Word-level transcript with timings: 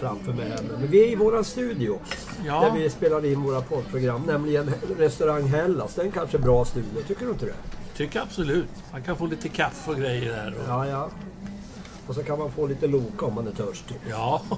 framför 0.00 0.32
mig 0.32 0.48
här. 0.48 0.62
Men 0.80 0.90
vi 0.90 1.02
är 1.02 1.08
i 1.12 1.14
våran 1.14 1.44
studio. 1.44 1.98
Ja. 2.46 2.60
Där 2.60 2.80
vi 2.82 2.90
spelar 2.90 3.24
in 3.26 3.42
våra 3.42 3.60
poddprogram. 3.62 4.22
Nämligen 4.26 4.70
Restaurang 4.98 5.42
Hellas. 5.48 5.94
Det 5.94 6.00
är 6.02 6.06
en 6.06 6.12
kanske 6.12 6.38
bra 6.38 6.64
studio. 6.64 7.02
Tycker 7.06 7.24
du 7.26 7.30
inte 7.32 7.46
det? 7.46 7.54
Tycker 7.96 8.20
absolut. 8.20 8.68
Man 8.92 9.02
kan 9.02 9.16
få 9.16 9.26
lite 9.26 9.48
kaffe 9.48 9.90
och 9.90 9.96
grejer 9.96 10.32
där. 10.32 10.54
Och, 10.58 10.68
Ja, 10.68 10.86
ja. 10.88 11.10
Och 12.06 12.14
så 12.14 12.22
kan 12.22 12.38
man 12.38 12.50
få 12.52 12.66
lite 12.66 12.86
Loka 12.86 13.26
om 13.26 13.34
man 13.34 13.46
är 13.46 13.52
törstig. 13.52 13.96
ja. 14.10 14.42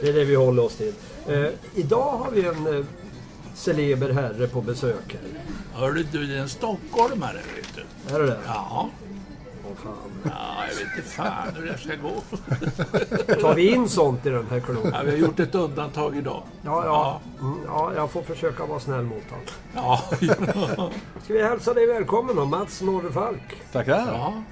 Det 0.00 0.08
är 0.08 0.12
det 0.12 0.24
vi 0.24 0.34
håller 0.34 0.64
oss 0.64 0.74
till. 0.76 0.92
Eh, 1.28 1.46
idag 1.74 2.12
har 2.12 2.30
vi 2.30 2.46
en 2.46 2.78
eh, 2.78 2.84
celeber 3.54 4.10
herre 4.12 4.46
på 4.48 4.60
besök 4.60 5.12
här. 5.12 5.42
Hörru 5.80 6.06
du, 6.12 6.26
det 6.26 6.34
är 6.34 6.38
en 6.40 6.48
stockholmare 6.48 7.40
vet 7.56 7.74
du. 8.08 8.14
Är 8.14 8.20
det 8.20 8.26
det? 8.26 8.38
Ja. 8.46 8.90
Åh, 9.72 9.76
fan. 9.84 10.32
ja, 10.32 10.64
jag 10.68 10.74
vet 10.74 10.96
inte 10.96 11.08
fan 11.10 11.54
hur 11.56 11.66
det 11.66 11.78
ska 11.78 11.94
gå. 11.96 12.22
Tar 13.40 13.54
vi 13.54 13.70
in 13.74 13.88
sånt 13.88 14.26
i 14.26 14.30
den 14.30 14.46
här 14.50 14.60
klubben? 14.60 14.92
Ja, 14.94 15.02
vi 15.04 15.10
har 15.10 15.18
gjort 15.18 15.40
ett 15.40 15.54
undantag 15.54 16.16
idag. 16.16 16.42
Ja, 16.64 16.84
ja. 16.84 17.20
Mm, 17.40 17.58
ja, 17.66 17.92
jag 17.96 18.10
får 18.10 18.22
försöka 18.22 18.66
vara 18.66 18.80
snäll 18.80 19.04
mot 19.04 19.22
honom. 19.30 19.44
Ja. 19.74 20.00
Ska 21.24 21.34
vi 21.34 21.42
hälsa 21.42 21.74
dig 21.74 21.86
välkommen 21.86 22.36
då, 22.36 22.44
Mats 22.44 22.82
Norrfalk. 22.82 23.62
Tackar. 23.72 23.98
ja. 24.12 24.42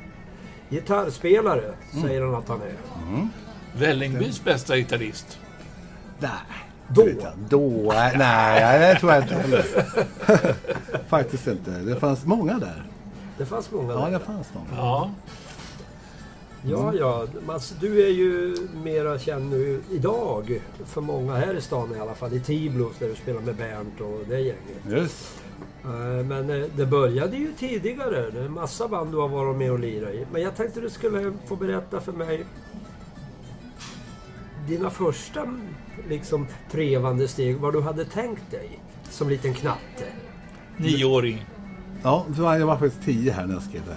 Gitarrspelare, 0.69 1.73
säger 2.02 2.23
han 2.23 2.34
att 2.34 2.48
han 2.48 2.61
är. 2.62 2.75
Vällingbys 3.78 4.45
bästa 4.45 4.77
gitarrist. 4.77 5.39
Nej. 6.19 6.30
Då? 6.89 7.08
Då? 7.48 7.92
Nej, 7.97 8.14
nej, 8.19 8.78
det 8.95 9.00
tror 9.00 9.12
jag 9.12 9.23
inte 9.23 9.34
heller. 9.34 9.64
Faktiskt 11.08 11.47
inte. 11.47 11.70
Det 11.70 11.97
fanns 12.00 12.25
många 12.25 12.58
där. 12.58 12.89
Det 13.41 13.46
fanns 13.46 13.70
många 13.70 13.92
Ja, 13.92 14.00
där. 14.05 14.10
det 14.10 14.19
fanns 14.24 14.48
många. 14.55 14.66
Ja. 14.77 15.10
Ja, 16.64 16.94
ja. 16.94 17.27
Mats, 17.46 17.74
du 17.80 18.05
är 18.06 18.10
ju 18.10 18.56
mera 18.84 19.19
känd 19.19 19.50
nu 19.50 19.80
idag, 19.91 20.60
för 20.84 21.00
många 21.00 21.34
här 21.36 21.55
i 21.55 21.61
stan 21.61 21.94
i 21.96 22.00
alla 22.00 22.14
fall, 22.14 22.33
i 22.34 22.41
Tiblos 22.41 22.92
där 22.98 23.08
du 23.08 23.14
spelar 23.14 23.41
med 23.41 23.56
Bernt 23.56 24.00
och 24.00 24.20
det 24.28 24.41
gänget. 24.41 24.84
Just 24.88 25.34
Eh, 25.84 26.24
Men 26.27 26.50
eh, 26.50 26.66
det 26.77 26.86
började 26.86 27.36
ju 27.36 27.52
tidigare. 27.58 28.30
Det 28.30 28.38
är 28.41 28.44
en 28.44 28.52
massa 28.52 28.88
band 28.88 29.12
du 29.12 29.16
har 29.18 29.28
varit 29.28 29.56
med 29.56 29.72
och 29.72 29.78
lirat 29.78 30.14
i. 30.14 30.27
Men 30.33 30.42
jag 30.42 30.56
tänkte 30.56 30.80
du 30.80 30.91
skulle 30.91 31.33
få 31.46 31.56
berätta 31.56 32.00
för 32.00 32.12
mig 32.12 32.44
dina 34.68 34.91
första 34.91 35.55
liksom 36.08 36.46
trevande 36.70 37.28
steg, 37.28 37.56
vad 37.56 37.72
du 37.72 37.80
hade 37.80 38.05
tänkt 38.05 38.50
dig 38.50 38.80
som 39.11 39.28
liten 39.28 39.55
knatte. 39.55 40.05
Nioåring. 40.77 41.44
Ja, 42.03 42.27
jag 42.37 42.67
var 42.67 42.77
faktiskt 42.77 43.05
tio 43.05 43.33
här 43.33 43.47
när 43.47 43.55
jag 43.55 43.62
skrev 43.62 43.83
det. 43.87 43.97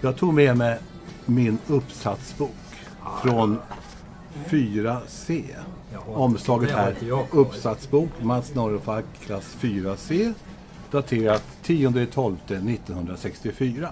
Jag 0.00 0.16
tog 0.16 0.34
med 0.34 0.56
mig 0.56 0.78
min 1.26 1.58
uppsatsbok 1.66 2.54
från 3.22 3.58
4C. 4.48 5.44
Jaha, 5.92 6.02
Omslaget 6.06 6.68
det 6.68 6.76
här, 6.76 6.94
uppsatsbok, 7.30 8.08
Mats 8.22 8.54
Norrfalk, 8.54 9.04
klass 9.26 9.56
4C. 9.60 10.32
Daterat 10.90 11.42
10.12.1964. 11.64 13.88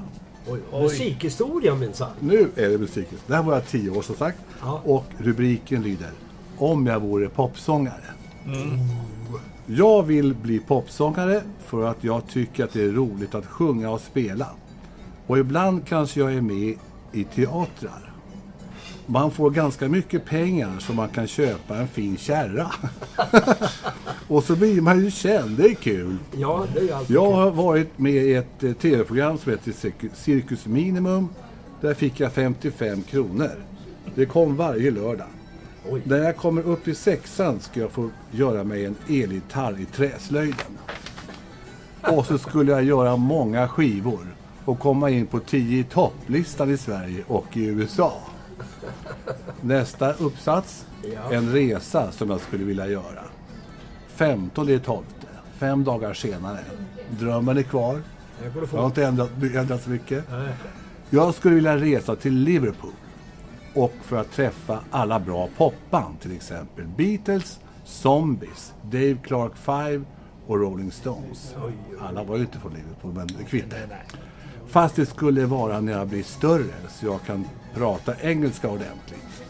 Oj, 0.48 0.60
musikhistoria 0.72 1.74
minsann. 1.74 2.10
Nu 2.20 2.50
är 2.56 2.68
det 2.68 2.78
musiken. 2.78 3.18
Där 3.26 3.42
var 3.42 3.54
jag 3.54 3.66
tio 3.66 3.90
år 3.90 4.02
som 4.02 4.16
sagt. 4.16 4.38
Ja. 4.60 4.80
Och 4.84 5.04
rubriken 5.18 5.82
lyder 5.82 6.10
Om 6.58 6.86
jag 6.86 7.00
vore 7.00 7.28
popsångare. 7.28 8.04
Jag 9.66 10.02
vill 10.02 10.34
bli 10.34 10.58
popsångare 10.58 11.42
för 11.66 11.84
att 11.86 12.04
jag 12.04 12.26
tycker 12.28 12.64
att 12.64 12.72
det 12.72 12.84
är 12.84 12.88
roligt 12.92 13.34
att 13.34 13.46
sjunga 13.46 13.90
och 13.90 14.00
spela. 14.00 14.46
Och 15.26 15.38
ibland 15.38 15.86
kanske 15.86 16.20
jag 16.20 16.34
är 16.34 16.40
med 16.40 16.74
i 17.12 17.24
teatrar. 17.24 18.10
Man 19.06 19.30
får 19.30 19.50
ganska 19.50 19.88
mycket 19.88 20.24
pengar 20.24 20.78
så 20.78 20.92
man 20.92 21.08
kan 21.08 21.26
köpa 21.26 21.76
en 21.76 21.88
fin 21.88 22.16
kärra. 22.16 22.70
och 24.28 24.44
så 24.44 24.56
blir 24.56 24.80
man 24.80 25.00
ju 25.04 25.10
känd, 25.10 25.56
det 25.56 25.64
är 25.64 25.74
kul. 25.74 26.16
Ja, 26.36 26.66
det 26.74 26.80
är 26.90 26.94
alltid 26.94 27.16
Jag 27.16 27.32
har 27.32 27.50
varit 27.50 27.98
med 27.98 28.12
i 28.24 28.34
ett 28.34 28.62
eh, 28.62 28.72
tv-program 28.72 29.38
som 29.38 29.52
heter 29.52 29.72
Cirku- 29.72 30.14
Cirkus 30.14 30.66
Minimum. 30.66 31.28
Där 31.80 31.94
fick 31.94 32.20
jag 32.20 32.32
55 32.32 33.02
kronor. 33.02 33.50
Det 34.14 34.26
kom 34.26 34.56
varje 34.56 34.90
lördag. 34.90 35.26
Oj. 35.90 36.02
När 36.04 36.18
jag 36.18 36.36
kommer 36.36 36.62
upp 36.62 36.88
i 36.88 36.94
sexan 36.94 37.60
ska 37.60 37.80
jag 37.80 37.90
få 37.90 38.10
göra 38.30 38.64
mig 38.64 38.84
en 38.84 38.96
elgitarr 39.08 39.80
i 39.80 39.84
träslöjden. 39.84 40.78
Och 42.02 42.26
så 42.26 42.38
skulle 42.38 42.72
jag 42.72 42.84
göra 42.84 43.16
många 43.16 43.68
skivor 43.68 44.26
och 44.64 44.78
komma 44.78 45.10
in 45.10 45.26
på 45.26 45.40
10 45.40 45.78
i 45.80 45.84
topplistan 45.84 46.70
i 46.70 46.76
Sverige 46.76 47.24
och 47.26 47.56
i 47.56 47.64
USA. 47.64 48.12
Nästa 49.60 50.12
uppsats, 50.12 50.86
Ja. 51.14 51.32
en 51.32 51.52
resa 51.52 52.12
som 52.12 52.30
jag 52.30 52.40
skulle 52.40 52.64
vilja 52.64 52.86
göra. 52.86 53.24
15 54.08 54.68
i 54.68 54.78
12, 54.78 55.04
fem 55.58 55.84
dagar 55.84 56.14
senare. 56.14 56.58
Drömmen 57.10 57.58
är 57.58 57.62
kvar. 57.62 58.00
Jag 58.72 58.78
har 58.78 58.86
inte 58.86 59.04
ändrat, 59.06 59.30
ändrat 59.54 59.82
så 59.82 59.90
mycket. 59.90 60.24
Jag 61.10 61.34
skulle 61.34 61.54
vilja 61.54 61.76
resa 61.76 62.16
till 62.16 62.34
Liverpool. 62.34 62.90
Och 63.74 63.92
för 64.02 64.16
att 64.16 64.32
träffa 64.32 64.78
alla 64.90 65.20
bra 65.20 65.48
popband, 65.56 66.20
till 66.20 66.36
exempel 66.36 66.84
Beatles, 66.96 67.60
Zombies, 67.84 68.74
Dave 68.82 69.16
Clark 69.22 69.56
5 69.56 70.06
och 70.46 70.60
Rolling 70.60 70.92
Stones. 70.92 71.54
Alla 72.00 72.24
var 72.24 72.36
ju 72.36 72.42
inte 72.42 72.58
från 72.58 72.72
Liverpool, 72.72 73.12
men 73.12 73.26
det 73.26 73.44
kvittar. 73.44 73.78
Fast 74.66 74.96
det 74.96 75.06
skulle 75.06 75.46
vara 75.46 75.80
när 75.80 75.92
jag 75.92 76.08
blir 76.08 76.22
större, 76.22 76.74
så 76.88 77.06
jag 77.06 77.22
kan 77.22 77.44
prata 77.74 78.14
engelska 78.20 78.68
ordentligt. 78.68 79.44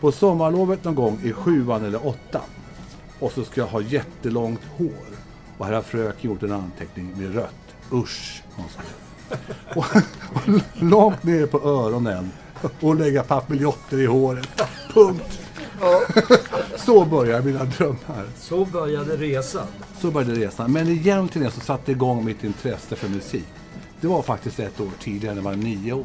På 0.00 0.12
sommarlovet 0.12 0.84
någon 0.84 0.94
gång 0.94 1.18
i 1.22 1.32
sjuan 1.32 1.84
eller 1.84 2.06
åttan. 2.06 2.42
Och 3.20 3.32
så 3.32 3.44
ska 3.44 3.60
jag 3.60 3.68
ha 3.68 3.80
jättelångt 3.80 4.60
hår. 4.76 5.06
Och 5.58 5.66
här 5.66 5.72
har 5.72 5.82
fröken 5.82 6.30
gjort 6.30 6.42
en 6.42 6.52
anteckning 6.52 7.18
med 7.18 7.34
rött. 7.34 7.76
Usch, 7.92 8.42
och, 9.74 9.76
och 9.76 10.62
långt 10.74 11.22
ner 11.22 11.46
på 11.46 11.58
öronen 11.58 12.30
och 12.80 12.96
lägga 12.96 13.22
papiljotter 13.22 13.98
i 14.00 14.06
håret. 14.06 14.48
Punkt. 14.92 15.40
Så 16.76 17.04
börjar 17.04 17.42
mina 17.42 17.64
drömmar. 17.64 18.26
Så 18.38 18.64
började 18.64 19.16
resan. 19.16 19.66
Så 20.00 20.10
började 20.10 20.34
resan. 20.34 20.72
Men 20.72 20.88
egentligen 20.88 21.50
så 21.50 21.60
satte 21.60 21.92
igång 21.92 22.24
mitt 22.24 22.44
intresse 22.44 22.96
för 22.96 23.08
musik. 23.08 23.44
Det 24.00 24.06
var 24.06 24.22
faktiskt 24.22 24.60
ett 24.60 24.80
år 24.80 24.90
tidigare, 25.00 25.34
när 25.34 25.42
jag 25.42 25.50
var 25.50 25.56
nio 25.56 25.92
år. 25.92 26.04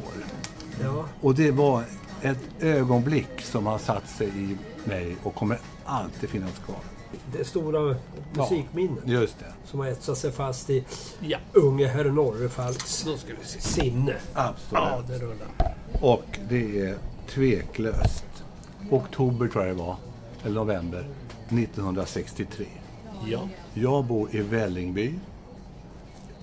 Ja. 0.82 1.04
Och 1.20 1.34
det 1.34 1.50
var 1.50 1.84
ett 2.22 2.38
ögonblick 2.60 3.40
som 3.42 3.66
har 3.66 3.78
satt 3.78 4.08
sig 4.08 4.26
i 4.28 4.56
mig 4.84 5.16
och 5.22 5.34
kommer 5.34 5.58
alltid 5.84 6.28
finnas 6.30 6.58
kvar. 6.66 6.76
Det 7.38 7.44
stora 7.44 7.96
musikminnet 8.32 9.02
Just 9.06 9.38
det. 9.38 9.52
som 9.70 9.80
har 9.80 9.86
etsat 9.86 10.18
sig 10.18 10.32
fast 10.32 10.70
i 10.70 10.84
Ja, 11.20 11.38
unge 11.52 11.86
herr 11.86 12.04
se. 13.44 13.60
sinne. 13.60 14.14
Absolut. 14.34 14.72
Ja, 14.72 15.02
det 15.08 15.18
rullar. 15.18 15.76
Och 16.00 16.38
det 16.48 16.80
är 16.80 16.96
tveklöst. 17.28 18.24
Oktober 18.90 19.48
tror 19.48 19.66
jag 19.66 19.76
det 19.76 19.82
var. 19.82 19.96
Eller 20.44 20.54
november. 20.54 21.08
1963. 21.48 22.66
Ja. 23.26 23.48
Jag 23.74 24.04
bor 24.04 24.28
i 24.36 24.40
Vällingby. 24.40 25.14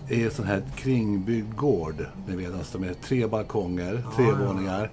Det 0.07 0.21
är 0.21 0.25
en 0.25 0.31
sån 0.31 0.45
här 0.45 0.63
kringbyggd 0.75 1.56
gård. 1.56 2.06
Ni 2.27 2.36
vet, 2.36 2.54
alltså 2.54 2.80
med 2.80 3.01
tre 3.01 3.27
balkonger, 3.27 4.04
tre 4.15 4.31
våningar. 4.31 4.92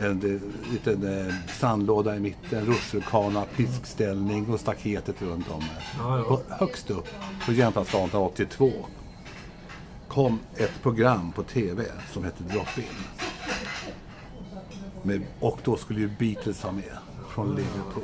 En 0.00 0.34
eh, 0.34 0.72
liten 0.72 1.26
eh, 1.28 1.34
sandlåda 1.58 2.16
i 2.16 2.20
mitten, 2.20 2.66
rutschkana, 2.66 3.44
piskställning 3.56 4.46
och 4.48 4.60
staketet 4.60 5.22
runt 5.22 5.50
om. 5.50 5.62
Ja, 5.98 6.18
ja. 6.18 6.24
Och 6.24 6.42
högst 6.48 6.90
upp 6.90 7.08
på 7.46 7.52
Jämtlandsgatan 7.52 8.20
82 8.20 8.70
kom 10.08 10.38
ett 10.56 10.82
program 10.82 11.32
på 11.32 11.42
TV 11.42 11.84
som 12.12 12.24
hette 12.24 12.42
Drop-In. 12.42 12.84
Med, 15.02 15.22
och 15.40 15.58
då 15.64 15.76
skulle 15.76 16.00
ju 16.00 16.10
Beatles 16.18 16.62
vara 16.64 16.72
med 16.72 16.84
från 17.28 17.48
Liverpool. 17.54 18.02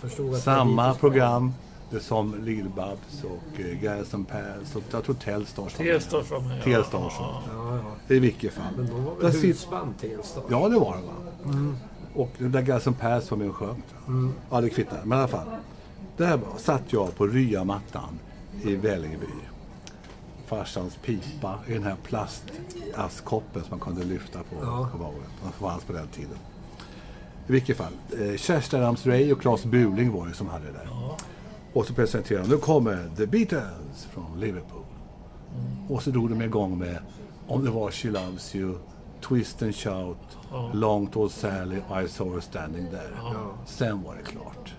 Förstod 0.00 0.34
att 0.34 0.42
Samma 0.42 0.86
var 0.88 0.94
program 0.94 1.52
som 2.00 2.34
Lill-Babs 2.34 3.24
och 3.24 3.60
uh, 3.60 3.66
Guys 3.80 4.14
and 4.14 4.28
Pals 4.28 4.76
och 4.76 4.82
jag 4.90 5.04
tror 5.04 5.14
Telstar 5.14 5.68
som 5.68 5.84
Telstar 5.84 6.22
som 6.22 6.50
är- 6.50 6.60
Telstar 6.62 6.98
som. 7.10 7.26
Ja, 7.56 7.76
ja. 8.08 8.14
I 8.14 8.18
vilket 8.18 8.52
fall. 8.52 8.64
Men 8.76 8.86
de 8.86 9.04
var 9.04 9.14
Där 9.14 9.22
väl 9.22 9.32
sitter- 9.32 9.46
husband 9.48 9.98
Telstar? 10.00 10.42
Ja, 10.50 10.68
det 10.68 10.78
var 10.78 10.96
det 10.96 11.02
va. 11.02 11.74
Och 12.14 12.30
den 12.38 12.52
där 12.52 12.62
Guys 12.62 12.86
and 12.86 12.98
Pals 12.98 13.30
var 13.30 13.38
med 13.38 13.48
och 13.48 13.56
sjöng. 13.56 13.82
Ja, 14.50 14.60
det 14.60 14.70
kvittar. 14.70 15.00
Men 15.04 15.18
i 15.18 15.20
alla 15.20 15.28
fall. 15.28 15.46
Där 16.16 16.36
var, 16.36 16.58
satt 16.58 16.82
jag 16.92 17.16
på 17.16 17.26
ryamattan 17.26 18.18
i 18.62 18.76
Vällingby. 18.76 19.26
Farsans 20.50 20.96
pipa 20.96 21.58
i 21.66 21.72
den 21.72 21.82
här 21.82 21.96
plastaskkoppen 22.02 23.62
som 23.62 23.70
man 23.70 23.80
kunde 23.80 24.04
lyfta 24.04 24.38
på. 24.38 24.56
Ja. 24.62 24.88
på. 24.98 25.12
Det 25.46 25.52
fanns 25.52 25.84
på 25.84 25.92
den 25.92 26.08
tiden. 26.08 26.38
I 27.48 27.52
vilket 27.52 27.76
fall. 27.76 27.92
Eh, 28.20 28.36
Kerstin 28.36 28.80
Ramsrey 28.80 29.32
och 29.32 29.40
Claes 29.40 29.64
Buling 29.64 30.12
var 30.12 30.26
det 30.26 30.34
som 30.34 30.48
hade 30.48 30.64
det 30.64 30.72
där. 30.72 30.88
Och 31.72 31.86
så 31.86 31.94
presenterade 31.94 32.48
de, 32.48 32.54
nu 32.54 32.60
kommer 32.60 33.10
The 33.16 33.26
Beatles 33.26 34.04
från 34.10 34.40
Liverpool. 34.40 34.82
Och 35.88 36.02
så 36.02 36.10
drog 36.10 36.30
de 36.30 36.42
igång 36.42 36.78
med 36.78 36.98
Om 37.48 37.64
det 37.64 37.70
var 37.70 37.90
She 37.90 38.10
Loves 38.10 38.54
You, 38.54 38.74
Twist 39.20 39.62
and 39.62 39.74
Shout, 39.74 40.38
Ja. 40.50 40.70
Long 40.74 41.06
Tall 41.06 41.30
Sally 41.30 41.76
I 41.76 42.08
Saw 42.08 42.34
Her 42.34 42.40
Standing 42.40 42.90
There. 42.90 43.10
Ja. 43.22 43.32
Sen 43.66 44.02
var 44.02 44.14
det 44.16 44.22
klart. 44.22 44.74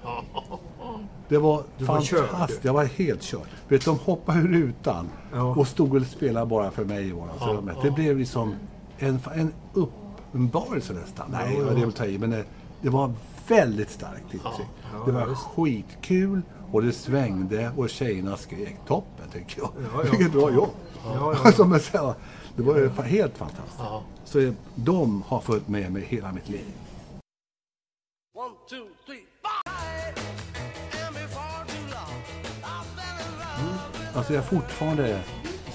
Det 1.30 1.38
var 1.38 1.63
Du 1.77 1.86
var 1.86 2.01
fantastiskt. 2.01 2.62
du. 2.62 2.68
Jag 2.68 2.74
var 2.74 2.83
helt 2.86 3.24
körd. 3.24 3.42
Vet, 3.68 3.86
de 3.86 3.98
hoppade 4.00 4.39
ur 4.39 4.48
rutan 4.48 5.09
Ja. 5.33 5.56
och 5.56 5.68
stod 5.68 5.95
och 5.95 6.01
spelade 6.06 6.45
bara 6.45 6.71
för 6.71 6.86
mig 6.86 7.07
i 7.07 7.12
vardagsrummet. 7.12 7.77
Det 7.83 7.92
blev 7.92 8.18
liksom 8.18 8.56
en, 9.00 9.19
en 9.36 9.53
uppenbarelse 9.74 10.94
nästan. 10.94 11.31
Nej, 11.31 11.56
Ja, 11.59 11.65
ja. 11.68 11.74
det 11.74 11.81
är 11.81 11.88
att 11.88 11.95
ta 11.95 12.06
i, 12.06 12.18
men 12.18 12.30
det, 12.30 12.44
det 12.81 12.89
var 12.89 13.13
väldigt 13.48 13.89
starkt 13.89 14.33
intryck. 14.33 14.68
Ja, 14.94 15.03
det 15.06 15.12
var 15.12 15.36
skitkul 15.36 16.42
och 16.71 16.81
det 16.81 16.92
svängde 16.94 17.71
och 17.77 17.89
tjejerna 17.89 18.38
skrek 18.38 18.75
toppen, 18.88 19.25
tycker 19.33 19.59
jag. 19.62 19.69
Ja, 19.94 20.01
ja. 20.06 20.12
Vilket 20.12 20.31
bra 20.31 20.51
jobb! 20.51 20.69
Ja, 21.06 21.13
ja. 21.15 21.36
Alltså, 21.45 22.15
det 22.56 22.62
var 22.63 23.03
helt 23.03 23.38
fantastiskt. 23.38 23.80
Ja. 23.80 24.03
Så 24.25 24.53
de 24.75 25.24
har 25.27 25.39
följt 25.39 25.68
med 25.68 25.92
mig 25.92 26.06
hela 26.07 26.31
mitt 26.31 26.50
liv. 26.50 26.65
One, 28.38 28.53
two, 28.69 28.88
Alltså 34.13 34.33
jag 34.33 34.41
har 34.41 34.47
fortfarande 34.47 35.19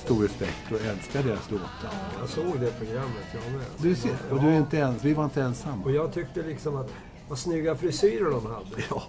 stor 0.05 0.23
respekt 0.23 0.73
och 0.73 0.81
älskar 0.81 1.23
deras 1.23 1.51
låtar. 1.51 1.91
Jag 2.21 2.29
såg 2.29 2.61
det 2.61 2.79
programmet, 2.79 3.25
jag 3.35 3.53
med. 3.53 3.61
Du 3.79 3.95
ser, 3.95 4.11
och 4.31 4.41
du 4.41 4.47
är 4.49 4.57
inte 4.59 4.77
ens, 4.77 5.05
vi 5.05 5.15
var 5.15 5.25
inte 5.25 5.43
ensamma. 5.43 5.85
Och 5.85 5.93
jag 5.93 6.13
tyckte 6.15 6.43
liksom 6.43 6.77
att 6.77 6.91
vad 7.29 7.39
snygga 7.39 7.77
frisyrer 7.77 8.31
de 8.31 8.47
hade. 8.47 8.67
Ja. 8.91 9.03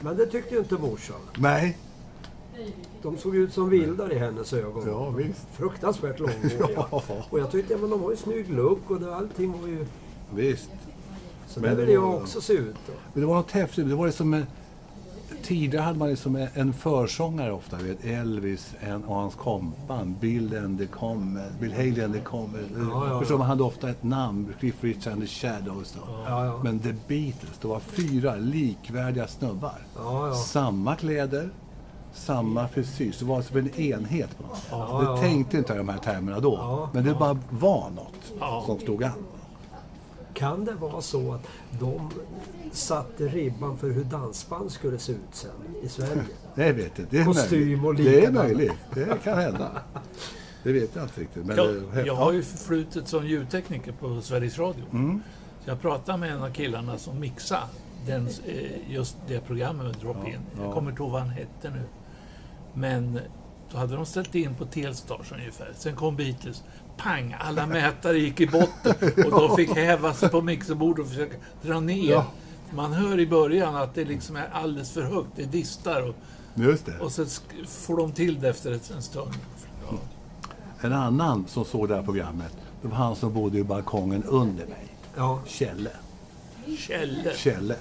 Men 0.00 0.16
det 0.16 0.26
tyckte 0.26 0.54
ju 0.54 0.60
inte 0.60 0.74
morsan. 0.74 1.16
Nej. 1.38 1.78
De 3.02 3.18
såg 3.18 3.36
ut 3.36 3.52
som 3.52 3.70
vildar 3.70 4.12
i 4.12 4.18
hennes 4.18 4.52
ögon. 4.52 4.84
Ja, 4.86 5.10
visst. 5.10 5.46
Fruktansvärt 5.52 6.18
långhåriga. 6.18 6.68
Ja. 6.90 7.02
Och 7.30 7.38
jag 7.38 7.50
tyckte, 7.50 7.72
ja, 7.72 7.78
men 7.80 7.90
de 7.90 8.02
har 8.02 8.10
ju 8.10 8.16
snygg 8.16 8.50
look 8.50 8.90
och 8.90 9.00
det, 9.00 9.14
allting 9.16 9.60
var 9.60 9.68
ju... 9.68 9.86
Visst. 10.34 10.70
Så 11.48 11.60
Men 11.60 11.70
det 11.76 11.84
ville 11.84 11.98
var- 11.98 12.08
jag 12.12 12.22
också 12.22 12.40
se 12.40 12.52
ut 12.52 12.76
då. 12.86 12.92
Men 13.12 13.20
det 13.20 13.26
var 13.26 13.34
något 13.34 13.50
häftigt. 13.50 13.88
Det 13.88 13.94
var 13.94 14.06
liksom 14.06 14.34
en, 14.34 14.46
tidigare 15.42 15.82
hade 15.82 15.98
man 15.98 16.08
liksom 16.08 16.48
en- 16.54 16.72
försångare 16.72 17.52
ofta. 17.52 17.76
Vet, 17.76 18.04
Elvis 18.04 18.74
en, 18.80 19.04
och 19.04 19.14
hans 19.14 19.34
kompan. 19.34 20.16
Bill 20.20 20.56
and 20.64 20.78
the 20.78 20.86
Comet. 20.86 21.60
Bill 21.60 21.72
Haley 21.72 22.02
and 22.04 22.14
the 22.14 22.20
Comet. 22.20 22.60
Ja, 22.76 23.06
ja, 23.08 23.22
ja. 23.30 23.36
man 23.38 23.46
hade 23.46 23.62
ofta 23.62 23.90
ett 23.90 24.02
namn. 24.02 24.54
Cliff 24.60 24.84
Richard 24.84 25.12
and 25.12 25.22
the 25.22 25.28
Shadows. 25.28 25.92
Då. 25.92 26.00
Ja, 26.26 26.44
ja. 26.44 26.60
Men 26.62 26.78
The 26.78 26.94
Beatles, 27.08 27.58
det 27.60 27.68
var 27.68 27.80
fyra 27.80 28.36
likvärdiga 28.36 29.26
snubbar. 29.26 29.78
Samma 30.46 30.96
kläder, 30.96 31.50
samma 32.12 32.68
frisyr. 32.68 33.12
Så 33.12 33.24
det 33.24 33.30
var 33.30 33.42
som 33.42 33.56
en 33.56 33.80
enhet 33.80 34.38
på 34.38 34.42
något 34.46 34.56
sätt. 34.56 34.68
Ja, 34.70 35.14
det 35.16 35.20
tänkte 35.20 35.58
inte 35.58 35.72
jag 35.72 35.76
i 35.76 35.86
de 35.86 35.88
här 35.88 35.98
termerna 35.98 36.40
då. 36.40 36.88
Men 36.92 37.04
det 37.04 37.14
bara 37.14 37.38
var 37.50 37.90
något 37.90 38.64
som 38.66 38.78
stod 38.80 39.04
an. 39.04 39.10
Kan 40.38 40.64
det 40.64 40.74
vara 40.74 41.00
så 41.02 41.32
att 41.32 41.46
de 41.80 42.10
satte 42.72 43.28
ribban 43.28 43.78
för 43.78 43.90
hur 43.90 44.04
dansband 44.04 44.72
skulle 44.72 44.98
se 44.98 45.12
ut 45.12 45.18
sen 45.32 45.50
i 45.82 45.88
Sverige? 45.88 46.22
Det 46.54 46.72
vet 46.72 46.98
jag. 46.98 47.06
Det 47.10 47.18
är 47.18 47.24
Kostym 47.24 47.58
möjligt. 47.60 47.84
och 47.84 47.94
Det 47.94 48.24
är 48.24 48.30
möjligt. 48.30 48.72
Det 48.94 49.22
kan 49.24 49.38
hända. 49.38 49.70
Det 50.62 50.72
vet 50.72 50.96
jag 50.96 51.04
inte 51.04 51.20
riktigt. 51.20 51.46
Men 51.46 51.56
Jag, 51.56 52.06
jag 52.06 52.14
har 52.14 52.32
ju 52.32 52.42
förflutet 52.42 53.08
som 53.08 53.26
ljudtekniker 53.26 53.92
på 53.92 54.20
Sveriges 54.20 54.58
Radio. 54.58 54.84
Mm. 54.92 55.22
Så 55.64 55.70
jag 55.70 55.80
pratade 55.80 56.18
med 56.18 56.32
en 56.32 56.42
av 56.42 56.50
killarna 56.50 56.98
som 56.98 57.20
mixade 57.20 57.62
den, 58.06 58.28
eh, 58.46 58.90
just 58.92 59.16
det 59.28 59.40
programmet 59.40 59.86
med 59.86 59.94
Drop-In. 59.94 60.38
ja. 60.56 60.62
Jag 60.64 60.72
kommer 60.74 60.90
inte 60.90 61.02
ihåg 61.02 61.10
vad 61.12 61.20
han 61.20 61.30
hette 61.30 61.70
nu. 61.70 61.82
Men 62.74 63.20
då 63.72 63.78
hade 63.78 63.96
de 63.96 64.06
ställt 64.06 64.34
in 64.34 64.54
på 64.54 64.64
Telstar 64.64 65.20
ungefär. 65.34 65.72
Sen 65.76 65.96
kom 65.96 66.16
Beatles. 66.16 66.64
Pang! 66.98 67.36
Alla 67.40 67.66
mätare 67.66 68.18
gick 68.18 68.40
i 68.40 68.46
botten 68.46 68.94
och 69.24 69.30
de 69.48 69.56
fick 69.56 69.76
häva 69.76 70.14
sig 70.14 70.28
på 70.28 70.42
mixerbordet 70.42 71.02
och 71.04 71.08
försöka 71.10 71.36
dra 71.62 71.80
ner. 71.80 72.10
Ja. 72.10 72.26
Man 72.74 72.92
hör 72.92 73.20
i 73.20 73.26
början 73.26 73.76
att 73.76 73.94
det 73.94 74.04
liksom 74.04 74.36
är 74.36 74.48
alldeles 74.52 74.90
för 74.90 75.02
högt. 75.02 75.28
Det 75.36 75.44
distar 75.44 76.02
och, 76.08 76.14
Just 76.54 76.86
det. 76.86 76.98
och 76.98 77.08
sk- 77.10 77.66
får 77.66 77.96
de 77.96 78.12
till 78.12 78.40
det 78.40 78.48
efter 78.48 78.72
ett- 78.72 78.90
en 78.90 79.02
stund. 79.02 79.34
Ja. 79.90 79.96
En 80.80 80.92
annan 80.92 81.44
som 81.48 81.64
såg 81.64 81.88
det 81.88 81.94
här 81.96 82.02
programmet, 82.02 82.52
det 82.82 82.88
var 82.88 82.96
han 82.96 83.16
som 83.16 83.34
bodde 83.34 83.58
i 83.58 83.64
balkongen 83.64 84.22
under 84.24 84.66
mig. 84.66 84.86
Ja, 85.16 85.40
Kjelle. 85.46 85.90
Kjelle. 86.78 87.32
Kjelle. 87.36 87.76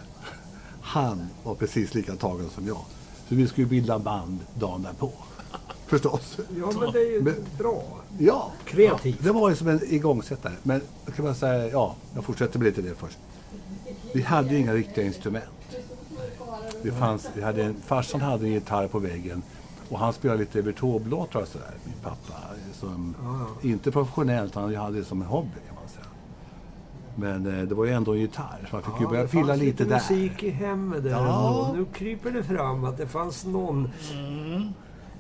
Han 0.81 1.27
var 1.43 1.55
precis 1.55 1.93
lika 1.93 2.15
tagen 2.15 2.49
som 2.55 2.67
jag. 2.67 2.81
Så 3.29 3.35
vi 3.35 3.47
skulle 3.47 3.67
bilda 3.67 3.99
band 3.99 4.39
dagen 4.53 4.81
därpå. 4.83 5.11
Förstås. 5.87 6.37
ja 6.59 6.71
men 6.79 6.91
det 6.91 6.99
är 6.99 7.11
ju 7.11 7.21
Men- 7.21 7.35
bra. 7.57 7.83
Ja. 8.19 8.51
Kreativt. 8.65 9.23
Det 9.23 9.31
var 9.31 9.49
ju 9.49 9.55
som 9.55 9.67
en 9.67 9.79
igångsättare. 9.83 10.53
Men 10.63 10.81
kan 11.15 11.25
man 11.25 11.35
säga, 11.35 11.67
ja, 11.69 11.95
jag 12.15 12.23
fortsätter 12.23 12.59
med 12.59 12.65
lite 12.65 12.81
det 12.81 12.95
först. 12.95 13.17
Vi 14.13 14.21
hade 14.21 14.49
ju 14.49 14.57
inga 14.59 14.73
riktiga 14.73 15.05
instrument. 15.05 15.45
Det 16.83 16.91
fanns, 16.91 17.29
vi 17.35 17.41
hade 17.41 17.63
en, 17.63 17.75
farsan 17.85 18.21
hade 18.21 18.45
en 18.45 18.51
gitarr 18.51 18.87
på 18.87 18.99
väggen 18.99 19.41
och 19.89 19.99
han 19.99 20.13
spelade 20.13 20.39
lite 20.39 20.61
virtuoblåtar 20.61 21.41
och 21.41 21.47
sådär, 21.47 21.71
min 21.85 21.93
pappa. 22.03 22.33
Som, 22.73 23.15
Ja, 23.23 23.69
Inte 23.69 23.91
professionellt, 23.91 24.55
han 24.55 24.75
hade 24.75 24.97
det 24.99 25.05
som 25.05 25.21
en 25.21 25.27
hobby 25.27 25.49
kan 25.67 25.75
man 25.75 25.87
säga. 25.89 26.05
Men 27.15 27.59
eh, 27.59 27.67
det 27.67 27.75
var 27.75 27.85
ju 27.85 27.91
ändå 27.91 28.13
en 28.13 28.19
gitarr, 28.19 28.67
så 28.69 28.75
man 28.75 28.83
fick 28.83 28.93
ju 28.99 29.03
Ja, 29.03 29.09
börja 29.09 29.21
det 29.23 29.29
pilla 29.29 29.47
fanns 29.47 29.59
lite 29.61 29.83
där. 29.85 29.95
musik 29.95 30.43
i 30.43 30.49
hemmet 30.49 31.03
där 31.03 31.09
Ja. 31.11 31.17
ändå. 31.19 31.73
Nu 31.79 31.85
kryper 31.93 32.31
det 32.31 32.43
fram 32.43 32.83
att 32.85 32.97
det 32.97 33.07
fanns 33.07 33.45
någon... 33.45 33.89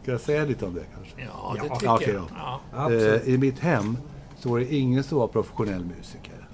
Ska 0.07 0.11
jag 0.11 0.21
säga 0.21 0.45
lite 0.45 0.65
om 0.65 0.73
det 0.73 0.83
kanske? 0.95 1.13
Ja, 1.21 1.55
det 1.61 1.67
Ja, 1.67 1.75
tycker 1.75 1.93
okej 1.95 2.13
jag. 2.13 2.25
Ja. 2.73 2.91
Eh, 2.93 3.29
I 3.33 3.37
mitt 3.37 3.59
hem 3.59 3.97
så 4.37 4.49
var 4.49 4.59
det 4.59 4.73
ingen 4.75 5.03
som 5.03 5.17
var 5.17 5.27
professionell 5.27 5.85
musiker. 5.85 6.47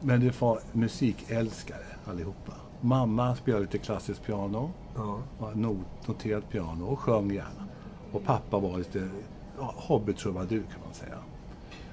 Men 0.00 0.20
det 0.20 0.40
var 0.40 0.60
musikälskare 0.72 1.84
allihopa. 2.06 2.52
Mamma 2.80 3.36
spelade 3.36 3.62
lite 3.64 3.78
klassiskt 3.78 4.22
piano, 4.24 4.70
Ja. 4.96 5.18
not, 5.54 5.76
noterat 6.06 6.48
piano 6.50 6.84
och 6.86 6.98
sjöng 7.00 7.30
gärna. 7.30 7.66
Och 8.12 8.24
pappa 8.24 8.58
var 8.58 8.78
lite 8.78 9.08
ja, 9.58 9.74
hobbytrubadur 9.76 10.62
kan 10.72 10.80
man 10.84 10.94
säga. 10.94 11.18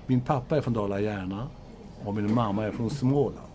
Min 0.05 0.21
pappa 0.21 0.57
är 0.57 0.61
från 0.61 0.73
Dala-Järna 0.73 1.47
och 2.05 2.15
min 2.15 2.33
mamma 2.33 2.65
är 2.65 2.71
från 2.71 2.89
Småland. 2.89 3.47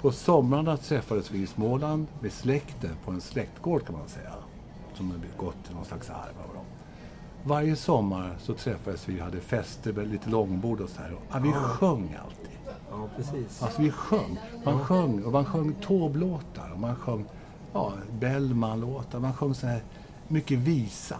På 0.00 0.12
somrarna 0.12 0.76
träffades 0.76 1.30
vi 1.30 1.38
i 1.42 1.46
Småland 1.46 2.06
med 2.20 2.32
släkten 2.32 2.90
på 3.04 3.10
en 3.10 3.20
släktgård 3.20 3.86
kan 3.86 3.98
man 3.98 4.08
säga. 4.08 4.32
Som 5.00 5.10
har 5.10 5.44
gått 5.44 5.64
till 5.64 5.74
någon 5.74 5.84
slags 5.84 6.10
arv 6.10 6.34
av 6.48 6.54
dem. 6.54 6.64
Varje 7.44 7.76
sommar 7.76 8.36
så 8.40 8.54
träffades 8.54 9.08
vi 9.08 9.20
och 9.20 9.24
hade 9.24 9.40
fester 9.40 9.92
lite 9.92 10.30
långbord 10.30 10.80
och 10.80 10.88
så 10.88 11.02
här. 11.02 11.12
Och, 11.12 11.22
ja, 11.30 11.38
vi 11.38 11.52
sjöng 11.52 12.16
alltid. 12.24 12.58
ja, 12.90 13.08
precis. 13.16 13.62
Alltså 13.62 13.82
vi 13.82 13.90
sjöng. 13.90 14.38
Man 14.64 14.84
sjöng 14.84 15.24
och 15.24 15.32
man 15.32 15.44
sjöng 15.44 15.74
Taube-låtar 15.86 16.70
och 16.72 16.78
man 16.78 16.96
sjöng 16.96 17.24
ja, 17.72 17.92
Bellman-låtar. 18.12 19.20
Man 19.20 19.34
sjöng 19.34 19.54
så 19.54 19.66
här 19.66 19.82
mycket 20.28 20.58
visa. 20.58 21.16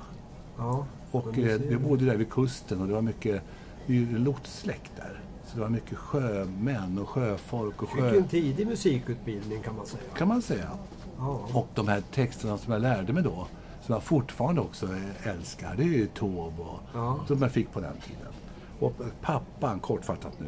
Ja. 0.58 0.86
Och 1.10 1.38
eh, 1.38 1.60
vi 1.60 1.76
bodde 1.76 2.04
där 2.04 2.16
vid 2.16 2.30
kusten 2.30 2.80
och 2.80 2.86
det 2.86 2.94
var 2.94 3.02
mycket, 3.02 3.42
det 3.86 3.92
är 3.92 3.96
ju 3.96 4.18
lotssläkt 4.18 4.92
där. 4.96 5.20
Så 5.46 5.54
det 5.54 5.60
var 5.60 5.68
mycket 5.68 5.98
sjömän 5.98 6.98
och 6.98 7.08
sjöfolk 7.08 7.82
och 7.82 7.88
Fick 7.88 8.00
sjö... 8.00 8.16
en 8.16 8.28
tidig 8.28 8.66
musikutbildning 8.66 9.62
kan 9.62 9.76
man 9.76 9.86
säga. 9.86 10.02
Kan 10.16 10.28
man 10.28 10.42
säga. 10.42 10.70
Ja. 11.18 11.40
Och 11.52 11.68
de 11.74 11.88
här 11.88 12.02
texterna 12.12 12.58
som 12.58 12.72
jag 12.72 12.82
lärde 12.82 13.12
mig 13.12 13.22
då, 13.22 13.46
som 13.82 13.92
jag 13.92 14.02
fortfarande 14.02 14.60
också 14.60 14.88
älskar, 15.22 15.74
det 15.76 15.82
är 15.82 15.86
ju 15.86 16.08
och 16.22 16.80
Ja. 16.94 17.18
som 17.26 17.42
jag 17.42 17.52
fick 17.52 17.72
på 17.72 17.80
den 17.80 17.96
tiden. 18.06 18.32
Och 18.80 18.92
pappan, 19.20 19.80
kortfattat 19.80 20.32
nu, 20.40 20.46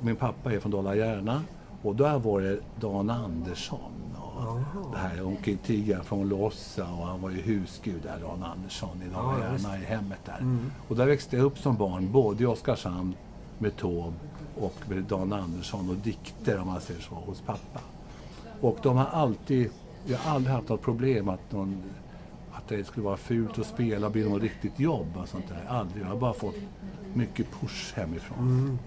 min 0.00 0.16
pappa 0.16 0.52
är 0.52 0.60
från 0.60 0.72
Dala-Järna 0.72 1.42
och 1.82 1.96
där 1.96 2.18
var 2.18 2.40
det 2.40 2.60
Dan 2.80 3.10
Andersson. 3.10 3.92
Och 4.16 4.42
Jaha. 4.44 4.84
det 4.92 4.98
här 4.98 5.26
Onkel 5.26 5.58
Tigran 5.58 6.04
från 6.04 6.28
Lossa 6.28 6.90
och 6.92 7.06
han 7.06 7.20
var 7.20 7.30
ju 7.30 7.40
husgud 7.40 8.02
där, 8.02 8.18
Dan 8.20 8.42
Andersson 8.42 9.02
i 9.02 9.06
ja, 9.12 9.18
Dala-Järna 9.22 9.78
i 9.78 9.84
hemmet 9.84 10.18
där. 10.24 10.38
Mm. 10.38 10.70
Och 10.88 10.96
där 10.96 11.06
växte 11.06 11.36
jag 11.36 11.44
upp 11.46 11.58
som 11.58 11.76
barn, 11.76 12.12
både 12.12 12.42
i 12.42 12.46
Oskarshamn 12.46 13.14
med 13.58 13.76
Taube 13.76 14.16
och 14.60 14.74
med 14.88 15.02
Dan 15.02 15.32
Andersson 15.32 15.88
och 15.90 15.96
dikter 15.96 16.60
om 16.60 16.66
man 16.66 16.80
säger 16.80 17.00
så, 17.00 17.14
hos 17.14 17.40
pappa. 17.40 17.80
Och 18.60 18.76
de 18.82 18.96
har 18.96 19.06
alltid, 19.06 19.70
jag 20.06 20.18
har 20.18 20.34
aldrig 20.34 20.54
haft 20.54 20.68
något 20.68 20.82
problem 20.82 21.28
att, 21.28 21.52
någon, 21.52 21.82
att 22.72 22.78
det 22.78 22.84
skulle 22.84 23.04
vara 23.06 23.16
fult 23.16 23.58
att 23.58 23.66
spela 23.66 24.06
och 24.06 24.12
bli 24.12 24.28
något 24.30 24.42
riktigt 24.42 24.80
jobb 24.80 25.06
och 25.16 25.28
sånt 25.28 25.48
där. 25.48 25.64
Aldrig. 25.68 26.02
Jag 26.04 26.08
har 26.08 26.16
bara 26.16 26.32
fått 26.34 26.54
mycket 27.14 27.46
push 27.60 27.92
hemifrån. 27.94 28.38
Mm. 28.38 28.78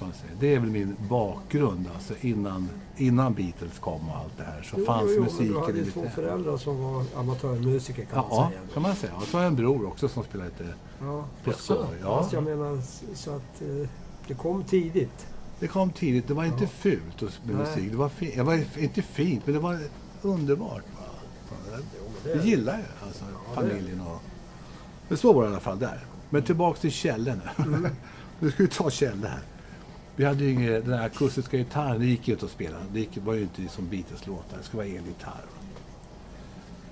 Man. 0.00 0.12
Det 0.40 0.54
är 0.54 0.58
väl 0.58 0.70
min 0.70 0.96
bakgrund 1.08 1.86
alltså 1.94 2.14
innan, 2.20 2.68
innan 2.96 3.34
Beatles 3.34 3.78
kom 3.78 4.08
och 4.08 4.16
allt 4.16 4.36
det 4.36 4.44
här 4.44 4.62
så 4.62 4.74
Jo, 4.78 4.84
fanns 4.84 5.10
jo, 5.16 5.22
musiken 5.22 5.52
Du 5.52 5.60
hade 5.60 5.78
ju 5.78 5.90
två 5.90 6.04
föräldrar 6.14 6.56
som 6.56 6.82
var 6.82 7.04
amatörmusiker 7.16 8.04
kan 8.04 8.18
man 8.18 8.26
Ja, 8.30 8.48
säga. 8.50 8.60
kan 8.74 8.82
man 8.82 8.96
säga. 8.96 9.12
Och 9.16 9.22
så 9.22 9.36
har 9.36 9.42
jag 9.44 9.50
en 9.50 9.56
bror 9.56 9.86
också 9.86 10.08
som 10.08 10.24
spelar 10.24 10.44
lite 10.44 10.64
Ja. 11.00 11.24
på 11.44 11.52
skoj. 11.52 11.76
Ja. 12.02 12.18
Fast 12.22 12.32
jag 12.32 12.42
menar 12.42 12.78
så 13.14 13.30
att 13.30 13.62
eh, 13.62 13.88
det 14.28 14.34
kom 14.34 14.62
tidigt. 14.64 15.26
Det 15.60 15.66
kom 15.66 15.90
tidigt. 15.90 16.28
Det 16.28 16.34
var 16.34 16.44
inte 16.44 16.66
fult 16.66 17.22
att- 17.22 17.40
med 17.44 17.56
Nej. 17.56 17.66
musik. 17.66 17.90
Det 17.90 17.96
var, 17.96 18.10
det 18.36 18.42
var 18.42 18.78
inte 18.82 19.02
fint, 19.02 19.42
men 19.46 19.54
det 19.54 19.60
var 19.60 19.78
underbart. 20.22 20.82
Va? 20.98 21.04
Det 22.34 22.48
gillar 22.48 22.72
jag, 22.72 23.08
alltså, 23.08 23.24
familjen 23.54 24.00
och... 24.00 24.22
Men 25.08 25.18
så 25.18 25.32
var 25.32 25.42
det 25.42 25.48
i 25.48 25.50
alla 25.50 25.60
fall 25.60 25.78
där. 25.78 26.00
Men 26.30 26.42
tillbaks 26.42 26.80
till 26.80 26.92
Kjelle 26.92 27.34
nu. 27.34 27.64
Mm. 27.64 27.90
nu 28.40 28.50
ska 28.50 28.62
vi 28.62 28.68
ta 28.68 28.90
Kjelle 28.90 29.28
här. 29.28 29.40
Vi 30.16 30.24
hade 30.24 30.44
ju 30.44 30.50
ingen, 30.50 30.72
den 30.72 30.92
här 30.92 31.06
akustiska 31.06 31.56
gitarren, 31.56 32.00
det 32.00 32.06
gick 32.06 32.28
ju 32.28 32.34
inte 32.34 32.46
att 32.46 32.52
spela. 32.52 32.76
Det 32.92 33.00
gick, 33.00 33.18
var 33.24 33.34
ju 33.34 33.42
inte 33.42 33.68
som 33.68 33.88
Beatles-låtar, 33.88 34.56
det 34.58 34.64
skulle 34.64 34.82
vara 34.82 34.98
elgitarr. 34.98 35.44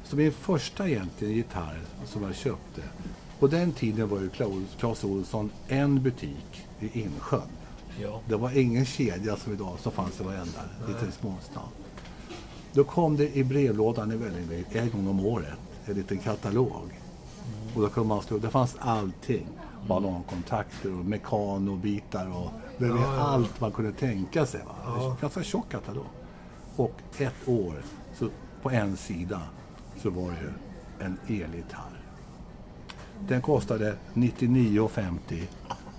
Så 0.05 0.17
min 0.17 0.33
första 0.33 0.89
egentligen 0.89 1.35
gitarr 1.35 1.81
som 2.07 2.23
jag 2.23 2.35
köpte, 2.35 2.83
på 3.39 3.47
den 3.47 3.73
tiden 3.73 4.09
var 4.09 4.21
ju 4.21 4.31
Clas 4.79 5.05
Ohlson 5.05 5.51
en 5.69 6.03
butik 6.03 6.67
i 6.81 7.01
Insjön. 7.01 7.43
Ja. 8.01 8.21
Det 8.29 8.37
var 8.37 8.59
ingen 8.59 8.85
kedja 8.85 9.37
som 9.37 9.53
idag 9.53 9.79
som 9.83 9.93
fanns 9.93 10.21
i 10.21 10.25
varenda 10.25 10.61
liten 10.89 11.13
småstad. 11.13 11.69
Då 12.73 12.85
kom 12.85 13.17
det 13.17 13.37
i 13.37 13.45
brevlådan 13.45 14.13
i 14.13 14.17
Vällingby 14.17 14.65
en 14.73 14.91
gång 14.91 15.09
om 15.09 15.27
året 15.27 15.59
en 15.87 15.95
liten 15.95 16.19
katalog. 16.19 17.01
Och 17.75 17.83
då 17.83 17.89
kunde 17.89 18.09
man 18.09 18.23
slå, 18.23 18.39
det 18.39 18.51
fanns 18.51 18.77
allting. 18.79 19.47
Ballongkontakter 19.89 20.99
och 20.99 21.05
mekanobitar 21.05 22.27
och 22.27 22.51
det 22.79 22.89
var 22.89 23.15
allt 23.19 23.61
man 23.61 23.73
kunde 23.73 23.93
tänka 23.93 24.47
sig. 24.47 24.61
Va? 24.67 24.75
Ja. 24.85 25.17
Ganska 25.21 25.43
tjock 25.43 25.69
katalog. 25.71 26.07
Och 26.77 27.01
ett 27.19 27.49
år, 27.49 27.83
så 28.15 28.29
på 28.63 28.71
en 28.71 28.97
sida, 28.97 29.43
så 30.03 30.11
var 30.11 30.31
det 30.31 30.37
ju 30.41 30.53
en 31.07 31.19
elgitarr. 31.27 32.01
Den 33.29 33.43
kostade 33.43 33.97
99,50 34.15 35.43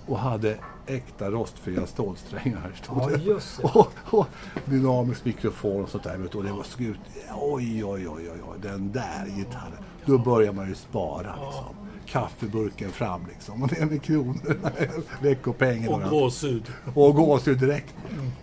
och 0.06 0.18
hade 0.18 0.58
äkta 0.88 1.30
rostfria 1.30 1.86
stålsträngar. 1.86 2.72
stod 2.82 3.02
Ja, 3.02 3.10
just 3.10 3.56
det. 3.56 3.62
Och, 3.62 3.92
och 4.04 4.26
dynamisk 4.64 5.24
mikrofon 5.24 5.82
och 5.82 5.88
sånt 5.88 6.04
där. 6.04 6.36
Och 6.36 6.44
det 6.44 6.52
var 6.52 6.62
skut. 6.62 6.98
Oj, 7.40 7.84
oj, 7.84 8.08
oj, 8.08 8.30
oj, 8.30 8.40
oj, 8.48 8.58
den 8.62 8.92
där 8.92 9.26
gitarren. 9.36 9.84
Då 10.06 10.18
börjar 10.18 10.52
man 10.52 10.68
ju 10.68 10.74
spara 10.74 11.34
liksom. 11.44 11.74
Kaffeburken 12.06 12.90
fram 12.90 13.20
liksom. 13.28 13.62
Och 13.62 13.72
ner 13.72 13.86
med 13.86 14.02
kronor. 14.02 14.56
Veckopengen. 15.22 15.92
Och 15.92 16.10
gåshud. 16.10 16.72
Och 16.94 17.14
gåshud 17.14 17.58
direkt. 17.58 17.94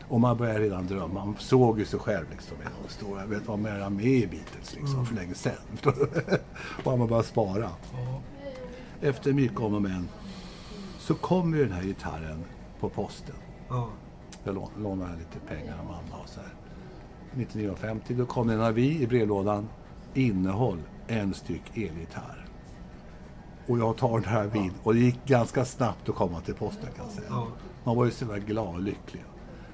Och 0.09 0.19
man 0.19 0.37
börjar 0.37 0.59
redan 0.59 0.87
drömma. 0.87 1.25
Man 1.25 1.35
såg 1.39 1.79
ju 1.79 1.85
sig 1.85 1.99
själv 1.99 2.25
liksom. 2.31 2.57
Jag 2.81 2.91
stod, 2.91 3.19
jag 3.19 3.27
vet 3.27 3.47
man 3.47 3.65
är 3.65 3.89
med 3.89 4.05
i 4.05 4.27
Beatles 4.27 4.75
liksom, 4.75 5.05
för 5.05 5.15
länge 5.15 5.33
sedan. 5.33 5.53
Bara 6.83 6.95
man 6.95 7.07
börjar 7.07 7.23
spara. 7.23 7.69
Efter 9.01 9.33
mycket 9.33 9.59
om 9.59 9.73
och 9.73 9.81
men 9.81 10.07
så 11.05 11.15
kom 11.15 11.53
ju 11.55 11.63
den 11.63 11.73
här 11.73 11.83
gitarren 11.83 12.43
på 12.79 12.89
posten. 12.89 13.35
Ja. 13.69 13.89
Jag 14.43 14.55
lå- 14.55 14.69
lånade 14.81 15.17
lite 15.17 15.39
pengar 15.47 15.77
av 15.79 15.85
mamma 15.85 16.23
och 16.23 16.29
så 16.29 16.39
här. 16.39 16.49
1950 17.41 18.13
då 18.13 18.25
kom 18.25 18.49
en 18.49 18.61
avi 18.61 19.01
i 19.01 19.07
brevlådan. 19.07 19.67
Innehåll 20.13 20.77
en 21.07 21.33
styck 21.33 21.77
elgitarr. 21.77 22.45
Och 23.67 23.79
jag 23.79 23.97
tar 23.97 24.19
den 24.19 24.29
här 24.29 24.47
vid 24.47 24.71
och 24.83 24.93
det 24.93 24.99
gick 24.99 25.25
ganska 25.25 25.65
snabbt 25.65 26.09
att 26.09 26.15
komma 26.15 26.41
till 26.41 26.53
posten 26.53 26.89
kan 26.95 27.05
jag 27.05 27.13
säga. 27.13 27.43
Man 27.83 27.95
var 27.97 28.05
ju 28.05 28.11
så 28.11 28.25
väldigt 28.25 28.47
glad 28.49 28.67
och 28.75 28.81
lycklig. 28.81 29.23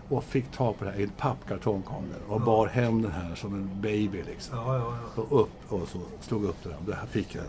Och 0.09 0.23
fick 0.23 0.51
tag 0.51 0.77
på 0.77 0.85
det 0.85 0.91
här 0.91 1.00
i 1.00 1.03
en 1.03 1.09
pappkartong 1.09 1.81
kom 1.81 2.03
det. 2.09 2.33
Och 2.33 2.41
bar 2.41 2.67
hem 2.67 3.01
den 3.01 3.11
här 3.11 3.35
som 3.35 3.53
en 3.53 3.81
baby 3.81 4.23
liksom. 4.23 4.57
Ja, 4.57 4.77
ja, 4.77 4.97
ja. 5.15 5.21
Och 5.23 5.41
upp 5.41 5.71
och 5.71 5.88
så 5.88 6.00
slog 6.21 6.43
upp 6.43 6.63
den. 6.63 6.73
Det 6.85 6.95
här 6.95 7.05
fick 7.05 7.35
jag 7.35 7.43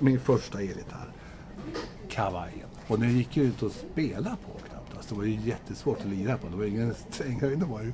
min 0.00 0.20
första 0.20 0.58
elgitarr. 0.60 1.08
Kavajen. 2.08 2.68
Och 2.88 2.98
den 3.00 3.16
gick 3.18 3.36
ju 3.36 3.42
ut 3.42 3.62
att 3.62 3.72
spela 3.72 4.30
på 4.30 4.58
knappt. 4.68 4.96
Alltså, 4.96 5.14
det 5.14 5.20
var 5.20 5.26
ju 5.26 5.38
jättesvårt 5.44 5.98
att 6.00 6.06
lira 6.06 6.38
på. 6.38 6.48
Det 6.48 6.56
var 6.56 6.64
ingen 6.64 6.94
stränghöjd. 7.10 7.58
Det 7.58 7.64
var 7.66 7.82
ju 7.82 7.92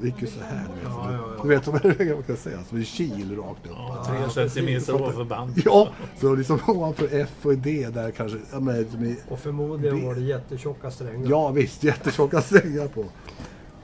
det 0.00 0.06
gick 0.06 0.22
ju 0.22 0.26
så 0.26 0.40
här. 0.40 0.64
Du 0.68 0.74
vet, 0.74 0.82
Ja, 0.84 1.12
ja, 1.12 1.18
ja. 1.36 1.42
Du 1.42 1.48
vet 1.48 1.66
vad 2.06 2.14
man 2.16 2.22
kan 2.22 2.36
säga. 2.36 2.58
Som 2.68 2.78
en 2.78 2.84
kil 2.84 3.36
rakt 3.36 3.66
upp. 3.66 3.72
Ja, 3.76 4.04
tre 4.08 4.30
centimeter 4.30 4.94
ovanför 4.94 5.24
band. 5.24 5.52
Ja, 5.64 5.88
så 6.20 6.34
liksom 6.34 6.58
ovanför 6.68 7.08
F 7.12 7.30
och 7.42 7.58
D 7.58 7.88
där 7.94 8.10
kanske. 8.10 8.38
Ja, 8.52 8.58
som 8.90 9.04
i- 9.04 9.16
Och 9.28 9.38
förmodligen 9.38 10.00
Det- 10.00 10.06
var 10.06 10.14
det 10.14 10.20
jättetjocka 10.20 10.90
strängar. 10.90 11.30
Ja 11.30 11.48
visst, 11.50 11.82
jättetjocka 11.84 12.42
strängar 12.42 12.86
på. 12.88 13.04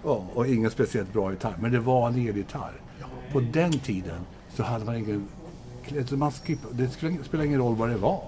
Ja, 0.05 0.25
och 0.35 0.47
ingen 0.47 0.71
speciellt 0.71 1.13
bra 1.13 1.31
gitarr. 1.31 1.57
Men 1.61 1.73
det 1.73 1.81
var 1.81 2.09
en 2.09 2.29
elgitarr. 2.29 2.73
På 3.33 3.41
den 3.41 3.73
tiden 3.73 4.21
så 4.55 4.63
hade 4.63 4.85
man 4.85 4.97
ingen... 4.97 5.29
Man 6.11 6.33
skip, 6.33 6.59
det 6.73 6.89
spelade 7.25 7.47
ingen 7.47 7.61
roll 7.61 7.75
vad 7.77 7.89
det 7.89 7.97
var. 7.97 8.23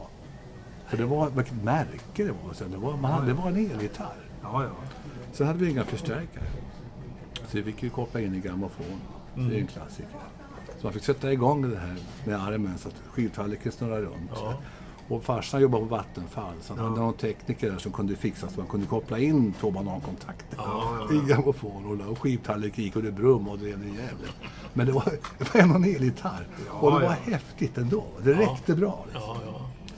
För 0.91 0.97
det 0.97 1.05
var 1.05 1.31
vilket 1.31 1.65
märke 1.65 2.25
det 2.25 2.33
var. 2.33 2.69
Det, 2.71 2.77
var 2.77 2.97
man 2.97 3.13
hade, 3.13 3.27
det 3.27 3.33
var 3.33 3.49
en 3.49 3.57
elgitarr. 3.57 4.17
Ja, 4.43 4.65
ja. 4.65 4.71
Sen 5.33 5.47
hade 5.47 5.59
vi 5.59 5.71
inga 5.71 5.85
förstärkare. 5.85 6.45
Så 7.35 7.57
vi 7.57 7.63
fick 7.63 7.83
ju 7.83 7.91
koppla 7.91 8.21
in 8.21 8.35
i 8.35 8.41
grammofon. 8.41 9.01
Det 9.35 9.57
är 9.57 9.61
en 9.61 9.67
klassiker. 9.67 10.09
Så 10.79 10.87
man 10.87 10.93
fick 10.93 11.05
sätta 11.05 11.33
igång 11.33 11.71
det 11.71 11.79
här 11.79 11.97
med 12.25 12.43
armen 12.43 12.79
så 12.79 12.89
att 12.89 12.95
skivtallriken 13.11 13.73
snurrade 13.73 14.03
runt. 14.03 14.31
Ja. 14.35 14.55
Och 15.09 15.25
farsan 15.25 15.61
jobbade 15.61 15.85
på 15.85 15.91
Vattenfall 15.91 16.55
så 16.61 16.75
han 16.75 16.85
hade 16.85 17.01
någon 17.01 17.15
tekniker 17.15 17.71
där 17.71 17.79
som 17.79 17.93
kunde 17.93 18.17
fixa 18.17 18.49
så 18.49 18.61
man 18.61 18.69
kunde 18.69 18.87
koppla 18.87 19.19
in 19.19 19.53
två 19.61 19.71
banankontakter 19.71 20.59
i 21.13 21.29
grammofon 21.29 22.01
och, 22.01 22.11
och 22.11 22.19
skivtallrik 22.19 22.79
gick 22.79 22.97
och 22.97 23.03
det 23.03 23.13
brum 23.13 23.49
och 23.49 23.59
det 23.59 23.65
är 23.65 23.69
jävligt. 23.69 24.35
Men 24.73 24.87
det 24.87 24.93
var, 24.93 25.05
det 25.39 25.67
var 25.67 25.77
en 25.77 25.85
elgitarr. 25.85 26.47
och 26.71 26.93
det 26.93 26.99
var 26.99 27.03
ja. 27.03 27.33
häftigt 27.33 27.79
ändå. 27.79 28.05
Det 28.23 28.33
räckte 28.33 28.75
bra. 28.75 29.07
Liksom. 29.13 29.37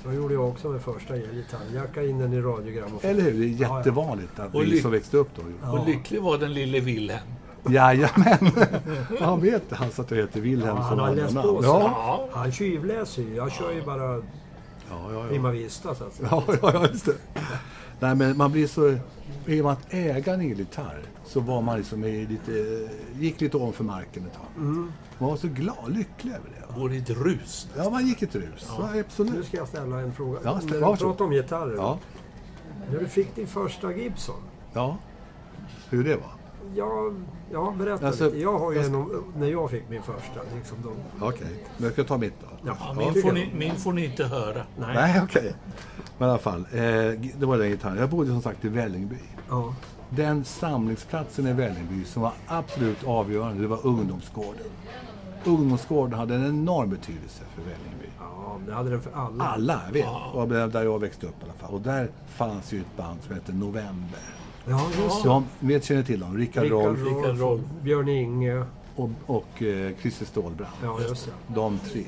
Ja, 0.05 0.11
ja. 0.11 0.17
Så 0.17 0.17
gjorde 0.23 0.35
jag 0.35 0.49
också 0.49 0.69
med 0.69 0.81
första 0.83 1.15
elgitarren. 1.15 1.75
Jacka 1.75 2.03
in 2.03 2.19
den 2.19 2.33
i 2.33 2.41
radiogrammofon. 2.41 3.11
Eller 3.11 3.23
hur? 3.23 3.33
Det 3.33 3.45
är 3.45 3.49
Ja, 3.49 3.57
ja. 3.69 3.79
jättevanligt 3.79 4.39
att 4.39 4.55
Och 4.55 4.63
vi 4.63 4.81
som 4.81 4.91
växte 4.91 5.17
upp 5.17 5.29
då. 5.37 5.71
Och 5.73 5.87
lycklig 5.87 6.23
var 6.23 6.39
den 6.39 6.55
lille 6.55 6.81
Wilhelm. 6.81 7.27
Jajamän! 7.69 8.39
Han 9.21 9.41
vet 9.41 9.63
han 9.71 9.91
så 9.91 10.03
att 10.03 10.11
jag 10.11 10.19
heter 10.19 10.41
Wilhelm 10.41 10.77
Ja, 10.77 10.89
som 10.89 10.99
han 10.99 11.09
har 11.09 11.15
läst 11.15 11.35
namn. 11.35 11.49
på 11.49 11.63
sig. 11.63 11.71
Ja, 11.71 11.81
Ja. 12.33 12.39
Han 12.41 12.53
tjuvläser 12.53 13.23
ju. 13.23 13.35
Jag 13.35 13.53
kör 13.53 13.73
ju 13.73 13.83
bara 13.83 14.15
ja, 14.91 15.13
ja, 15.13 15.25
prima 15.29 15.49
ja. 15.49 15.53
vista 15.53 15.95
så 15.95 16.05
att 16.05 16.15
säga. 16.15 16.29
ja, 16.31 16.45
ja, 16.63 16.71
ja 16.75 16.87
just 16.93 17.07
det. 17.07 17.15
Nej, 18.01 18.15
men 18.15 18.37
man 18.37 18.53
blir 18.53 18.67
så... 18.67 18.97
I 19.47 19.61
och 19.61 19.65
med 19.65 19.73
att 19.73 19.95
äga 19.95 20.35
en 20.35 20.41
elgitarr 20.41 21.03
så 21.25 21.41
var 21.41 21.63
man 21.63 21.77
liksom 21.79 22.05
i 22.05 22.27
lite, 22.27 22.89
gick 23.19 23.41
lite 23.41 23.57
om 23.57 23.73
för 23.73 23.85
marken 23.85 24.27
ett 24.27 24.35
tag. 24.35 24.47
Mm. 24.57 24.93
Man 25.19 25.29
var 25.31 25.37
så 25.37 25.49
glad, 25.49 25.77
lycklig 25.97 26.33
över 26.33 26.49
det. 26.51 26.81
Går 26.81 26.93
i 26.93 26.99
ett 26.99 27.11
rus. 27.11 27.69
Ja, 27.77 27.91
man 27.91 28.07
gick 28.07 28.23
ett 28.23 28.35
rus. 28.35 28.67
Ja. 28.79 28.91
Nu 28.95 29.01
absolut. 29.01 29.47
ska 29.47 29.57
jag 29.57 29.69
ställa 29.69 30.01
en 30.01 30.13
fråga. 30.13 30.41
Ja, 30.45 30.61
ställ- 30.61 30.71
du 30.73 30.81
pratar 30.81 31.25
om 31.25 31.31
gitarrer. 31.33 31.75
Ja, 31.77 31.99
När 32.91 32.99
du 33.01 33.07
fick 33.07 33.35
din 33.37 33.47
första 33.47 33.93
Gibson. 33.93 34.43
ja. 34.73 34.97
Hur 35.91 36.05
det 36.05 36.17
var? 36.17 36.33
Ja, 36.77 37.11
ja 37.53 37.75
berätta 37.79 38.07
Alltså, 38.07 38.25
lite. 38.25 38.39
Jag 38.39 38.59
har 38.59 38.73
ju 38.73 38.79
jag 38.79 38.87
en 38.87 38.95
om, 38.95 39.25
när 39.37 39.47
jag 39.47 39.71
fick 39.71 39.89
min 39.89 40.03
första. 40.03 40.41
Liksom 40.57 40.77
de, 40.83 41.25
Okej, 41.27 41.65
men 41.77 41.85
jag 41.85 41.93
ska 41.93 42.05
ta 42.05 42.19
mitt 42.19 42.35
då. 42.41 42.47
ja, 42.67 42.77
Ja, 42.81 42.95
min, 42.95 43.23
får 43.23 43.33
ni, 43.33 43.51
min 43.55 43.77
får 43.77 43.93
ni 43.93 44.05
inte 44.05 44.25
höra. 44.25 44.63
Nej. 44.79 44.95
Nej, 44.95 45.21
okej. 45.25 45.55
Men 46.19 46.29
i 46.29 46.31
alla 46.31 46.39
fall, 46.41 46.61
eh, 46.73 46.81
det 47.39 47.47
var 47.47 47.59
den 47.59 47.69
gitarren. 47.71 47.99
Jag 47.99 48.11
bodde 48.11 48.29
som 48.31 48.43
sagt 48.43 48.65
i 48.65 48.69
Vällingby. 48.69 49.17
Ja. 49.49 49.75
Den 50.11 50.45
samlingsplatsen 50.45 51.47
i 51.47 51.53
Vällingby 51.53 52.05
som 52.05 52.23
var 52.23 52.33
absolut 52.47 53.05
avgörande, 53.05 53.63
det 53.63 53.69
var 53.69 53.87
ungdomsgården. 53.87 54.67
Ungdomsgården 55.45 56.19
hade 56.19 56.35
en 56.35 56.47
enorm 56.47 56.91
betydelse 56.91 57.43
för 57.55 57.63
Vällingby. 57.63 58.07
ja, 58.19 58.59
det 58.67 58.73
hade 58.75 58.91
den 58.91 59.01
för 59.01 59.13
alla. 59.15 59.45
Alla, 59.45 59.81
jag 59.87 59.93
vet. 59.93 60.07
Och 60.33 60.49
där 60.49 60.83
jag 60.85 60.99
växte 60.99 61.27
upp 61.27 61.41
i 61.41 61.45
alla 61.45 61.53
fall. 61.53 61.75
Och 61.75 61.81
där 61.81 62.11
fanns 62.27 62.73
ju 62.73 62.81
ett 62.81 62.97
band 62.97 63.23
som 63.23 63.35
hette 63.35 63.53
November. 63.53 64.21
Ja, 64.69 64.81
just. 65.03 65.23
De, 65.25 65.45
vet 65.61 65.85
känner 65.85 66.03
till 66.03 66.21
dem? 66.21 66.37
Rickard 66.37 66.67
Rolf 66.67 66.99
Rickard 67.01 67.25
Rolf, 67.25 67.41
Rolf. 67.41 67.61
Björn 67.83 68.09
Inge. 68.09 68.65
och, 68.97 69.11
och 69.27 69.63
eh, 69.63 69.91
Christer 70.01 70.27
Stålbrand. 70.27 70.73
Ja, 70.83 71.01
just 71.01 71.27
det. 71.27 71.55
De 71.55 71.79
tre. 71.79 72.05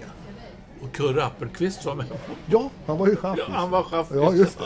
Och 0.83 0.93
Kurre 0.93 1.25
Appelqvist 1.25 1.85
var 1.85 1.95
med. 1.95 2.07
Ja, 2.47 2.71
han 2.87 2.99
var 2.99 3.07
ju 3.07 3.17
chaffis. 3.17 3.45
Ja, 3.49 3.55
han 3.55 3.71
var 3.71 3.83
chaffis. 3.83 4.17
Ja, 4.17 4.33
just 4.33 4.59
det. 4.59 4.65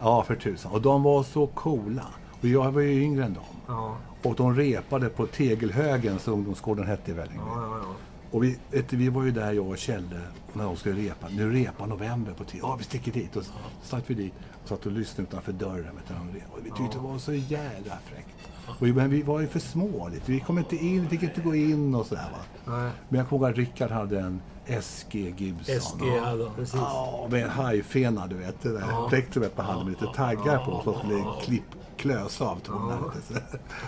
Ja, 0.00 0.22
för 0.22 0.34
tusan. 0.34 0.72
Och 0.72 0.80
de 0.80 1.02
var 1.02 1.22
så 1.22 1.46
coola. 1.46 2.06
Och 2.40 2.46
jag 2.48 2.70
var 2.72 2.80
ju 2.80 3.02
yngre 3.02 3.24
än 3.24 3.34
dem. 3.34 3.44
Ja, 3.66 3.96
Och 4.22 4.34
de 4.34 4.54
repade 4.56 5.08
på 5.08 5.26
Tegelhögen, 5.26 6.18
som 6.18 6.32
ungdomsgården 6.32 6.86
hette 6.86 7.10
i 7.10 7.14
Vällingby. 7.14 7.44
ja, 7.46 7.78
ja. 7.82 7.94
Ja. 8.36 8.40
Och 8.40 8.44
vi, 8.44 8.58
du, 8.90 8.96
vi 8.96 9.08
var 9.08 9.24
ju 9.24 9.30
där, 9.30 9.52
jag 9.52 9.66
och 9.66 9.78
Kjelle, 9.78 10.20
när 10.52 10.64
de 10.64 10.76
skulle 10.76 11.02
repa. 11.02 11.28
Nu 11.28 11.52
repar 11.52 11.86
november 11.86 12.32
på 12.32 12.44
tio. 12.44 12.60
Ja, 12.62 12.76
vi 12.78 12.84
sticker 12.84 13.12
dit. 13.12 13.36
Och 13.36 13.44
så 13.44 13.52
stack 13.82 14.04
vi 14.06 14.14
dit 14.14 14.32
och 14.62 14.68
satt 14.68 14.86
och 14.86 14.92
lyssnade 14.92 15.28
utanför 15.28 15.52
dörren. 15.52 15.96
Vet 15.96 16.08
du. 16.08 16.14
Och 16.52 16.66
vi 16.66 16.70
tyckte 16.70 16.98
det 16.98 17.02
var 17.02 17.18
så 17.18 17.32
jävla 17.34 17.98
fräckt. 18.04 18.36
Och, 18.80 18.82
men 18.82 19.10
vi 19.10 19.22
var 19.22 19.40
ju 19.40 19.46
för 19.46 19.58
små 19.58 20.08
lite. 20.08 20.32
Vi 20.32 20.40
kom 20.40 20.58
inte 20.58 20.76
in, 20.76 21.02
vi 21.02 21.08
fick 21.08 21.22
inte 21.22 21.40
gå 21.40 21.54
in 21.54 21.94
och 21.94 22.06
sådär 22.06 22.28
va. 22.32 22.72
Nej, 22.76 22.90
Men 23.08 23.18
jag 23.18 23.28
kommer 23.28 23.46
ihåg 23.46 23.50
att 23.50 23.58
Rickard 23.58 23.90
hade 23.90 24.20
en 24.20 24.42
SG 24.82 25.34
Gibson. 25.36 25.80
SG 25.80 26.18
hade 26.20 26.44
han. 26.44 26.54
precis. 26.54 26.74
Ja, 26.74 27.28
med 27.30 27.42
en 27.42 27.50
hajfena, 27.50 28.26
du 28.26 28.36
vet. 28.36 28.62
Det 28.62 28.72
där 28.72 29.08
plektrumet 29.08 29.56
på 29.56 29.62
handen 29.62 29.84
med 29.84 30.00
lite 30.00 30.14
taggar 30.16 30.64
på. 30.64 30.80
Så 30.84 30.98
skulle 30.98 31.24
klipp, 31.42 31.64
klösa 31.96 32.44
av 32.44 32.60
så. 32.66 32.72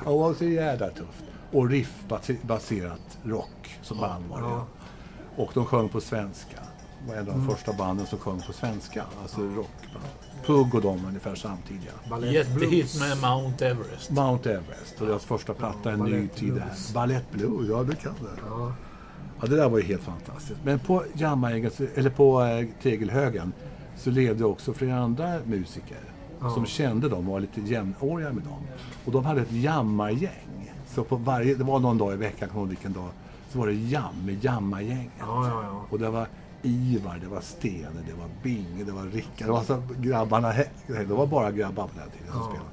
Ja, 0.05 0.11
det 0.11 0.19
var 0.19 0.35
så 0.35 0.45
jävla 0.45 0.91
tufft. 0.91 1.25
Och 1.53 1.69
riff-baserat 1.71 3.19
rock 3.25 3.79
som 3.83 3.99
band 3.99 4.25
var 4.31 4.41
det. 4.43 4.47
Ja. 4.49 4.67
Och 5.37 5.51
de 5.55 5.65
sjöng 5.67 5.89
på 5.89 6.01
svenska. 6.01 6.57
Det 7.03 7.09
var 7.09 7.15
en 7.21 7.29
av 7.29 7.35
de 7.39 7.47
första 7.55 7.73
banden 7.73 8.07
som 8.07 8.19
sjöng 8.19 8.41
på 8.47 8.53
svenska. 8.53 9.05
Alltså 9.23 9.41
rockband. 9.41 10.05
Pugg 10.47 10.75
och 10.75 10.83
de 10.83 11.05
ungefär 11.07 11.35
samtidiga. 11.35 11.93
Jättehit 12.33 12.55
blues. 12.71 13.01
med 13.01 13.31
Mount 13.31 13.67
Everest. 13.67 14.11
Mount 14.11 14.51
Everest 14.51 15.01
och 15.01 15.07
deras 15.07 15.25
första 15.25 15.55
platta, 15.55 15.93
En 15.93 15.99
ny 15.99 16.11
Ballet 16.11 16.37
tid. 16.37 16.53
här. 16.59 16.67
Blues. 16.67 16.93
Balett 16.95 17.31
Blues, 17.33 17.69
ja 17.69 17.83
du 17.83 17.95
kan 17.95 18.13
det. 18.21 18.41
Ja, 18.49 18.73
Ja, 19.41 19.47
det 19.47 19.57
där 19.57 19.69
var 19.69 19.79
ju 19.79 19.85
helt 19.85 20.03
fantastiskt. 20.03 20.61
Men 20.65 20.79
på 20.79 21.05
Jamaica, 21.15 21.85
eller 21.95 22.11
på 22.11 22.43
eh, 22.43 22.67
Tegelhögen, 22.83 23.53
så 23.97 24.11
levde 24.11 24.45
också 24.45 24.73
flera 24.73 24.99
andra 24.99 25.39
musiker. 25.45 25.99
Ja. 26.41 26.51
som 26.51 26.67
kände 26.67 27.09
dem 27.09 27.19
och 27.19 27.33
var 27.33 27.41
lite 27.41 27.61
jämnåriga 27.61 28.33
med 28.33 28.43
dem. 28.45 28.63
Och 29.05 29.13
de 29.13 29.25
hade 29.25 29.41
ett 29.41 29.53
jammargäng. 29.53 30.68
Så 30.99 31.05
på 31.05 31.17
varje, 31.17 31.55
det 31.55 31.65
var 31.65 31.79
någon 31.81 31.99
dag 31.99 32.13
i 32.13 32.17
veckan, 32.17 32.49
kommer 32.49 32.67
vilken 32.67 32.93
dag, 32.93 33.09
så 33.53 33.59
var 33.59 33.67
det 33.67 33.73
jam 33.73 34.15
med 34.27 34.45
jammargänget. 34.45 35.13
Ja, 35.19 35.49
ja, 35.49 35.63
ja. 35.63 35.85
Och 35.91 35.99
det 35.99 36.11
var 36.11 36.27
Ivar, 36.63 37.19
det 37.23 37.29
var 37.29 37.41
Stene, 37.41 38.01
det 38.07 38.13
var 38.13 38.29
Binge, 38.43 38.85
det 38.85 38.93
var 38.93 39.03
Rickard. 39.03 39.47
Det 39.49 39.53
var 39.53 39.63
så 39.63 39.83
grabbarna, 39.99 40.53
det 40.87 41.05
var 41.05 41.27
bara 41.27 41.51
grabbar 41.53 41.87
på 41.87 41.91
den 41.99 42.11
tiden 42.11 42.33
som 42.33 42.41
Ja. 42.41 42.47
spelade. 42.49 42.71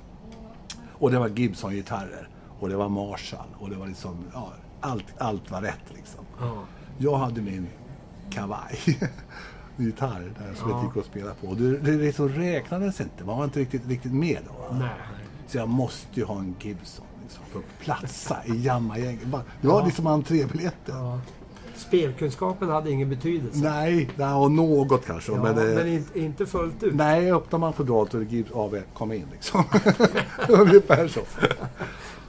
Och 0.92 1.12
det 1.12 1.20
var 1.20 1.28
Gibson-gitarrer. 1.28 2.28
Och 2.60 2.70
det 2.70 2.76
var 2.76 2.90
Marshall. 2.90 3.48
Och 3.60 3.70
det 3.70 3.76
var 3.76 3.88
liksom, 3.88 4.18
ja, 4.34 4.54
allt, 4.82 5.06
allt 5.18 5.52
var 5.52 5.62
rätt 5.62 5.94
liksom. 5.96 6.26
Ja. 6.40 6.54
Jag 6.98 7.18
hade 7.18 7.42
min 7.42 7.68
kavaj. 8.30 8.80
gitarr 9.78 10.34
där 10.40 10.54
som 10.54 10.70
Ja. 10.70 10.76
jag 10.78 10.86
gick 10.86 10.96
och 10.96 11.06
spela 11.06 11.34
på. 11.34 11.48
Och 11.48 11.56
det, 11.58 11.78
det 11.78 11.92
liksom 11.92 12.30
räknades 12.30 13.02
inte. 13.02 13.24
Man 13.24 13.38
var 13.38 13.44
inte 13.46 13.60
riktigt, 13.60 13.88
riktigt 13.88 14.14
med 14.14 14.40
då. 14.48 14.54
va? 14.54 14.80
Nej. 14.80 14.90
Så 15.48 15.58
jag 15.58 15.70
måste 15.70 16.20
ju 16.20 16.26
ha 16.26 16.40
en 16.40 16.56
Gibson 16.62 17.05
liksom, 17.26 17.44
för 17.52 17.60
att 17.60 17.80
platsa 17.80 18.38
i 18.46 18.62
jammargänget. 18.66 19.22
Det 19.62 19.68
var 19.68 19.86
liksom 19.86 20.08
entrébiljetten. 20.08 20.96
Ja. 20.98 21.20
Spelkunskapen 21.76 22.70
hade 22.70 22.92
ingen 22.92 23.10
betydelse. 23.10 23.60
Nej, 23.60 24.10
och 24.38 24.52
något 24.52 25.06
kanske. 25.06 25.32
Ja, 25.32 25.44
men, 25.44 25.56
men, 25.56 25.76
det, 25.76 25.90
inte, 25.90 26.20
inte 26.20 26.46
fullt 26.46 26.84
ut. 26.84 26.96
nej, 26.96 27.32
öppnar 27.32 27.60
man 27.60 27.74
fodralet 27.74 28.14
och 28.14 28.20
det 28.22 28.52
av 28.54 28.80
kom 28.94 29.12
in 29.12 29.26
liksom. 29.32 29.64
Ungefär 30.50 31.08
så. 31.08 31.20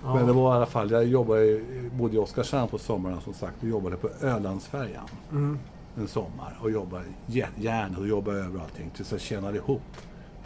Men 0.02 0.26
det 0.26 0.32
var 0.32 0.52
i 0.52 0.56
alla 0.56 0.66
fall, 0.66 0.90
jag 0.90 1.04
jobbade, 1.06 1.60
bodde 1.92 2.14
i 2.16 2.18
Oskarshamn 2.18 2.68
på 2.68 2.78
sommaren 2.78 3.20
som 3.20 3.34
sagt 3.34 3.62
och 3.62 3.68
jobbade 3.68 3.96
på 3.96 4.08
Ölandsfärjan 4.22 5.04
Mm. 5.32 5.58
en 5.96 6.08
sommar 6.08 6.58
och 6.62 6.70
jobbade 6.70 7.04
jä- 7.26 7.46
järnet 7.56 7.98
och 7.98 8.08
jobbade 8.08 8.38
över 8.38 8.60
allting 8.60 8.90
tills 8.96 9.12
jag 9.12 9.20
tjänade 9.20 9.56
ihop 9.58 9.82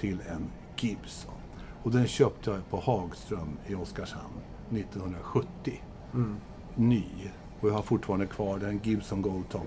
till 0.01 0.19
en 0.31 0.51
Gibson. 0.77 1.33
Och 1.83 1.91
den 1.91 2.07
köpte 2.07 2.51
jag 2.51 2.71
på 2.71 2.81
Hagström 2.81 3.57
i 3.67 3.75
Oskarshamn 3.75 4.35
1970. 4.71 5.83
Mm. 6.15 6.37
Ny. 6.75 7.05
Och 7.61 7.69
jag 7.69 7.75
har 7.75 7.83
fortfarande 7.83 8.27
kvar 8.27 8.59
den, 8.59 8.81
Gibson 8.83 9.23
Goldtop. 9.23 9.67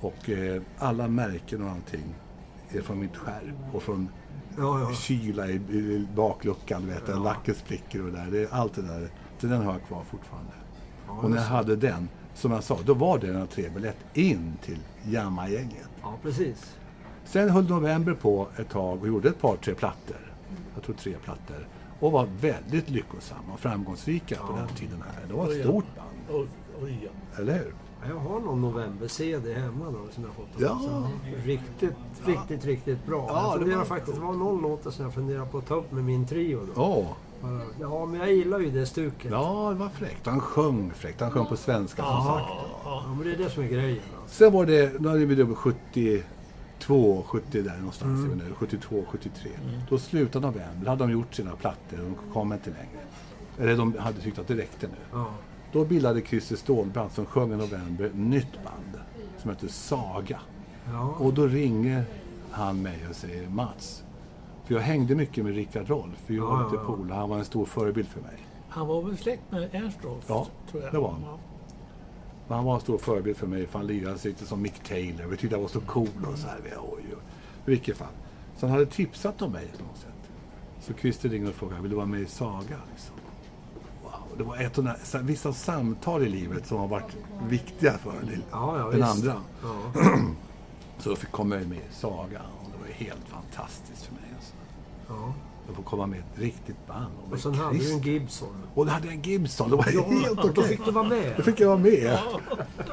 Och 0.00 0.30
eh, 0.30 0.62
alla 0.78 1.08
märken 1.08 1.62
och 1.62 1.70
allting 1.70 2.14
är 2.70 2.80
från 2.80 2.98
mitt 2.98 3.16
skärp 3.16 3.74
och 3.74 3.82
från 3.82 4.08
Ja, 4.58 4.80
ja. 4.80 4.92
kyla 4.94 5.48
i, 5.48 5.52
i 5.54 6.06
bakluckan, 6.16 6.86
vet 6.86 7.02
Ja. 7.08 7.14
lacken 7.18 7.54
spricker 7.54 8.00
och 8.06 8.12
det 8.12 8.18
där. 8.18 8.30
Det 8.30 8.42
är 8.42 8.48
allt 8.54 8.74
det 8.74 8.82
där. 8.82 9.08
Så 9.38 9.46
den 9.46 9.62
har 9.62 9.72
jag 9.72 9.82
kvar 9.82 10.02
fortfarande. 10.10 10.52
Ja, 11.06 11.12
och 11.12 11.30
när 11.30 11.36
jag 11.36 11.46
så- 11.46 11.52
hade 11.52 11.76
den, 11.76 12.08
som 12.34 12.52
jag 12.52 12.64
sa, 12.64 12.78
då 12.84 12.94
var 12.94 13.18
det 13.18 13.28
en 13.28 13.36
entrébiljett 13.36 13.96
in 14.14 14.52
till 14.62 14.78
Jamma-gänget. 15.04 15.88
Ja, 16.02 16.14
precis. 16.22 16.76
Sen 17.24 17.50
höll 17.50 17.68
November 17.68 18.14
på 18.14 18.48
ett 18.58 18.68
tag 18.68 19.00
och 19.00 19.08
gjorde 19.08 19.28
ett 19.28 19.40
par, 19.40 19.56
tre 19.56 19.74
plattor. 19.74 20.29
Jag 20.74 20.82
tror 20.84 20.94
tre 20.94 21.14
plattor. 21.24 21.68
Och 22.00 22.12
var 22.12 22.28
väldigt 22.40 22.90
lyckosamma 22.90 23.52
och 23.52 23.60
framgångsrika 23.60 24.36
på 24.36 24.52
Ja. 24.56 24.56
den 24.66 24.76
tiden 24.76 25.02
här. 25.14 25.26
Det 25.28 25.34
var 25.34 25.46
Oj, 25.46 25.52
ett 25.52 25.56
ja. 25.58 25.62
stort 25.64 25.84
band, 25.96 26.40
Oj, 26.40 26.46
oj, 26.82 26.98
ja. 27.04 27.40
eller 27.42 27.52
hur? 27.52 27.74
Ja, 28.02 28.08
Jag 28.08 28.16
har 28.18 28.40
någon 28.40 28.60
november-CD 28.60 29.54
hemma 29.54 29.84
då 29.84 29.98
som 30.14 30.24
jag 30.24 30.32
fått. 30.32 30.48
Ja. 30.60 31.08
Riktigt, 31.44 31.94
riktigt, 32.26 32.64
riktigt 32.64 33.06
bra. 33.06 33.26
Ja, 33.28 33.42
jag 33.42 33.54
det 33.54 33.58
funderar 33.58 33.78
var- 33.78 33.84
faktiskt, 33.84 34.16
det 34.16 34.22
var 34.24 34.32
någon 34.32 34.62
låt 34.62 34.94
som 34.94 35.04
jag 35.04 35.14
funderar 35.14 35.46
på 35.46 35.58
att 35.58 35.66
ta 35.66 35.74
upp 35.74 35.92
med 35.92 36.04
min 36.04 36.26
trio 36.26 36.60
då. 36.74 36.82
Åh, 36.82 37.06
Ja, 37.80 38.06
men 38.06 38.20
jag 38.20 38.32
gillar 38.32 38.58
ju 38.58 38.70
det 38.70 38.86
stuket. 38.86 39.30
ja, 39.32 39.70
det 39.72 39.78
var 39.78 39.88
fräckt. 39.88 40.26
Han 40.26 40.40
sjöng 40.40 40.92
fräckt. 40.94 41.20
Han 41.20 41.30
sjöng 41.30 41.46
på 41.46 41.56
svenska 41.56 42.02
som 42.02 42.24
sagt. 42.24 42.44
Ja, 42.84 43.04
men 43.16 43.24
det 43.26 43.32
är 43.34 43.36
det 43.38 43.50
som 43.50 43.62
är 43.62 43.68
grejen. 43.68 44.02
Alltså. 44.22 44.36
Sen 44.36 44.52
var 44.52 44.66
det, 44.66 45.00
nu 45.00 45.08
är 45.08 45.26
vi 45.26 45.34
då 45.34 45.54
72, 46.84 47.22
70 47.26 47.62
där 47.62 47.76
någonstans, 47.78 48.18
Mm. 48.20 48.30
är 48.40 48.44
vi 48.44 48.48
nu, 48.48 48.54
72, 48.54 49.04
73. 49.08 49.50
Då 49.88 49.98
slutade 49.98 50.46
november, 50.46 50.86
hade 50.86 51.04
de 51.04 51.10
gjort 51.12 51.34
sina 51.34 51.56
plattor 51.56 51.98
och 52.00 52.04
de 52.04 52.32
kom 52.32 52.52
inte 52.52 52.70
längre. 52.70 53.04
Eller 53.58 53.76
de 53.76 53.94
hade 53.98 54.20
tyckt 54.20 54.38
att 54.38 54.48
det 54.48 54.54
räckte 54.54 54.86
nu. 54.86 54.94
Ja. 55.12 55.26
Då 55.72 55.84
bildade 55.84 56.20
Christer 56.20 56.56
Stålbrant 56.56 57.12
som 57.12 57.26
sjöng 57.26 57.52
i 57.52 57.56
november 57.56 58.04
ett 58.04 58.14
nytt 58.14 58.64
band 58.64 59.04
som 59.38 59.50
heter 59.50 59.68
Saga. 59.68 60.40
Ja. 60.92 61.14
Och 61.18 61.34
då 61.34 61.46
ringer 61.46 62.04
han 62.50 62.82
mig 62.82 62.98
och 63.10 63.16
säger 63.16 63.48
Mats, 63.48 64.04
för 64.64 64.74
jag 64.74 64.80
hängde 64.80 65.14
mycket 65.14 65.44
med 65.44 65.54
Rickard 65.54 65.88
Rolf, 65.88 66.18
för 66.26 66.34
jag 66.34 66.44
Ja, 66.44 66.50
var 66.50 66.64
lite 66.64 66.76
ja. 66.76 66.94
polare, 66.96 67.18
han 67.18 67.28
var 67.30 67.38
en 67.38 67.44
stor 67.44 67.64
förebild 67.64 68.08
för 68.08 68.20
mig. 68.20 68.36
Han 68.68 68.86
var 68.86 69.02
väl 69.02 69.16
släkt 69.18 69.42
med 69.50 69.68
Ernst 69.74 69.98
Rolf? 70.04 70.24
Ja, 70.26 70.46
tror 70.70 70.82
jag. 70.82 70.92
det 70.92 70.98
var 70.98 71.10
han. 71.10 71.24
Men 72.50 72.56
han 72.56 72.66
var 72.66 72.74
en 72.74 72.80
stor 72.80 72.98
förebild 72.98 73.36
för 73.36 73.46
mig, 73.46 73.66
för 73.66 73.78
han 73.78 73.86
lirade 73.86 74.18
lite 74.28 74.46
som 74.46 74.62
Mick 74.62 74.88
Taylor. 74.88 75.24
Vi 75.26 75.36
tyckte 75.36 75.56
han 75.56 75.62
var 75.62 75.68
så 75.68 75.80
cool 75.80 76.08
och 76.32 76.38
så 76.38 76.46
här. 76.46 76.58
Oj, 76.64 76.76
oj. 76.92 77.04
I 77.66 77.70
vilket 77.70 77.96
fall. 77.96 78.08
Så 78.56 78.66
han 78.66 78.70
hade 78.70 78.86
tipsat 78.86 79.42
om 79.42 79.52
mig 79.52 79.68
på 79.78 79.84
något 79.84 79.96
sätt. 79.96 80.30
Så 80.80 80.92
Christer 80.94 81.28
ringde 81.28 81.48
och 81.48 81.54
frågade, 81.54 81.80
vill 81.82 81.90
du 81.90 81.96
vara 81.96 82.06
med 82.06 82.20
i 82.20 82.26
Saga? 82.26 82.76
Liksom. 82.92 83.14
Wow. 84.02 84.12
Det 84.38 84.44
var 84.44 84.56
ett 84.56 84.78
av 84.78 84.84
de 84.84 84.90
där- 85.12 85.22
vissa 85.22 85.52
samtal 85.52 86.22
i 86.22 86.28
livet 86.28 86.66
som 86.66 86.78
har 86.78 86.88
varit 86.88 87.16
viktiga 87.48 87.92
för 87.98 88.10
en 88.10 88.42
Ja, 88.50 88.78
ja, 88.78 88.88
visst. 88.88 89.02
andra. 89.08 89.34
Ja. 89.62 90.02
Så 90.98 91.10
då 91.10 91.16
fick 91.16 91.30
komma 91.30 91.54
med 91.54 91.72
i 91.72 91.80
Saga 91.94 92.40
och 92.62 92.70
det 92.72 92.78
var 92.78 92.94
helt 92.94 93.28
fantastiskt 93.28 94.02
för 94.02 94.12
mig. 94.14 94.24
Alltså. 94.36 94.52
Att 95.70 95.76
få 95.76 95.82
komma 95.82 96.06
med 96.06 96.18
ett 96.18 96.38
riktigt 96.38 96.86
band. 96.86 97.12
Och 97.24 97.30
med 97.30 97.40
sen 97.40 97.54
hade 97.54 97.78
du 97.78 97.92
en. 97.92 97.98
Gibson. 98.02 98.48
Och 98.74 98.86
då 98.86 98.92
hade 98.92 99.06
jag 99.06 99.14
en 99.14 99.22
Gibson. 99.22 99.70
Det 99.70 99.76
var 99.76 99.86
Ja, 99.94 100.02
helt 100.02 100.38
okej. 100.38 100.50
då 100.54 100.62
fick 100.62 100.84
du 100.84 100.90
vara 100.90 101.08
med. 101.08 101.34
Då 101.36 101.42
fick 101.42 101.60
jag 101.60 101.68
vara 101.68 101.78
med. 101.78 102.18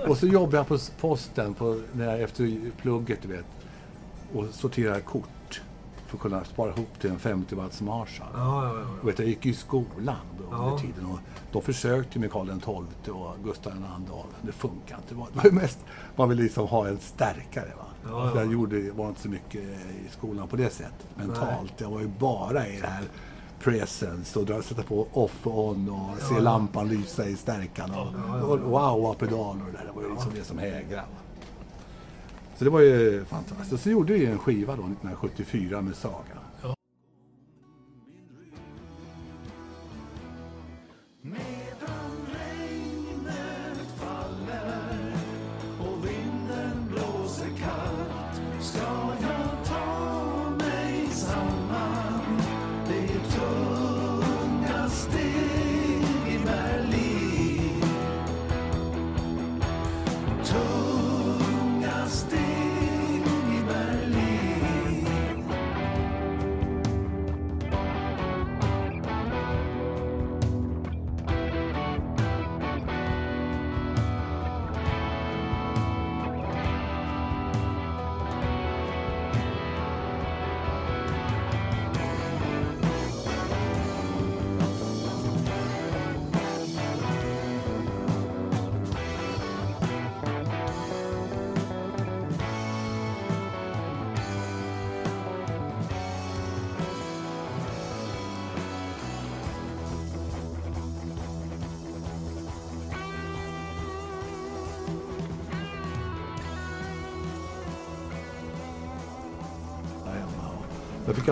Och 0.08 0.18
så 0.18 0.28
jobbade 0.28 0.58
jag 0.58 0.68
på 0.68 0.78
posten 1.00 1.54
på, 1.54 1.82
när 1.94 2.06
jag, 2.12 2.22
efter 2.22 2.72
plugget, 2.82 3.22
du 3.22 3.28
vet. 3.28 3.46
Och 4.34 4.46
sorterade 4.52 5.02
kort. 5.02 5.62
För 6.08 6.18
att 6.18 6.22
kunna 6.22 6.44
spara 6.44 6.70
ihop 6.74 7.00
till 7.02 7.10
en 7.10 7.20
50 7.20 7.56
watts 7.56 7.82
Marshall. 7.82 8.28
Ja, 8.34 8.66
ja, 8.66 8.80
ja. 8.80 8.86
Och 9.02 9.08
vet, 9.08 9.20
jag 9.20 9.28
gick 9.28 9.46
i 9.46 9.54
skolan 9.54 10.16
då, 10.40 10.56
under 10.58 10.78
tiden. 10.78 11.06
Och 11.06 11.20
de 11.52 11.62
försökte 11.62 12.20
med 12.20 12.32
Karl 12.32 12.48
XII 12.48 13.14
och 13.14 13.36
Gustav 13.44 13.74
II 13.74 13.84
Adolf. 13.96 14.28
Det 14.42 14.52
funkade 14.52 15.02
inte. 15.02 15.14
Det 15.34 15.44
var, 15.50 15.52
mest, 15.52 15.80
man 16.16 16.30
ville 16.30 16.44
liksom 16.44 16.68
ha 16.68 16.88
en 16.88 17.00
starkare. 17.00 17.72
Va? 17.78 17.86
Ja, 18.10 18.32
ja. 18.36 18.42
jag 18.42 18.52
gjorde, 18.54 18.92
var 18.92 19.08
inte 19.10 19.22
så 19.22 19.30
mycket 19.30 19.62
i 20.06 20.10
skolan 20.10 20.48
på 20.48 20.56
det 20.56 20.70
sättet. 20.70 21.06
Mentalt. 21.16 21.74
Jag 21.78 21.90
var 21.90 22.02
ju 22.02 22.08
bara 22.20 22.68
i 22.68 22.80
det 22.82 22.88
här 22.88 23.04
presence 23.60 24.40
och 24.40 24.46
dra- 24.46 24.62
sätta 24.62 24.84
på 24.84 25.08
off 25.14 25.48
och 25.48 25.68
on 25.70 25.90
och 25.90 26.22
se 26.22 26.34
Ja. 26.36 26.40
lampan 26.42 26.88
lysa 26.88 27.28
i 27.28 27.36
stärkan. 27.36 27.92
Och, 27.92 28.08
Ja, 28.28 28.42
och 28.44 28.60
wow, 28.60 29.06
och 29.06 29.18
pedaler 29.18 29.62
och 29.66 29.72
det 29.72 29.78
där. 29.78 29.86
Det 29.86 29.92
var 29.96 30.02
ju 30.04 30.10
liksom 30.10 30.32
det 30.36 30.44
som 30.44 30.58
hägrade. 30.58 31.04
Så 32.58 32.64
det 32.64 32.70
var 32.70 32.80
ju 32.80 33.26
fantastiskt. 33.26 33.84
Så 33.84 33.90
gjorde 33.90 34.14
vi 34.14 34.26
en 34.26 34.38
skiva 34.40 34.76
då 34.76 34.82
1974 34.84 35.82
med 35.82 35.96
Saga. 35.96 36.38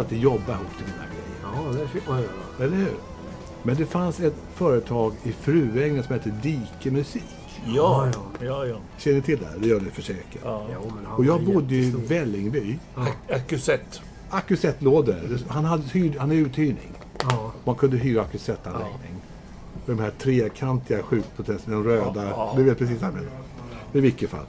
Alltid 0.06 0.20
jobba 0.20 0.54
ihop 0.54 0.78
till 0.78 0.86
mina 0.86 1.06
grejer. 1.06 1.74
Ja, 1.74 1.80
det 1.82 1.88
fick 1.88 2.08
man 2.08 2.22
göra. 2.22 2.66
Eller 2.66 2.78
hur? 2.78 2.94
Men 3.64 3.76
det 3.76 3.86
fanns 3.86 4.20
ett 4.20 4.36
företag 4.56 5.14
i 5.24 5.32
Fruängen 5.32 6.04
som 6.04 6.14
hette 6.14 6.30
Dike 6.30 6.92
Musik. 6.92 7.24
Ja, 7.66 8.08
Ja, 8.14 8.46
ja, 8.46 8.66
ja. 8.66 8.76
Känner 8.98 9.16
ni 9.18 9.22
till 9.22 9.40
det? 9.40 9.60
Det 9.60 9.68
gör 9.68 9.80
ni 9.80 9.90
för 9.90 10.02
säkert. 10.02 10.42
ja. 10.44 10.66
Och 11.18 11.26
jag 11.26 11.44
bodde 11.46 11.76
i. 11.76 11.92
Vällingby. 12.08 12.78
Akusett. 13.30 14.02
Akusettlådor. 14.30 15.40
Han 15.48 15.66
hade 15.66 15.84
hyrd, 15.84 16.16
han 16.20 16.32
är 16.32 16.36
uthyrning. 16.36 16.92
Ja. 17.30 17.52
Man 17.64 17.76
kunde 17.76 17.98
hyra 17.98 18.22
akusettanläggning. 18.22 19.16
De 19.86 20.00
här 20.00 20.12
trekantiga 20.12 21.04
skjutprotesterna, 21.04 21.76
de 21.76 21.84
röda. 21.84 22.50
Du 22.56 22.64
vet 22.64 22.78
precis 22.78 23.02
vad 23.02 23.08
jag 23.10 23.16
menar. 23.16 23.30
Men 23.92 24.00
i 24.00 24.02
vilket 24.02 24.30
fall. 24.30 24.46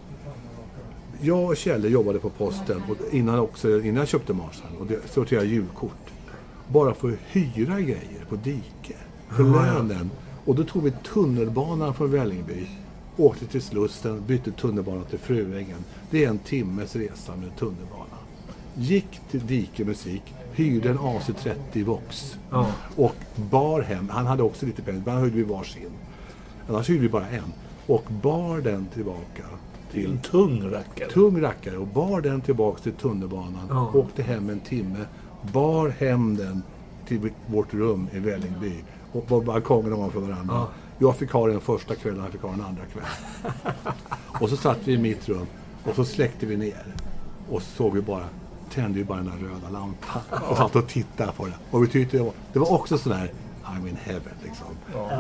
Jag 1.21 1.45
och 1.45 1.57
Kjelle 1.57 1.89
jobbade 1.89 2.19
på 2.19 2.31
posten 2.31 2.83
och 2.91 3.15
innan, 3.15 3.39
också, 3.39 3.81
innan 3.81 3.97
jag 3.97 4.09
köpte 4.09 4.33
Marsan 4.33 4.77
och 4.81 4.87
det- 4.87 5.09
sorterade 5.11 5.47
julkort. 5.47 6.11
Bara 6.69 6.95
för 6.95 7.09
att 7.09 7.19
hyra 7.33 7.81
grejer 7.81 8.25
på 8.29 8.37
Dike. 8.37 8.95
För 9.31 9.43
lönen. 9.43 10.11
Och 10.45 10.55
då 10.55 10.65
tog 10.65 10.83
vi 10.83 10.91
tunnelbanan 11.15 11.95
från 11.95 12.11
Vällingby. 12.11 12.69
Åkte 13.17 13.47
till 13.47 13.63
Slussen, 13.63 14.23
bytte 14.27 14.53
tunnelbana 14.53 15.05
till 15.05 15.19
Fruängen. 15.19 15.85
Det 16.11 16.25
är 16.25 16.29
en 16.29 16.39
timmes 16.39 16.97
resa 16.97 17.37
med 17.37 17.57
tunnelbana. 17.59 18.17
Gick 18.75 19.21
till 19.31 19.47
Dike 19.47 19.85
Musik, 19.85 20.23
hyrde 20.53 20.91
en 20.91 20.99
AC30 20.99 21.85
Vox. 21.85 22.37
Ja. 22.51 22.67
Och 22.97 23.15
bar 23.37 23.81
hem, 23.81 24.09
han 24.09 24.27
hade 24.27 24.43
också 24.43 24.67
lite 24.67 24.83
pengar, 24.83 25.03
men 25.07 25.19
hyrde 25.23 25.37
vi 25.37 25.43
varsin. 25.43 25.91
Annars 26.69 26.91
hyrde 26.91 27.01
vi 27.01 27.09
bara 27.09 27.29
en. 27.29 27.53
Och 27.87 28.05
bar 28.23 28.59
den 28.61 28.87
tillbaka 28.95 29.43
till 29.93 30.11
en 30.11 30.19
tung 30.19 30.71
rackare. 30.71 31.11
tung 31.11 31.41
rackare 31.41 31.77
och 31.77 31.87
bar 31.87 32.21
den 32.21 32.41
tillbaks 32.41 32.83
till 32.83 32.93
tunnelbanan. 32.93 33.67
Ja. 33.69 33.93
Åkte 33.95 34.23
hem 34.23 34.51
en 34.51 34.61
timme. 34.61 35.05
Bar 35.53 35.89
hem 35.89 36.37
den 36.37 36.63
till 37.07 37.31
vårt 37.47 37.75
rum 37.75 38.09
i 38.13 38.19
Vällingby. 38.19 38.75
Och 39.13 39.27
på 39.27 39.41
balkongen 39.41 39.93
ovanför 39.93 40.21
varandra. 40.21 40.55
Ja. 40.55 40.69
Jag 40.99 41.17
fick 41.17 41.31
ha 41.31 41.47
den 41.47 41.61
första 41.61 41.95
kvällen, 41.95 42.21
han 42.21 42.33
fick 42.33 42.43
ha 42.43 42.51
den 42.51 42.61
andra 42.61 42.83
kvällen. 42.85 43.11
och 44.41 44.49
så 44.49 44.57
satt 44.57 44.79
vi 44.85 44.93
i 44.93 44.99
mitt 44.99 45.29
rum 45.29 45.47
och 45.85 45.95
så 45.95 46.05
släckte 46.05 46.47
vi 46.47 46.57
ner. 46.57 46.95
Och 47.51 47.63
så 47.63 47.69
såg 47.71 47.95
vi 47.95 48.01
bara, 48.01 48.25
tände 48.71 48.99
vi 48.99 49.05
bara 49.05 49.19
den 49.19 49.27
där 49.27 49.49
röda 49.49 49.71
lampan. 49.71 50.23
Och 50.49 50.57
satt 50.57 50.77
och 50.77 50.89
tittade 50.89 51.33
på 51.33 51.45
den. 51.45 51.55
Och 51.71 51.83
vi 51.83 51.89
tyckte 51.89 52.17
det 52.17 52.23
var, 52.23 52.33
det 52.53 52.59
var 52.59 52.73
också 52.73 52.99
sån 52.99 53.13
här 53.13 53.31
I'm 53.67 53.89
in 53.89 53.97
heaven 54.05 54.33
liksom. 54.45 54.67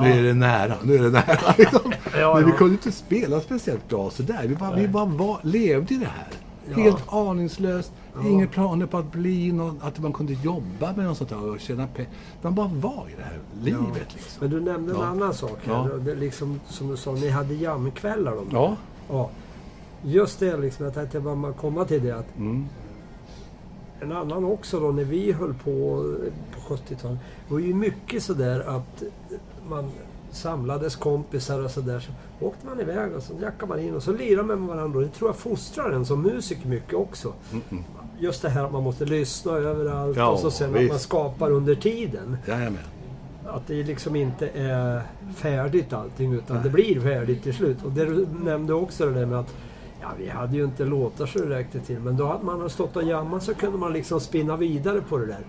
Nu 0.02 0.11
är 0.18 0.22
det 0.22 0.35
nära, 0.35 0.74
nu 0.85 0.94
är 0.94 1.02
det 1.02 1.11
nära. 1.11 1.54
Liksom. 1.59 1.92
Ja, 2.18 2.35
Men 2.35 2.44
vi 2.44 2.50
ja. 2.50 2.56
kunde 2.56 2.72
inte 2.72 2.92
spela 2.92 3.40
speciellt 3.40 3.88
bra 3.88 4.11
sådär. 4.11 4.44
Vi 4.46 4.54
bara, 4.54 4.74
vi 4.76 4.88
bara 4.88 5.04
var, 5.04 5.38
levde 5.42 5.94
i 5.94 5.96
det 5.98 6.06
här. 6.16 6.28
Ja. 6.70 6.76
Helt 6.82 7.04
aningslöst. 7.12 7.92
Inga 8.24 8.46
planer 8.46 8.87
på 8.87 8.98
att 8.98 9.12
bli 9.12 9.52
någon, 9.52 9.80
att 9.82 9.98
man 9.98 10.12
kunde 10.12 10.32
jobba 10.32 10.92
med 10.96 11.04
något 11.04 11.16
sånt 11.18 11.30
där 11.30 11.50
och 11.50 11.61
tjäna 11.61 11.87
pengar. 11.87 12.11
Man 12.42 12.54
bara 12.54 12.68
var 12.68 13.06
i 13.09 13.14
det 13.16 13.22
här 13.22 13.38
livet 13.62 14.14
liksom. 14.14 14.32
Men 14.40 14.50
du 14.50 14.61
nämnde 14.61 14.92
en 14.92 14.98
Ja. 15.00 15.06
annan 15.06 15.35
sak 15.35 15.59
här. 15.64 15.72
Ja. 15.72 15.96
Det 16.04 16.14
liksom, 16.14 16.61
som 16.68 16.88
du 16.88 16.96
sa, 16.96 17.12
ni 17.12 17.28
hade 17.30 17.54
jamkvällar. 17.54 18.35
Ja. 18.52 18.76
Ja. 19.11 19.30
Just 20.02 20.40
det, 20.40 20.56
liksom, 20.56 20.85
jag 20.85 20.94
tänkte 20.94 21.20
bara 21.20 21.52
komma 21.52 21.85
till 21.85 22.02
det. 22.04 22.11
Att 22.18 22.37
Mm. 22.38 22.66
En 24.00 24.12
annan 24.12 24.44
också 24.44 24.80
då, 24.80 24.90
när 24.92 25.04
vi 25.04 25.32
höll 25.32 25.54
på 25.54 26.04
på 26.54 26.74
70-talet. 26.74 27.18
Det 27.48 27.54
var 27.54 27.61
ju 27.61 27.74
mycket 27.74 28.22
sådär 28.22 28.61
att 28.61 29.02
man 29.68 29.90
samlades 30.30 30.96
kompisar 30.96 31.64
och 31.64 31.70
sådär. 31.70 32.00
Så 32.00 32.46
åkte 32.46 32.66
man 32.66 32.80
iväg 32.80 33.12
och 33.16 33.22
så 33.22 33.32
jackade 33.42 33.66
man 33.68 33.80
in 33.80 33.94
och 33.94 34.02
så 34.02 34.12
lirade 34.12 34.48
man 34.48 34.59
med 34.61 34.76
varandra. 34.76 35.00
Det 35.00 35.09
tror 35.09 35.28
jag 35.28 35.37
fostrar 35.37 35.90
en 35.90 36.04
som 36.06 36.22
musiker 36.22 36.68
mycket 36.68 36.94
också. 36.94 37.32
Just 38.18 38.42
det 38.42 38.48
här 38.48 38.64
att 38.64 38.72
man 38.72 38.82
måste 38.82 39.04
lyssna 39.04 39.52
överallt 39.52 40.16
Ja, 40.16 40.28
och 40.28 40.38
så 40.38 40.50
sen 40.50 40.74
att 40.74 40.80
visst. 40.80 40.90
man 40.90 40.98
skapar 40.98 41.50
under 41.50 41.74
tiden. 41.74 42.37
Jajamän. 42.46 42.78
Att 43.46 43.66
det 43.66 43.82
liksom 43.82 44.16
inte 44.16 44.48
är 44.48 45.02
färdigt 45.35 45.92
allting 45.92 46.32
utan 46.32 46.62
det 46.62 46.70
blir 46.70 47.00
färdigt 47.00 47.42
till 47.42 47.54
slut. 47.54 47.85
Och 47.85 47.92
det 47.92 48.04
du 48.04 48.26
nämnde 48.44 48.74
också 48.74 49.06
det 49.06 49.12
där 49.12 49.26
med 49.26 49.38
att 49.38 49.54
ja, 50.00 50.09
vi 50.18 50.28
hade 50.28 50.56
ju 50.56 50.64
inte 50.64 50.85
låtar 50.85 51.26
så 51.26 51.38
det 51.38 51.59
räckte 51.59 51.80
till. 51.80 51.98
Men 51.98 52.16
då 52.16 52.26
hade 52.26 52.44
man 52.44 52.70
stått 52.70 52.96
och 52.96 53.04
jammat 53.04 53.42
så 53.42 53.54
kunde 53.54 53.78
man 53.78 53.92
liksom 53.92 54.20
spinna 54.20 54.56
vidare 54.56 55.00
på 55.09 55.18
det 55.18 55.26
där. 55.26 55.44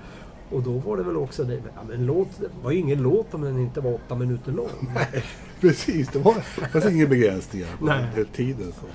Och 0.50 0.62
då 0.62 0.72
var 0.72 0.98
det 0.98 1.04
väl 1.04 1.18
också 1.18 1.44
det. 1.44 1.54
Ja, 1.54 1.82
men 1.90 2.06
låt, 2.06 2.28
det 2.40 2.50
var 2.64 2.72
ju 2.72 2.78
ingen 2.78 3.02
låt 3.02 3.34
om 3.34 3.42
den 3.42 3.60
inte 3.60 3.82
var 3.82 3.94
åtta 3.94 4.16
minuter 4.16 4.52
lång. 4.52 4.98
Precis, 5.62 6.10
det 6.10 6.20
var, 6.20 6.34
fanns 6.34 6.86
inga 6.86 7.08
begränsningar 7.08 7.68
på 7.80 7.86
Nej. 7.86 8.06
den 8.16 8.26
tiden. 8.26 8.72
Så. 8.72 8.86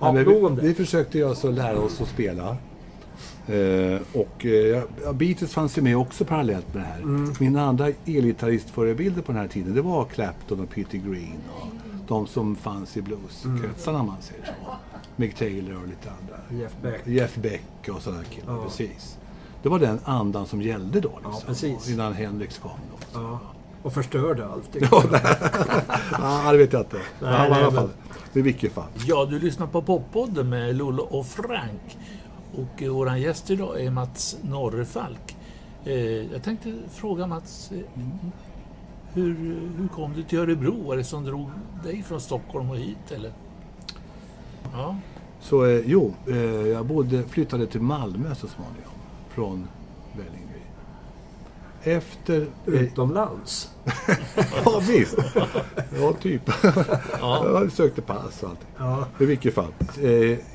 Ja, 0.00 0.08
om 0.08 0.56
vi, 0.56 0.68
vi 0.68 0.74
försökte 0.74 1.18
ju 1.18 1.28
alltså 1.28 1.50
lära 1.50 1.78
oss 1.78 2.00
att 2.00 2.08
spela. 2.08 2.56
Eh, 3.46 4.00
och 4.12 4.46
eh, 4.46 5.12
Beatles 5.14 5.52
fanns 5.52 5.78
ju 5.78 5.82
med 5.82 5.96
också 5.96 6.24
parallellt 6.24 6.74
med 6.74 6.82
det 6.82 6.86
här. 6.86 7.00
Mm. 7.00 7.34
Mina 7.40 7.66
andra 7.66 7.88
elgitarristförebilder 8.06 9.22
på 9.22 9.32
den 9.32 9.40
här 9.40 9.48
tiden 9.48 9.74
det 9.74 9.82
var 9.82 10.04
Clapton 10.04 10.60
och 10.60 10.70
Peter 10.70 10.98
Green. 10.98 11.38
Och 11.60 11.66
de 12.08 12.26
som 12.26 12.56
fanns 12.56 12.96
i 12.96 13.02
blueskretsarna 13.02 14.00
om 14.00 14.06
man 14.06 14.22
säger 14.22 14.44
så. 14.44 14.52
Mick 15.18 15.34
Taylor 15.34 15.76
och 15.82 15.88
lite 15.88 16.10
andra. 16.10 16.62
Jeff 16.62 16.72
Beck. 16.82 17.06
Jeff 17.06 17.36
Beck 17.36 17.88
och 17.96 18.02
sådana 18.02 18.24
killar, 18.24 18.52
Ja. 18.56 18.62
precis. 18.64 19.18
Det 19.62 19.68
var 19.68 19.78
den 19.78 20.00
andan 20.04 20.46
som 20.46 20.62
gällde 20.62 21.00
då. 21.00 21.08
Liksom, 21.14 21.32
Ja, 21.40 21.40
precis. 21.46 21.88
Innan 21.90 22.12
Hendrix 22.12 22.58
kom. 22.58 22.70
Då. 22.92 23.20
Ja. 23.20 23.38
Och 23.82 23.92
förstörde 23.92 24.46
allt. 24.48 24.70
Ja, 26.12 26.52
det 26.52 26.58
vet 26.58 26.72
jag 26.72 26.82
inte. 26.82 26.96
Nej, 26.96 27.04
ja, 27.20 27.28
men 27.38 27.46
i 27.46 27.50
nej, 27.50 27.62
alla 27.62 27.70
men- 27.70 27.74
fall. 27.74 27.88
I 28.32 28.42
vilket 28.42 28.72
fall. 28.72 28.88
Ja, 29.06 29.24
du 29.30 29.38
lyssnar 29.38 29.66
på 29.66 29.82
Poppodden 29.82 30.48
med 30.48 30.76
Lollo 30.76 31.02
och 31.02 31.26
Frank. 31.26 31.98
Och 32.54 32.82
eh, 32.82 32.90
våran 32.92 33.20
gäst 33.20 33.50
idag 33.50 33.80
är 33.80 33.90
Mats 33.90 34.36
Norrefalk. 34.42 35.36
Eh, 35.84 35.94
jag 36.32 36.42
tänkte 36.42 36.74
fråga 36.90 37.26
Mats, 37.26 37.70
eh, 37.72 37.78
hur, 39.12 39.34
hur 39.78 39.88
kom 39.88 40.12
du 40.12 40.22
till 40.22 40.38
Örebro? 40.38 40.86
Var 40.86 40.96
det 40.96 41.04
som 41.04 41.24
drog 41.24 41.50
dig 41.84 42.02
från 42.02 42.20
Stockholm 42.20 42.70
och 42.70 42.76
hit 42.76 43.10
eller? 43.14 43.32
Ja, 44.72 44.96
Så 45.40 45.64
eh, 45.66 45.82
jo, 45.86 46.14
eh, 46.26 46.36
jag 46.66 46.86
bodde, 46.86 47.22
flyttade 47.22 47.66
till 47.66 47.80
Malmö 47.80 48.34
så 48.34 48.46
småningom. 48.48 48.92
Från 49.28 49.68
Vällingby. 50.16 50.58
Efter... 51.82 52.40
Eh, 52.66 52.72
Utomlands. 52.74 53.70
ja, 54.64 54.82
visst. 54.88 55.16
Ja, 56.00 56.12
typ. 56.12 56.42
ja. 57.20 57.44
jag 57.60 57.72
sökte 57.72 58.02
pass 58.02 58.42
och 58.42 58.50
allt. 58.50 58.66
Ja. 58.78 59.04
I 59.20 59.24
vilket 59.24 59.54
fall. 59.54 59.72
Eh, 60.02 60.10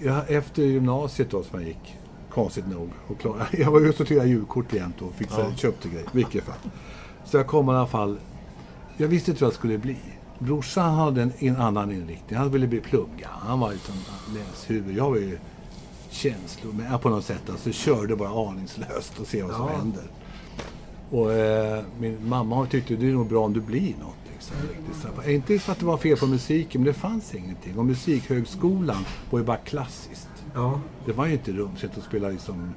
jag, 0.06 0.32
efter 0.32 0.63
gymnasiet 0.63 1.30
då 1.32 1.43
som 1.43 1.60
jag 1.60 1.67
gick, 1.67 1.97
konstigt 2.30 2.67
nog, 2.67 2.89
och 3.08 3.19
klar, 3.19 3.47
jag 3.52 3.71
var 3.71 3.80
ju 3.80 3.89
och 3.89 3.95
sorterade 3.95 4.28
julkort 4.30 4.73
jämt 4.73 5.02
och 5.02 5.13
fixade, 5.13 5.47
Ja. 5.49 5.56
köpte 5.56 5.89
grejer. 5.89 6.06
I 6.06 6.17
vilket 6.17 6.43
fall. 6.43 6.56
Så 7.26 7.38
jag 7.38 7.47
kom 7.47 7.69
i 7.69 7.71
alla 7.71 7.88
fall, 7.88 8.17
jag 8.97 9.08
visste 9.08 9.32
inte 9.32 9.43
vad 9.43 9.47
jag 9.52 9.56
skulle 9.58 9.78
bli. 9.78 9.97
Brorsan 10.43 10.93
hade 10.95 11.21
en, 11.21 11.32
en 11.39 11.56
annan 11.56 11.91
inriktning. 11.91 12.39
Han 12.39 12.51
ville 12.51 12.67
bli 12.67 12.79
plugga. 12.82 13.29
Han 13.32 13.60
var 13.60 13.71
liksom 13.71 13.95
läshuvud. 14.34 14.97
Jag 14.97 15.10
var 15.10 15.17
ju 15.17 15.38
känslor 16.10 16.97
på 16.97 17.10
något 17.10 17.25
sätt. 17.25 17.49
Alltså 17.49 17.71
körde 17.71 18.15
bara 18.15 18.49
aningslöst 18.49 19.19
och 19.19 19.27
se 19.27 19.43
vad 19.43 19.56
som 19.56 19.67
Ja. 19.67 19.77
händer. 19.77 20.03
Och 21.12 21.34
eh, 21.34 21.84
min 21.99 22.27
mamma 22.29 22.65
tyckte 22.65 22.95
det 22.95 23.08
är 23.10 23.13
nog 23.13 23.27
bra 23.27 23.45
om 23.45 23.53
du 23.53 23.62
blir 23.62 23.93
något. 23.99 24.15
Liksom, 24.34 24.56
riktigt. 24.62 24.95
Så, 25.25 25.29
inte 25.32 25.60
för 25.60 25.71
att 25.71 25.79
det 25.79 25.86
var 25.86 25.97
fel 25.97 26.17
på 26.17 26.27
musiken, 26.27 26.82
men 26.82 26.86
det 26.88 26.93
fanns 26.99 27.36
ingenting. 27.36 27.77
Och 27.77 27.86
musikhögskolan 27.86 29.06
var 29.29 29.39
ju 29.39 29.45
bara 29.45 29.58
klassiskt. 29.58 30.29
Ja. 30.53 30.79
Det 31.06 31.13
var 31.13 31.25
ju 31.25 31.34
inte 31.34 31.51
rumsligt 31.51 31.97
att 31.97 32.03
spela 32.03 32.29
liksom 32.29 32.73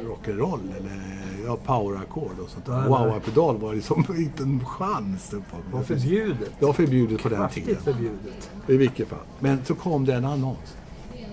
rock'n'roll 0.00 0.76
eller 0.78 1.20
ja, 1.46 1.56
powerackord 1.56 2.38
och 2.42 2.48
sånt. 2.50 2.68
Wow-pedal 2.68 3.58
var 3.58 3.74
liksom 3.74 4.04
inte 4.08 4.42
en 4.42 4.64
chans. 4.64 5.28
Det 5.30 5.42
var 5.72 5.82
förbjudet. 5.82 6.52
Det 6.58 6.66
var 6.66 6.72
förbjudet 6.72 7.22
på 7.22 7.28
den 7.28 7.38
Kraftigt 7.38 7.64
tiden. 7.64 7.82
förbjudet. 7.82 8.50
I 8.66 8.76
vilket 8.76 9.08
fall. 9.08 9.18
Men 9.40 9.64
så 9.64 9.74
kom 9.74 10.04
det 10.04 10.14
en 10.14 10.24
annons. 10.24 10.76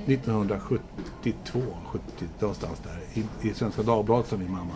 1972, 0.06 1.62
70, 1.86 2.04
någonstans 2.40 2.82
där. 2.84 3.22
I, 3.22 3.50
i 3.50 3.54
Svenska 3.54 3.84
Dagbladet 3.84 4.28
som 4.28 4.40
min 4.40 4.52
mamma. 4.52 4.74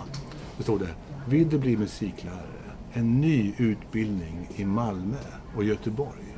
Det 0.57 0.63
stod 0.63 0.79
det. 0.79 0.89
Vill 1.27 1.49
du 1.49 1.59
bli 1.59 1.77
musiklärare? 1.77 2.45
En 2.93 3.21
ny 3.21 3.53
utbildning 3.57 4.49
i 4.55 4.65
Malmö 4.65 5.17
och 5.55 5.63
Göteborg. 5.63 6.37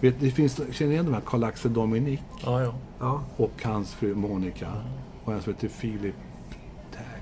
Vet, 0.00 0.20
det 0.20 0.30
finns, 0.30 0.56
känner 0.56 0.88
ni 0.88 0.94
igen 0.94 1.04
de 1.04 1.14
här 1.14 1.20
Karl-Axel 1.20 1.72
Dominik 1.72 2.22
ja, 2.44 2.62
ja. 2.62 2.74
Ja. 3.00 3.20
och 3.36 3.62
hans 3.62 3.94
fru 3.94 4.14
Monica. 4.14 4.72
Och 5.24 5.32
en 5.32 5.42
som 5.42 5.52
heter 5.52 5.68
Filip 5.68 6.14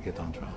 heter 0.07 0.23
han 0.23 0.33
tror 0.33 0.45
jag. 0.45 0.53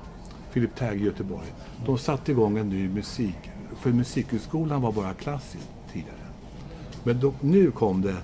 Filip 0.53 0.75
Tag 0.75 0.95
i 0.95 1.03
Göteborg. 1.03 1.53
De 1.85 1.97
satte 1.97 2.31
igång 2.31 2.57
en 2.57 2.69
ny 2.69 2.89
musik. 2.89 3.51
För 3.79 3.89
musikhögskolan 3.89 4.81
var 4.81 4.91
bara 4.91 5.13
klassiskt 5.13 5.69
tidigare. 5.93 6.17
Men 7.03 7.19
då, 7.19 7.33
nu 7.41 7.71
kom 7.71 8.01
det 8.01 8.15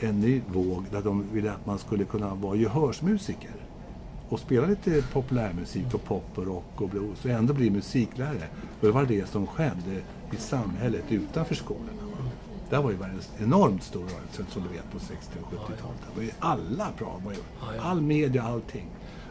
en 0.00 0.20
ny 0.20 0.42
våg 0.52 0.84
där 0.90 1.02
de 1.02 1.24
ville 1.32 1.52
att 1.52 1.66
man 1.66 1.78
skulle 1.78 2.04
kunna 2.04 2.34
vara 2.34 2.56
gehörsmusiker. 2.56 3.54
Och 4.28 4.40
spela 4.40 4.66
lite 4.66 5.02
populärmusik 5.12 5.94
och 5.94 6.04
pop 6.04 6.38
och 6.38 6.46
rock 6.46 6.80
och 6.80 6.88
blues 6.88 7.24
och 7.24 7.30
ändå 7.30 7.54
bli 7.54 7.70
musiklärare. 7.70 8.48
För 8.80 8.86
det 8.86 8.92
var 8.92 9.04
det 9.04 9.28
som 9.28 9.46
skedde 9.46 10.02
i 10.32 10.36
samhället 10.36 11.04
utanför 11.08 11.54
skolorna. 11.54 11.92
Där 12.70 12.82
var 12.82 12.90
ju 12.90 12.96
världens 12.96 13.30
enormt 13.38 13.82
stor 13.82 14.00
rörelse 14.00 14.44
som 14.48 14.62
du 14.62 14.68
vet 14.68 14.92
på 14.92 14.98
60 14.98 15.38
och 15.42 15.52
70-talet. 15.52 16.00
Det 16.10 16.16
var 16.16 16.22
ju 16.22 16.30
alla 16.38 16.88
bra. 16.98 17.20
All 17.80 18.00
media, 18.00 18.42
allting. 18.42 18.86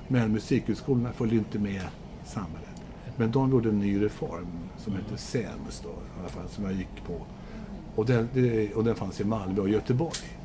Men 0.07 0.31
musikhögskolorna 0.31 1.13
följde 1.13 1.35
inte 1.35 1.59
med 1.59 1.81
samhället. 2.25 2.81
Men 3.15 3.31
de 3.31 3.51
gjorde 3.51 3.69
en 3.69 3.79
ny 3.79 4.01
reform 4.01 4.47
som 4.77 4.93
hette 4.93 5.17
SEMS 5.17 5.81
då, 5.83 5.89
i 5.89 6.19
alla 6.19 6.29
fall, 6.29 6.49
som 6.49 6.63
jag 6.63 6.73
gick 6.73 7.03
på. 7.07 7.21
Och 7.95 8.05
den, 8.05 8.29
och 8.75 8.83
den 8.83 8.95
fanns 8.95 9.21
i 9.21 9.25
Malmö 9.25 9.61
och 9.61 9.69
Göteborg. 9.69 10.37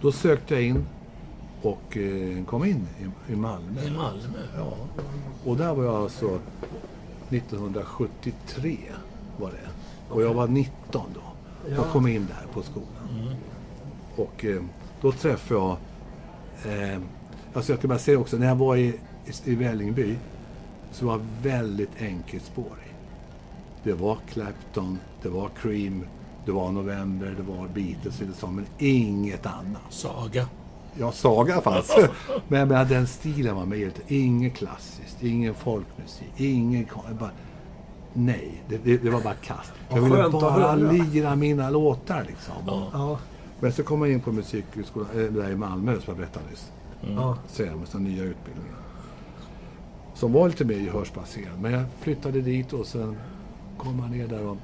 Då 0.00 0.12
sökte 0.12 0.54
jag 0.54 0.62
in 0.62 0.86
och 1.62 1.96
eh, 1.96 2.44
kom 2.44 2.64
in 2.64 2.86
i, 2.98 3.32
i 3.32 3.36
Malmö. 3.36 3.82
I 3.82 3.90
Malmö? 3.90 4.38
Ja. 4.56 4.72
Och 5.44 5.56
där 5.56 5.74
var 5.74 5.84
jag 5.84 5.94
alltså 5.94 6.40
1973 7.30 8.76
var 9.38 9.50
det. 9.50 9.68
Och 10.14 10.22
jag 10.22 10.34
var 10.34 10.48
19 10.48 10.70
då. 11.14 11.20
Ja. 11.68 11.74
Jag 11.74 11.84
kom 11.84 12.06
in 12.06 12.26
där 12.26 12.52
på 12.52 12.62
skolan. 12.62 13.36
Och 14.16 14.44
eh, 14.44 14.62
då 15.00 15.12
träffade 15.12 15.60
jag... 15.60 15.76
Eh, 16.94 17.00
alltså 17.56 17.72
jag 17.72 17.80
kan 17.80 17.88
bara 17.88 17.98
säga 17.98 18.18
också, 18.18 18.36
när 18.36 18.46
jag 18.46 18.56
var 18.56 18.76
i, 18.76 18.86
i, 18.86 19.50
i 19.50 19.54
Vällingby 19.54 20.16
så 20.92 21.06
var 21.06 21.20
väldigt 21.42 22.02
enkelspårig. 22.02 22.94
Det 23.82 23.92
var 23.92 24.18
Clapton, 24.32 24.98
det 25.22 25.28
var 25.28 25.50
Cream, 25.62 26.04
det 26.46 26.52
var 26.52 26.72
November, 26.72 27.34
det 27.36 27.42
var 27.42 27.68
Beatles 27.68 28.20
eller 28.20 28.32
så, 28.32 28.46
men 28.46 28.66
inget 28.78 29.46
annat. 29.46 29.82
Saga? 29.90 30.48
Ja, 30.98 31.12
Saga 31.12 31.60
fanns. 31.60 31.96
men 32.48 32.58
jag 32.58 32.68
menar, 32.68 32.84
den 32.84 33.06
stilen 33.06 33.56
var 33.56 33.66
med. 33.66 33.78
helt- 33.78 34.10
Inget 34.10 34.54
klassiskt, 34.54 35.22
ingen 35.22 35.54
folkmusik, 35.54 36.32
ingen... 36.36 36.86
Bara, 37.20 37.30
nej, 38.12 38.62
det, 38.68 38.78
det, 38.84 38.96
det 38.96 39.10
var 39.10 39.20
bara 39.20 39.34
kast. 39.34 39.72
Jag 39.88 40.00
ville 40.00 40.28
bara 40.28 40.74
lira 40.74 41.36
mina 41.36 41.70
låtar 41.70 42.24
liksom. 42.28 42.54
Ja. 42.66 42.88
Ja. 42.92 43.18
Men 43.60 43.72
så 43.72 43.82
kom 43.82 44.02
jag 44.02 44.10
in 44.12 44.20
på 44.20 44.32
musikhögskolan, 44.32 45.08
äh, 45.14 45.24
där 45.32 45.50
i 45.50 45.56
Malmö 45.56 45.92
som 45.94 46.02
jag 46.06 46.16
berättade 46.16 46.44
nyss. 46.50 46.72
Ja. 47.00 47.38
SEM, 47.46 47.86
så 47.86 47.98
nya 47.98 48.24
utbildningar. 48.24 48.78
Som 50.14 50.32
var 50.32 50.48
lite 50.48 50.64
mer 50.64 50.76
gehörsbaserad. 50.76 51.60
Men 51.60 51.72
jag 51.72 51.84
flyttade 52.00 52.40
dit 52.40 52.72
och 52.72 52.86
sen 52.86 53.16
kom 53.78 53.96
man 53.96 54.10
ner 54.10 54.28
där 54.28 54.46
och... 54.46 54.56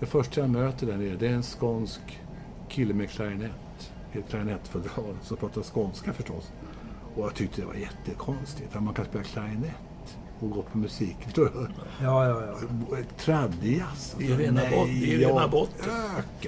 Det 0.00 0.06
första 0.06 0.40
jag 0.40 0.50
möter 0.50 0.86
där 0.86 0.96
nere, 0.96 1.16
det 1.16 1.26
är 1.26 1.32
en 1.32 1.42
skånsk 1.42 2.20
kille 2.68 2.94
med 2.94 3.10
klarinett. 3.10 3.92
Ett 4.12 4.28
klarinettfodral, 4.28 5.16
som 5.22 5.36
pratar 5.36 5.62
skånska 5.62 6.12
förstås. 6.12 6.52
Och 7.14 7.24
jag 7.24 7.34
tyckte 7.34 7.60
det 7.60 7.66
var 7.66 7.74
jättekonstigt, 7.74 8.76
att 8.76 8.82
man 8.82 8.94
kan 8.94 9.04
spela 9.04 9.24
klarinett 9.24 9.89
och 10.40 10.50
gå 10.50 10.62
på 10.62 10.78
musik. 10.78 11.16
Ja, 12.02 12.26
ja, 12.28 12.42
ja. 12.46 12.96
Tradjazz. 13.18 14.14
Det 14.18 14.26
är 14.32 14.36
rena 14.36 14.60
bot- 14.60 14.86
det 14.86 15.14
är 15.14 15.18
rena 15.18 15.48
botten. 15.48 15.90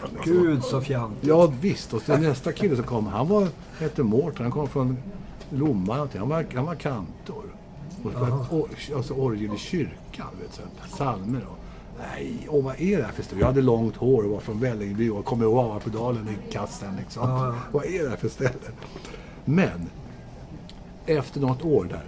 Alltså. 0.02 0.22
Gud 0.24 0.64
så 0.64 0.80
fjant. 0.80 1.14
Ja 1.20 1.52
visst, 1.60 1.92
och 1.94 2.02
sen 2.02 2.22
nästa 2.22 2.52
kille 2.52 2.76
som 2.76 2.84
kom, 2.84 3.06
han 3.06 3.28
var, 3.28 3.48
hette 3.80 4.02
Mårten, 4.02 4.42
han 4.42 4.52
kom 4.52 4.68
från 4.68 4.96
Lomma, 5.50 6.08
han 6.18 6.28
var, 6.28 6.46
han 6.54 6.66
var 6.66 6.74
kantor. 6.74 7.44
Och 8.04 8.58
or, 8.58 8.68
alltså 8.96 9.14
orgel 9.14 9.54
i 9.54 9.58
kyrkan, 9.58 10.26
vet 10.42 10.60
du, 10.82 10.86
psalmer 10.88 11.40
och... 11.50 11.58
Nej, 11.98 12.46
och 12.50 12.62
vad 12.64 12.80
är 12.80 12.96
det 12.98 13.04
här 13.04 13.12
för 13.12 13.22
ställe? 13.22 13.40
Jag 13.40 13.46
hade 13.46 13.60
långt 13.62 13.96
hår 13.96 14.24
och 14.24 14.30
var 14.30 14.40
från 14.40 14.60
Vällingby 14.60 15.08
och 15.08 15.24
kom 15.24 15.42
ihåg 15.42 15.58
Avarpedalen 15.58 16.28
i 16.28 16.52
kassen 16.52 16.96
liksom. 16.96 17.28
Ja, 17.30 17.46
ja. 17.46 17.54
Vad 17.72 17.84
är 17.84 18.02
det 18.02 18.08
här 18.10 18.16
för 18.16 18.28
ställe? 18.28 18.50
Men, 19.44 19.90
efter 21.06 21.40
något 21.40 21.62
år 21.64 21.84
där, 21.84 22.04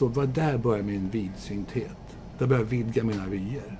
så 0.00 0.06
var 0.06 0.26
där 0.26 0.58
började 0.58 0.82
min 0.82 1.10
vidsynthet. 1.10 1.96
Där 2.38 2.46
började 2.46 2.64
jag 2.64 2.70
vidga 2.70 3.04
mina 3.04 3.26
vyer. 3.26 3.78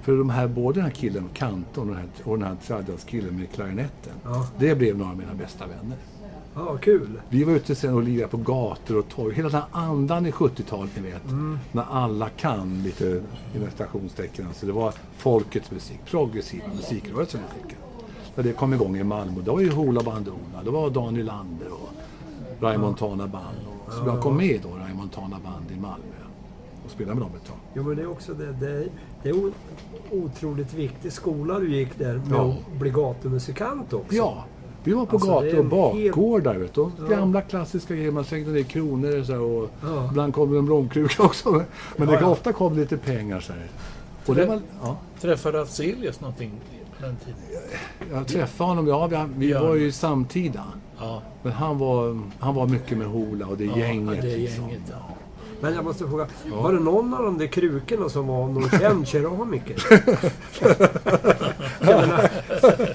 För 0.00 0.16
de 0.16 0.30
här, 0.30 0.48
både 0.48 0.74
den 0.74 0.84
här 0.84 0.90
killen, 0.90 1.28
kantorn 1.34 1.88
och 1.88 1.94
den 1.94 2.04
här, 2.04 2.30
och 2.30 2.38
den 2.38 2.48
här 2.48 2.56
tradjazz-killen 2.66 3.38
med 3.38 3.50
klarinetten. 3.50 4.12
Ja. 4.24 4.48
Det 4.58 4.74
blev 4.74 4.98
några 4.98 5.10
av 5.10 5.16
mina 5.16 5.34
bästa 5.34 5.66
vänner. 5.66 5.96
Ja, 6.54 6.76
kul. 6.76 7.20
Vi 7.28 7.44
var 7.44 7.52
ute 7.52 7.74
sen 7.74 7.94
och 7.94 8.02
lirade 8.02 8.28
på 8.28 8.36
gator 8.36 8.98
och 8.98 9.08
torg. 9.08 9.34
Hela 9.34 9.48
den 9.48 9.60
här 9.60 9.68
andan 9.72 10.26
i 10.26 10.30
70-talet, 10.30 10.90
ni 10.96 11.02
vet. 11.02 11.24
Mm. 11.24 11.58
När 11.72 11.84
alla 11.90 12.28
kan 12.28 12.82
lite, 12.82 13.22
inom 13.54 13.70
citationstecken. 13.70 14.46
Alltså 14.46 14.66
det 14.66 14.72
var 14.72 14.94
folkets 15.16 15.70
musik, 15.70 16.00
progressiv 16.06 16.62
musikrörelse 16.74 17.38
musiken. 17.38 17.78
När 18.34 18.44
det 18.44 18.52
kom 18.52 18.74
igång 18.74 18.96
i 18.96 19.04
Malmö, 19.04 19.40
då 19.44 19.52
var 19.52 19.60
ju 19.60 19.70
Hoola 19.70 20.02
Bandona, 20.02 20.62
det 20.64 20.70
var 20.70 20.90
Dan 20.90 21.14
Nylander 21.14 21.72
och 21.72 21.90
Raymond 22.60 22.82
Montana 22.82 23.26
Band. 23.26 23.56
Och, 23.86 23.92
så 23.92 24.06
jag 24.06 24.20
kom 24.20 24.36
med 24.36 24.60
då, 24.62 24.68
Montana 25.16 25.40
Band 25.44 25.70
i 25.70 25.80
Malmö. 25.80 25.96
Och 26.84 26.90
spelade 26.90 27.14
med 27.14 27.22
dem 27.28 27.30
ett 27.42 27.48
tag. 27.48 27.56
Jo, 27.74 27.82
men 27.82 27.96
det 27.96 28.02
är 28.02 28.10
också 28.10 28.34
det. 28.34 28.52
Det 28.52 28.70
är, 28.70 28.86
det 29.22 29.28
är 29.28 29.52
otroligt 30.10 30.74
viktig 30.74 31.12
skola 31.12 31.58
du 31.58 31.76
gick 31.76 31.98
där 31.98 32.14
med 32.14 32.24
Ja. 32.38 32.54
att 32.72 32.78
bli 32.80 32.90
gatumusikant 32.90 33.92
också. 33.92 34.14
Ja, 34.16 34.44
vi 34.84 34.92
var 34.92 35.06
på 35.06 35.16
Alltså, 35.16 35.28
gator 35.30 35.46
och 35.46 35.52
helt- 35.54 35.70
bakgårdar. 35.70 36.54
Vet 36.54 36.74
du. 36.74 36.80
Och 36.80 36.90
Ja. 36.98 37.16
Gamla 37.16 37.40
klassiska 37.42 37.94
grejer. 37.94 38.10
Man 38.10 38.24
slängde 38.24 38.50
ner 38.50 38.62
kronor 38.62 39.20
och 39.20 39.26
så 39.26 39.32
här, 39.32 39.40
och 39.40 39.70
Ja. 39.82 40.08
ibland 40.10 40.34
kom 40.34 40.52
det 40.52 40.58
en 40.58 40.64
blomkruka 40.66 41.22
också. 41.22 41.50
Men 41.50 41.64
Ja, 41.96 42.04
det 42.06 42.20
ja. 42.20 42.26
ofta 42.28 42.52
kom 42.52 42.76
lite 42.76 42.96
pengar 42.96 43.40
så 43.40 43.52
här. 43.52 43.68
Och 44.26 44.34
det 44.34 44.46
var, 44.46 44.60
ja, 44.82 44.96
Träffade 45.20 45.60
Afzelius 45.62 46.20
någonting 46.20 46.50
på 47.02 47.06
den 47.06 47.16
tiden? 47.16 47.40
jag 48.12 48.26
träffade 48.28 48.68
honom, 48.70 48.86
ja, 48.88 49.06
vi, 49.06 49.16
vi 49.36 49.50
Ja. 49.52 49.62
var 49.62 49.74
ju 49.74 49.92
samtida. 49.92 50.64
Ja, 51.00 51.22
Men 51.42 51.52
han 51.52 51.78
var, 51.78 52.20
han 52.38 52.54
var 52.54 52.66
mycket 52.66 52.98
med 52.98 53.06
Hoola 53.06 53.46
och 53.46 53.56
det 53.56 53.64
Ja, 53.64 53.76
gänget. 53.76 54.22
det 54.22 54.36
liksom. 54.36 54.64
gänget, 54.64 54.82
ja. 54.90 54.96
Men 55.60 55.74
jag 55.74 55.84
måste 55.84 56.08
fråga, 56.08 56.26
var 56.52 56.72
det 56.72 56.80
någon 56.80 57.14
av 57.14 57.22
de 57.24 57.38
där 57.38 57.46
krukorna 57.46 58.08
som 58.08 58.26
var 58.26 58.48
någon 58.48 58.70
känd 58.80 59.08
keramiker? 59.08 59.76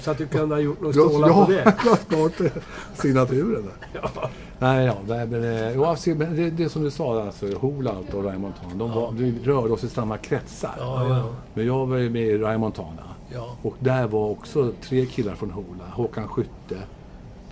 Så 0.00 0.10
att 0.10 0.18
du 0.18 0.26
kunde 0.26 0.54
ha 0.54 0.60
gjort 0.60 0.80
något 0.80 0.94
stålar 0.94 1.28
på 1.28 1.50
det? 1.50 1.74
Ja, 1.86 1.96
snart 2.08 2.52
signaturen. 2.94 3.62
där. 3.92 4.10
Nej, 4.58 4.86
ja, 4.86 4.94
men, 5.06 5.44
eh, 5.44 5.72
jo, 5.74 5.84
alltså, 5.84 6.10
men 6.10 6.36
det, 6.36 6.50
det 6.50 6.68
som 6.68 6.82
du 6.82 6.90
sa, 6.90 7.22
alltså, 7.22 7.46
Hoola 7.46 7.92
och 8.12 8.24
Raymond 8.24 8.40
Montana, 8.62 8.74
de 8.74 8.90
var, 8.90 9.12
vi 9.12 9.38
rörde 9.44 9.72
oss 9.72 9.84
i 9.84 9.88
samma 9.88 10.16
kretsar. 10.18 10.74
ja, 10.78 11.08
ja. 11.08 11.24
Men 11.54 11.66
jag 11.66 11.86
var 11.86 11.96
ju 11.96 12.10
med 12.10 12.22
i 12.22 12.38
Raymond 12.38 12.60
Montana. 12.60 13.02
Ja. 13.32 13.56
Och 13.62 13.74
där 13.80 14.06
var 14.06 14.28
också 14.28 14.72
tre 14.82 15.06
killar 15.06 15.34
från 15.34 15.50
Hoola. 15.50 15.84
Håkan 15.92 16.28
Skytte, 16.28 16.78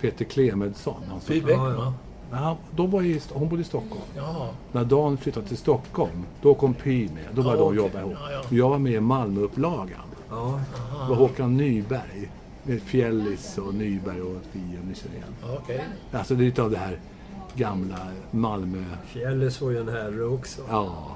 Peter 0.01 0.25
Clemensson. 0.25 1.01
Som, 1.09 1.21
Fy 1.21 1.41
Bäckman. 1.41 1.93
Men 2.31 2.39
han, 2.39 2.55
de 2.75 2.91
var 2.91 3.01
i, 3.01 3.21
hon 3.33 3.49
bodde 3.49 3.61
i 3.61 3.65
Stockholm. 3.65 4.01
Ja, 4.15 4.49
När 4.71 4.85
Dan 4.85 5.17
flyttade 5.17 5.47
till 5.47 5.57
Stockholm, 5.57 6.25
då 6.41 6.53
kom 6.53 6.73
Py 6.73 7.09
med. 7.09 7.25
Då 7.33 7.41
började 7.43 7.63
Ja, 7.63 7.69
de 7.69 7.75
jobba 7.75 7.99
ihop. 7.99 8.13
Ja, 8.15 8.31
ja. 8.31 8.41
Jag 8.49 8.69
var 8.69 8.77
med 8.77 8.93
i 8.93 8.99
Malmöupplagan. 8.99 9.99
Ja. 10.29 10.59
Det 11.03 11.09
var 11.09 11.15
Håkan 11.15 11.57
Nyberg. 11.57 12.29
Med 12.63 12.81
Fjällis 12.81 13.57
och 13.57 13.73
Nyberg 13.73 14.21
och 14.21 14.37
vi 14.51 14.59
och 14.59 14.85
ni 14.87 14.95
känner 14.95 15.15
igen. 15.15 15.35
ja, 15.41 15.47
okej. 15.63 15.83
Alltså 16.11 16.35
det 16.35 16.43
är 16.43 16.45
lite 16.45 16.63
av 16.63 16.71
det 16.71 16.77
här 16.77 16.99
gamla 17.55 17.97
Malmö... 18.31 18.83
Fjällis 19.05 19.61
var 19.61 19.71
ju 19.71 19.79
en 19.79 19.89
herre 19.89 20.23
också. 20.23 20.61
Ja. 20.69 21.15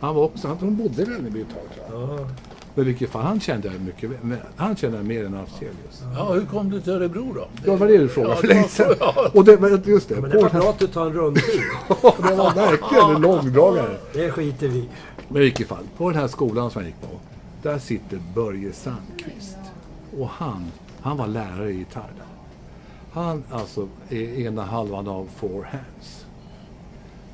Han 0.00 0.14
var 0.14 0.24
också... 0.24 0.48
Han, 0.48 0.56
de 0.60 0.76
bodde 0.76 1.02
i 1.02 1.04
Vällingby 1.04 1.40
ett 1.40 1.48
tag 1.48 1.88
tror 1.88 2.10
jag. 2.10 2.28
Ja. 2.74 2.82
Men 2.82 2.84
i 2.84 2.88
vilket 2.88 3.10
fall, 3.10 3.22
han 3.22 3.40
kände 3.40 3.68
jag 3.68 3.80
mycket 3.80 4.10
men 4.22 4.38
Han 4.56 4.76
kände 4.76 4.96
jag 4.96 5.06
mer 5.06 5.24
än 5.26 5.34
Afzelius. 5.34 6.02
Ja, 6.16 6.32
hur 6.32 6.46
kom 6.46 6.70
du 6.70 6.80
till 6.80 6.92
Örebro 6.92 7.32
då? 7.34 7.40
Ja, 7.64 7.72
det 7.72 7.76
var 7.76 7.86
det 7.86 7.98
du 7.98 8.08
frågade 8.08 8.34
Ja, 8.34 8.40
för 8.40 8.48
det 8.48 8.54
länge 8.54 8.62
var 8.62 8.68
sedan. 8.68 8.94
ja. 9.00 9.30
Och 9.34 9.44
det, 9.44 9.60
men 9.60 9.82
just 9.86 10.08
det, 10.08 10.14
Men 10.14 10.30
på 10.30 10.36
det 10.36 10.42
var 10.42 10.50
bra 10.50 10.70
att 10.70 10.78
du 10.78 10.86
tar 10.86 11.06
en 11.06 11.12
rundtur. 11.12 11.64
det 12.28 12.34
var 12.36 12.54
verkligen 12.54 13.16
en 13.16 13.22
långdragare. 13.22 13.96
Det 14.12 14.30
skiter 14.30 14.68
vi. 14.68 14.88
Men 15.28 15.42
i 15.42 15.44
vilket 15.44 15.68
fall, 15.68 15.84
på 15.96 16.10
den 16.10 16.20
här 16.20 16.28
skolan 16.28 16.70
som 16.70 16.82
jag 16.82 16.86
gick 16.88 17.00
på, 17.00 17.20
där 17.62 17.78
sitter 17.78 18.20
Börje 18.34 18.72
Sandqvist. 18.72 19.58
Och 20.18 20.28
han, 20.28 20.72
han 21.00 21.16
var 21.16 21.26
lärare 21.26 21.70
i 21.70 21.76
gitarr 21.76 22.12
där. 22.16 22.26
Han 23.12 23.44
alltså 23.50 23.88
är 24.10 24.40
ena 24.46 24.64
halvan 24.64 25.08
av 25.08 25.28
Four 25.36 25.62
Hands. 25.62 26.26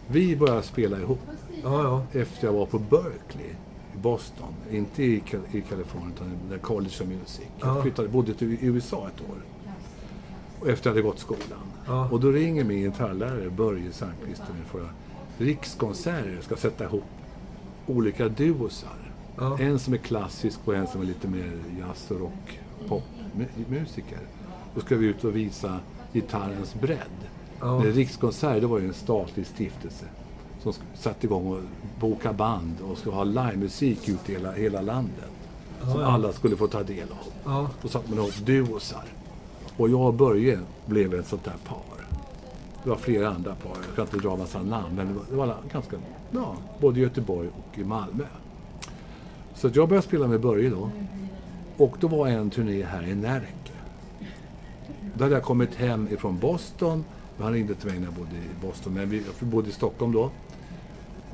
Vi 0.06 0.36
började 0.36 0.62
spela 0.62 0.98
ihop 0.98 1.20
Ja, 1.62 1.82
ja. 2.12 2.20
efter 2.20 2.46
jag 2.46 2.52
var 2.52 2.66
på 2.66 2.78
Berkeley 2.78 3.54
i 3.94 3.98
Boston. 3.98 4.54
Inte 4.70 5.02
i, 5.02 5.20
Ka- 5.20 5.56
i 5.56 5.60
Kalifornien, 5.60 6.12
utan 6.14 6.58
i 6.58 6.60
College 6.60 6.94
of 7.02 7.08
Music. 7.08 7.46
Jag 7.58 7.76
Ja. 7.76 7.82
flyttade, 7.82 8.08
bodde 8.08 8.34
till 8.34 8.56
USA 8.60 9.08
ett 9.08 9.20
år. 9.30 9.36
Och 10.60 10.68
efter 10.68 10.90
jag 10.90 10.94
hade 10.94 11.02
gått 11.02 11.18
skolan. 11.18 11.58
Ja. 11.86 12.08
Och 12.10 12.20
då 12.20 12.30
ringer 12.30 12.64
min 12.64 12.78
gitarrlärare 12.78 13.50
Börje 13.50 13.92
Sandqvist 13.92 14.42
till 14.46 14.54
mig 14.54 14.64
för 14.70 14.80
att 14.80 14.90
Rikskonserter 15.38 16.38
ska 16.42 16.56
sätta 16.56 16.84
ihop 16.84 17.04
olika 17.86 18.28
duosar. 18.28 19.12
Ja. 19.36 19.58
En 19.58 19.78
som 19.78 19.92
är 19.94 19.98
klassisk 19.98 20.58
och 20.64 20.74
en 20.74 20.86
som 20.86 21.00
är 21.00 21.04
lite 21.04 21.28
mer 21.28 21.52
jazz 21.78 22.10
och 22.10 22.20
rock, 22.20 22.60
popmusiker. 22.88 24.18
Då 24.74 24.80
ska 24.80 24.96
vi 24.96 25.06
ut 25.06 25.24
och 25.24 25.36
visa 25.36 25.80
gitarrens 26.12 26.74
bredd. 26.74 26.98
Ja. 27.60 27.78
Men 27.78 27.92
Rikskonserter 27.92 28.60
det 28.60 28.66
var 28.66 28.78
ju 28.78 28.88
en 28.88 28.94
statlig 28.94 29.46
stiftelse 29.46 30.04
som 30.62 30.72
satte 30.94 31.26
igång 31.26 31.52
och 31.52 31.62
boka 32.00 32.32
band 32.32 32.80
och 32.80 32.98
skulle 32.98 33.16
ha 33.16 33.24
livemusik 33.24 34.08
ut 34.08 34.28
i 34.28 34.32
hela, 34.32 34.52
hela 34.52 34.80
landet. 34.80 35.30
Som 35.80 36.00
ja. 36.00 36.06
alla 36.06 36.32
skulle 36.32 36.56
få 36.56 36.66
ta 36.66 36.82
del 36.82 37.08
av. 37.10 37.32
Ja. 37.44 37.70
Då 37.82 37.88
satte 37.88 38.10
man 38.10 38.18
ihop 38.18 38.36
duosar. 38.46 39.04
Och 39.76 39.88
jag 39.88 40.00
och 40.00 40.14
Börje 40.14 40.60
blev 40.86 41.14
ett 41.14 41.26
sånt 41.26 41.44
där 41.44 41.56
par. 41.64 41.98
Det 42.84 42.90
var 42.90 42.96
flera 42.96 43.28
andra 43.28 43.54
par, 43.54 43.76
jag 43.86 43.96
kan 43.96 44.04
inte 44.04 44.28
dra 44.28 44.36
massa 44.36 44.62
namn, 44.62 44.96
men 44.96 45.06
det 45.08 45.14
var, 45.14 45.22
det 45.30 45.36
var 45.36 45.56
ganska, 45.72 45.96
ja, 46.30 46.56
både 46.80 47.00
i 47.00 47.02
Göteborg 47.02 47.48
och 47.48 47.78
i 47.78 47.84
Malmö. 47.84 48.24
Så 49.54 49.66
att 49.66 49.76
jag 49.76 49.88
började 49.88 50.06
spela 50.06 50.26
med 50.26 50.40
Börje 50.40 50.70
då. 50.70 50.90
Och 51.76 51.96
då 52.00 52.08
var 52.08 52.28
en 52.28 52.50
turné 52.50 52.84
här 52.84 53.02
i 53.02 53.14
Närke. 53.14 53.72
Då 55.14 55.24
hade 55.24 55.34
jag 55.34 55.44
kommit 55.44 55.74
hem 55.74 56.08
ifrån 56.10 56.38
Boston. 56.38 57.04
Han 57.38 57.52
ringde 57.52 57.74
till 57.74 57.90
mig 57.90 57.98
när 57.98 58.06
jag 58.06 58.14
bodde 58.14 58.36
i 58.36 58.66
Boston, 58.66 58.94
men 58.94 59.10
vi, 59.10 59.22
bodde 59.40 59.68
i 59.68 59.72
Stockholm 59.72 60.12
då. 60.12 60.30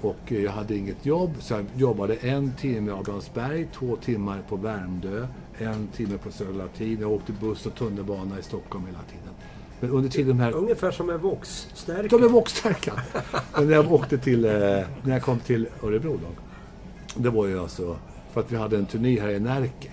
Och 0.01 0.33
eh, 0.33 0.43
jag 0.43 0.53
hade 0.53 0.77
inget 0.77 1.07
jobb, 1.07 1.31
så 1.41 1.55
jag 1.55 1.65
jobbade 1.77 2.15
en 2.15 2.53
timme 2.53 2.91
i 2.91 2.95
Abrahamsberg, 2.95 3.69
två 3.75 3.97
timmar 3.97 4.43
på 4.49 4.57
Värmdö, 4.57 5.27
en 5.59 5.87
timme 5.87 6.19
på 6.19 6.31
Södra 6.31 6.53
Latin. 6.53 7.01
Jag 7.01 7.13
åkte 7.13 7.33
buss 7.33 7.67
och 7.67 7.75
tunnelbana 7.75 8.39
i 8.39 8.43
Stockholm 8.43 8.87
hela 8.87 8.99
tiden. 8.99 9.35
Men 9.81 9.91
under 9.91 10.11
tiden 10.11 10.37
de 10.37 10.43
här... 10.43 10.53
Ungefär 10.53 10.91
som 10.91 11.11
en 11.11 11.21
Vox-stärkare. 11.21 12.09
De 12.09 12.23
är 12.25 12.29
vågstarka. 12.29 12.93
Men 13.57 13.67
när 13.67 13.75
jag 13.75 13.93
åkte 13.93 14.19
till... 14.19 14.45
Eh, 14.45 14.51
när 15.03 15.13
jag 15.13 15.23
kom 15.23 15.39
till 15.39 15.69
Örebro 15.83 16.21
då. 16.23 16.29
Det 17.23 17.31
var 17.31 17.47
ju 17.47 17.61
alltså 17.61 17.97
för 18.33 18.41
att 18.41 18.53
vi 18.53 18.57
hade 18.57 18.77
en 18.77 18.87
turné 18.87 19.21
här 19.21 19.29
i 19.29 19.41
Närke. 19.41 19.91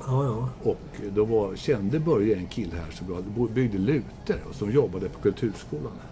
Ja, 0.00 0.24
ja. 0.24 0.48
Och 0.70 1.00
då 1.14 1.24
var, 1.24 1.56
kände 1.56 2.00
Börje 2.00 2.36
en 2.36 2.46
kille 2.46 2.72
här 2.76 2.90
som 2.90 3.48
byggde 3.54 3.78
lutor 3.78 4.36
och 4.48 4.54
som 4.54 4.70
jobbade 4.70 5.08
på 5.08 5.20
Kulturskolan 5.20 5.92
här. 6.02 6.09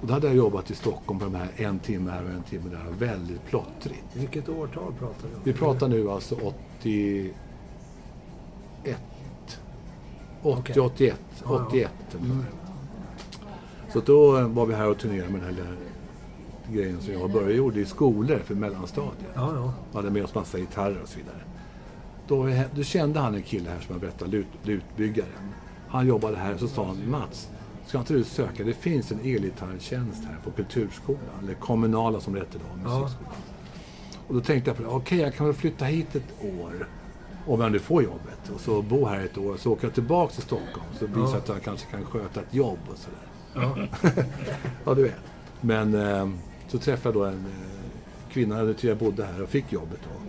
Och 0.00 0.06
då 0.06 0.12
hade 0.12 0.26
jag 0.26 0.36
jobbat 0.36 0.70
i 0.70 0.74
Stockholm 0.74 1.18
på 1.18 1.24
de 1.24 1.34
här 1.34 1.48
en 1.56 1.78
timme 1.78 2.10
här 2.10 2.24
och 2.24 2.30
en 2.30 2.42
timme 2.42 2.70
där. 2.70 3.06
Väldigt 3.06 3.44
plottrigt. 3.46 4.04
Vilket 4.12 4.48
årtal 4.48 4.92
pratar 4.98 5.28
vi 5.28 5.34
om? 5.34 5.40
Vi 5.44 5.52
pratar 5.52 5.88
nu 5.88 6.10
alltså 6.10 6.34
81. 6.34 7.34
80, 10.42 10.60
Okej. 10.60 10.80
81, 10.82 11.20
Ja, 11.44 11.44
ja. 11.44 11.66
81 11.66 11.90
ungefär. 12.20 12.50
Så 13.92 14.00
då 14.00 14.48
var 14.48 14.66
vi 14.66 14.74
här 14.74 14.88
och 14.88 14.98
turnerade 14.98 15.32
med 15.32 15.40
den 15.40 15.66
här 15.66 15.76
grejen 16.72 17.00
som 17.00 17.12
jag 17.12 17.22
och 17.22 17.30
Börje 17.30 17.56
gjorde 17.56 17.80
i 17.80 17.84
skolor 17.84 18.38
för 18.44 18.54
mellanstadiet. 18.54 19.14
Ja, 19.34 19.50
ja. 19.54 19.72
Vi 19.90 19.96
hade 19.96 20.10
med 20.10 20.24
oss 20.24 20.34
massa 20.34 20.58
gitarrer 20.58 21.02
och 21.02 21.08
så 21.08 21.18
vidare. 21.18 21.40
Då, 22.28 22.48
då 22.76 22.82
kände 22.82 23.20
han 23.20 23.34
en 23.34 23.42
kille 23.42 23.70
här 23.70 23.80
som 23.80 23.92
jag 23.92 24.00
berättade, 24.00 24.30
lut, 24.30 24.46
lutbyggaren. 24.62 25.54
Han 25.88 26.06
jobbade 26.06 26.36
här 26.36 26.54
och 26.54 26.60
så 26.60 26.68
sa 26.68 26.86
han, 26.86 27.10
Mats, 27.10 27.48
ska 27.86 27.98
inte 27.98 28.12
du 28.14 28.24
söka? 28.24 28.64
Det 28.64 28.74
finns 28.74 29.12
en 29.12 29.18
elgitarrtjänst 29.20 30.24
här 30.24 30.36
på 30.44 30.50
Kulturskolan, 30.50 31.20
eller 31.42 31.54
kommunala 31.54 32.20
som 32.20 32.32
det 32.34 32.40
hette 32.40 32.58
då, 32.58 32.76
musikskolan. 32.76 33.32
Och 34.28 34.34
då 34.34 34.40
tänkte 34.40 34.70
jag 34.70 34.76
på 34.76 34.82
det, 34.82 34.88
okej 34.88 35.18
jag 35.18 35.34
kan 35.34 35.46
väl 35.46 35.54
flytta 35.54 35.84
hit 35.84 36.14
ett 36.14 36.44
år. 36.60 36.88
Om 37.46 37.60
jag 37.60 37.72
nu 37.72 37.78
får 37.78 38.02
jobbet. 38.02 38.50
Och 38.54 38.60
så 38.60 38.82
bo 38.82 39.06
här 39.06 39.24
ett 39.24 39.38
år. 39.38 39.56
Så 39.56 39.72
åker 39.72 39.84
jag 39.86 39.94
tillbaka 39.94 40.32
till 40.32 40.42
Stockholm. 40.42 40.86
Så 40.98 41.06
visar 41.06 41.22
Ja. 41.32 41.36
att 41.36 41.48
jag 41.48 41.62
kanske 41.62 41.86
kan 41.90 42.04
sköta 42.04 42.40
ett 42.40 42.54
jobb 42.54 42.78
och 42.92 42.98
sådär. 42.98 43.18
Ja. 43.54 43.76
Ja, 44.84 44.94
du 44.94 45.02
vet. 45.02 45.14
Men 45.60 45.94
eh, 45.94 46.28
så 46.68 46.78
träffade 46.78 47.18
jag 47.18 47.24
då 47.24 47.30
en 47.36 47.46
eh, 47.46 48.32
kvinna 48.32 48.62
där 48.62 48.76
jag 48.80 48.96
bodde 48.98 49.24
här 49.24 49.42
och 49.42 49.48
fick 49.48 49.72
jobbet 49.72 49.98
då. 50.04 50.20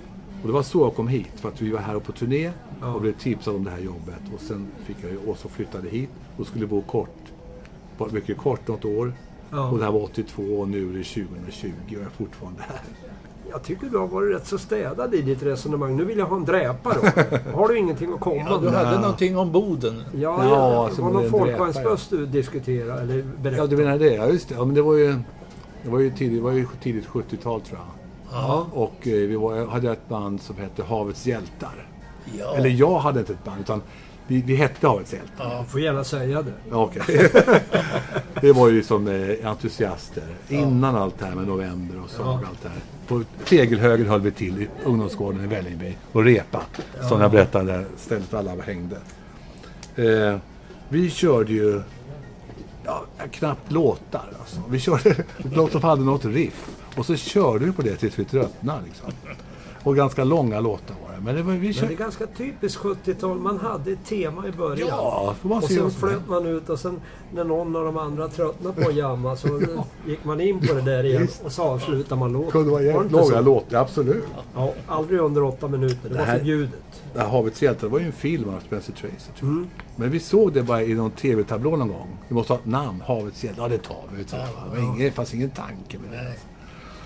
Och 0.42 0.48
det 0.48 0.54
var 0.54 0.64
så 0.64 0.80
jag 0.80 0.96
kom 0.96 1.08
hit. 1.08 1.32
För 1.36 1.50
att 1.50 1.62
vi 1.62 1.70
var 1.72 1.80
här 1.80 2.00
på 2.00 2.12
turné 2.12 2.52
Ja. 2.82 2.94
och 2.94 3.02
blev 3.02 3.14
tipsade 3.14 3.58
om 3.58 3.64
det 3.64 3.72
här 3.72 3.80
jobbet. 3.80 4.22
Och 4.36 4.42
sen 4.42 4.68
fick 4.86 4.98
jag 5.02 5.12
ju, 5.12 5.18
och 5.18 5.38
så 5.38 5.50
flyttade 5.50 5.90
hit 5.90 6.10
och 6.38 6.48
skulle 6.48 6.68
bo 6.68 6.82
kort. 6.82 7.18
Bara 7.98 8.10
Mycket 8.12 8.38
kort, 8.38 8.68
något 8.68 8.86
år. 8.86 9.14
Ja. 9.52 9.70
Och 9.70 9.78
det 9.78 9.84
här 9.86 9.92
var 9.92 10.04
82 10.04 10.42
och 10.44 10.68
nu 10.68 10.78
är 10.90 10.94
det 10.98 11.04
2020 11.04 11.72
och 11.88 11.92
jag 11.94 12.02
är 12.02 12.10
fortfarande 12.18 12.62
här. 12.62 12.80
Jag 13.52 13.64
tycker 13.64 13.88
du 13.90 13.98
har 13.98 14.08
varit 14.08 14.36
rätt 14.36 14.48
så 14.48 14.58
städad 14.58 15.14
i 15.14 15.22
ditt 15.22 15.44
resonemang. 15.44 15.96
Nu 15.98 16.06
vill 16.06 16.18
jag 16.18 16.26
ha 16.26 16.36
en 16.36 16.46
dräpare. 16.46 17.12
Har 17.54 17.68
du 17.68 17.78
ingenting 17.78 18.14
att 18.14 18.20
komma 18.20 18.42
Ja, 18.50 18.58
du 18.58 18.66
med? 18.66 18.74
hade 18.74 19.00
någonting 19.02 19.38
om 19.38 19.52
Boden. 19.52 20.04
Ja, 20.14 20.20
Ja, 20.44 20.50
ja, 20.50 20.86
alltså, 20.86 20.96
det 21.02 21.02
var 21.02 21.10
med 21.10 21.16
någon 21.16 21.26
en 21.26 21.32
folkvagnsbuss 21.32 22.08
du 22.10 22.26
diskuterade 22.26 23.02
eller 23.02 23.18
Ja, 23.18 23.24
berättade. 23.42 23.68
du 23.68 23.78
menar 23.78 23.98
det? 24.00 24.14
Ja, 24.16 24.28
just 24.28 24.50
det. 24.50 24.56
Ja, 24.56 24.66
men 24.66 24.76
det 24.76 24.82
var 24.82 24.94
ju, 24.94 25.16
det 25.84 25.90
var 25.90 26.00
ju 26.00 26.10
tidigt, 26.10 26.38
det 26.38 26.44
var 26.44 26.52
ju 26.52 26.68
tidigt 26.84 27.08
70-tal 27.08 27.62
tror 27.62 27.80
jag. 27.80 27.88
Ja. 28.42 28.68
Och 28.74 29.08
eh, 29.08 29.14
vi 29.14 29.36
var, 29.36 29.66
hade 29.68 29.92
ett 29.92 30.10
band 30.10 30.42
som 30.42 30.56
hette 30.58 30.84
Havets 30.84 31.26
hjältar. 31.28 31.88
Ja. 32.40 32.56
Eller 32.56 32.70
jag 32.70 33.00
hade 33.00 33.20
inte 33.20 33.34
ett 33.34 33.44
band, 33.44 33.60
utan 33.62 33.82
vi, 34.28 34.42
vi 34.42 34.56
hette 34.56 34.88
Havets 34.88 35.14
hjältar. 35.14 35.60
Du 35.60 35.70
får 35.70 35.82
gärna 35.82 36.04
säga 36.04 36.42
det. 36.42 36.54
Ja, 36.70 36.84
Okej. 36.84 37.32
det 38.42 38.52
var 38.52 38.70
ju 38.70 38.84
som 38.84 39.08
eh, 39.08 39.50
entusiaster. 39.50 40.24
Innan 40.50 40.96
allt 40.96 41.20
det 41.20 41.26
här 41.26 41.36
med 41.36 41.48
november 41.48 42.02
och 42.04 42.10
Saga 42.10 42.30
och 42.30 42.36
allt 42.36 42.64
det 42.64 42.70
här. 42.70 42.80
På 43.08 43.24
Tegelhögen 43.46 44.08
höll 44.08 44.22
vi 44.22 44.32
till 44.32 44.62
i 44.62 44.68
ungdomsgården 44.84 45.44
i 45.44 45.48
Vällingby 45.48 45.96
och 46.12 46.24
repa. 46.24 46.62
Som 47.10 47.22
jag 47.22 47.32
berättade, 47.32 47.72
där 47.72 47.86
stället 47.98 48.34
alla 48.34 48.62
hängde. 48.62 48.98
Eh, 49.96 50.38
vi 50.90 51.10
körde 51.10 51.54
ju 51.54 51.82
ja, 52.86 53.06
knappt 53.32 53.72
låtar. 53.72 54.30
Alltså. 54.40 54.62
Vi 54.70 54.80
körde 54.80 55.16
låt 55.38 55.72
som 55.72 55.84
hade 55.84 56.02
något 56.02 56.26
riff. 56.26 56.70
Och 56.96 57.06
så 57.06 57.16
körde 57.16 57.66
vi 57.66 57.72
på 57.72 57.82
det 57.82 57.96
tills 57.96 58.20
vi 58.20 58.26
tröttnade. 58.26 58.82
Liksom. 58.86 59.12
Och 59.86 59.96
ganska 59.96 60.24
långa 60.24 60.60
låtar 60.60 60.96
var 61.08 61.16
det. 61.16 61.22
Men 61.22 61.36
det 61.36 61.44
var, 61.44 61.54
vi 61.54 61.74
Men 61.80 61.88
det 61.88 61.94
är 61.94 61.98
ganska 61.98 62.28
typiskt 62.28 62.82
70-tal. 62.82 63.38
Man 63.40 63.58
hade 63.60 63.92
ett 63.92 64.06
tema 64.06 64.48
i 64.48 64.52
början. 64.52 64.88
Ja, 64.92 65.36
får 65.42 65.50
man 65.50 65.58
och 65.58 65.64
se 65.64 65.74
sen 65.76 65.92
flöt 65.92 66.28
man 66.28 66.46
ut 66.46 66.70
och 66.70 66.80
sen 66.80 67.02
när 67.34 67.44
någon 67.44 67.76
av 67.76 67.86
de 67.86 67.98
andra 67.98 68.28
tröttnade 68.28 68.82
på 68.82 68.90
att 68.90 68.96
jamma 68.96 69.36
så 69.36 69.62
gick 70.08 70.24
man 70.26 70.42
in 70.42 70.68
på 70.68 70.74
det 70.74 70.82
där 70.82 71.04
igen 71.04 71.28
och 71.44 71.52
så 71.52 71.64
avslutade 71.64 72.20
man 72.20 72.34
låten. 72.34 72.52
kunde 72.52 72.70
vara 72.72 72.82
Var 72.82 72.88
det 72.88 72.94
jävligt 72.94 73.12
långa 73.12 73.42
låtar, 73.42 73.78
absolut. 73.82 74.24
Ja, 74.56 74.74
aldrig 74.88 75.20
under 75.20 75.44
åtta 75.44 75.68
minuter. 75.68 75.98
Det 76.04 76.10
Det 76.10 76.16
var 76.18 76.26
här- 76.26 76.38
förbjudet. 76.38 76.80
Det 77.14 77.20
här 77.22 77.28
Havets 77.28 77.62
hjältar 77.62 77.88
var 77.88 78.00
ju 78.00 78.06
en 78.06 78.12
film 78.12 78.50
av 78.50 78.60
Spencer 78.60 78.94
Tracy. 78.94 79.32
Mm. 79.42 79.68
Men 79.96 80.10
vi 80.12 80.20
såg 80.20 80.54
det 80.54 80.64
bara 80.64 80.84
i 80.84 80.94
någon 80.94 81.12
tv-tablå 81.12 81.76
någon 81.76 81.88
gång. 81.88 82.18
Vi 82.28 82.36
måste 82.36 82.54
ha 82.54 82.58
ett 82.60 82.66
namn, 82.66 83.02
Havets 83.08 83.44
hjältar. 83.44 83.64
Ja, 83.64 83.70
det 83.70 83.78
tar 83.78 84.04
vi. 84.16 84.24
Det 84.24 84.38
var 84.70 84.78
ingen, 84.78 85.00
det 85.00 85.12
fanns 85.12 85.34
ingen 85.34 85.50
tanke 85.50 85.98
med 86.00 86.12
det. 86.20 86.24
Nej. 86.24 86.38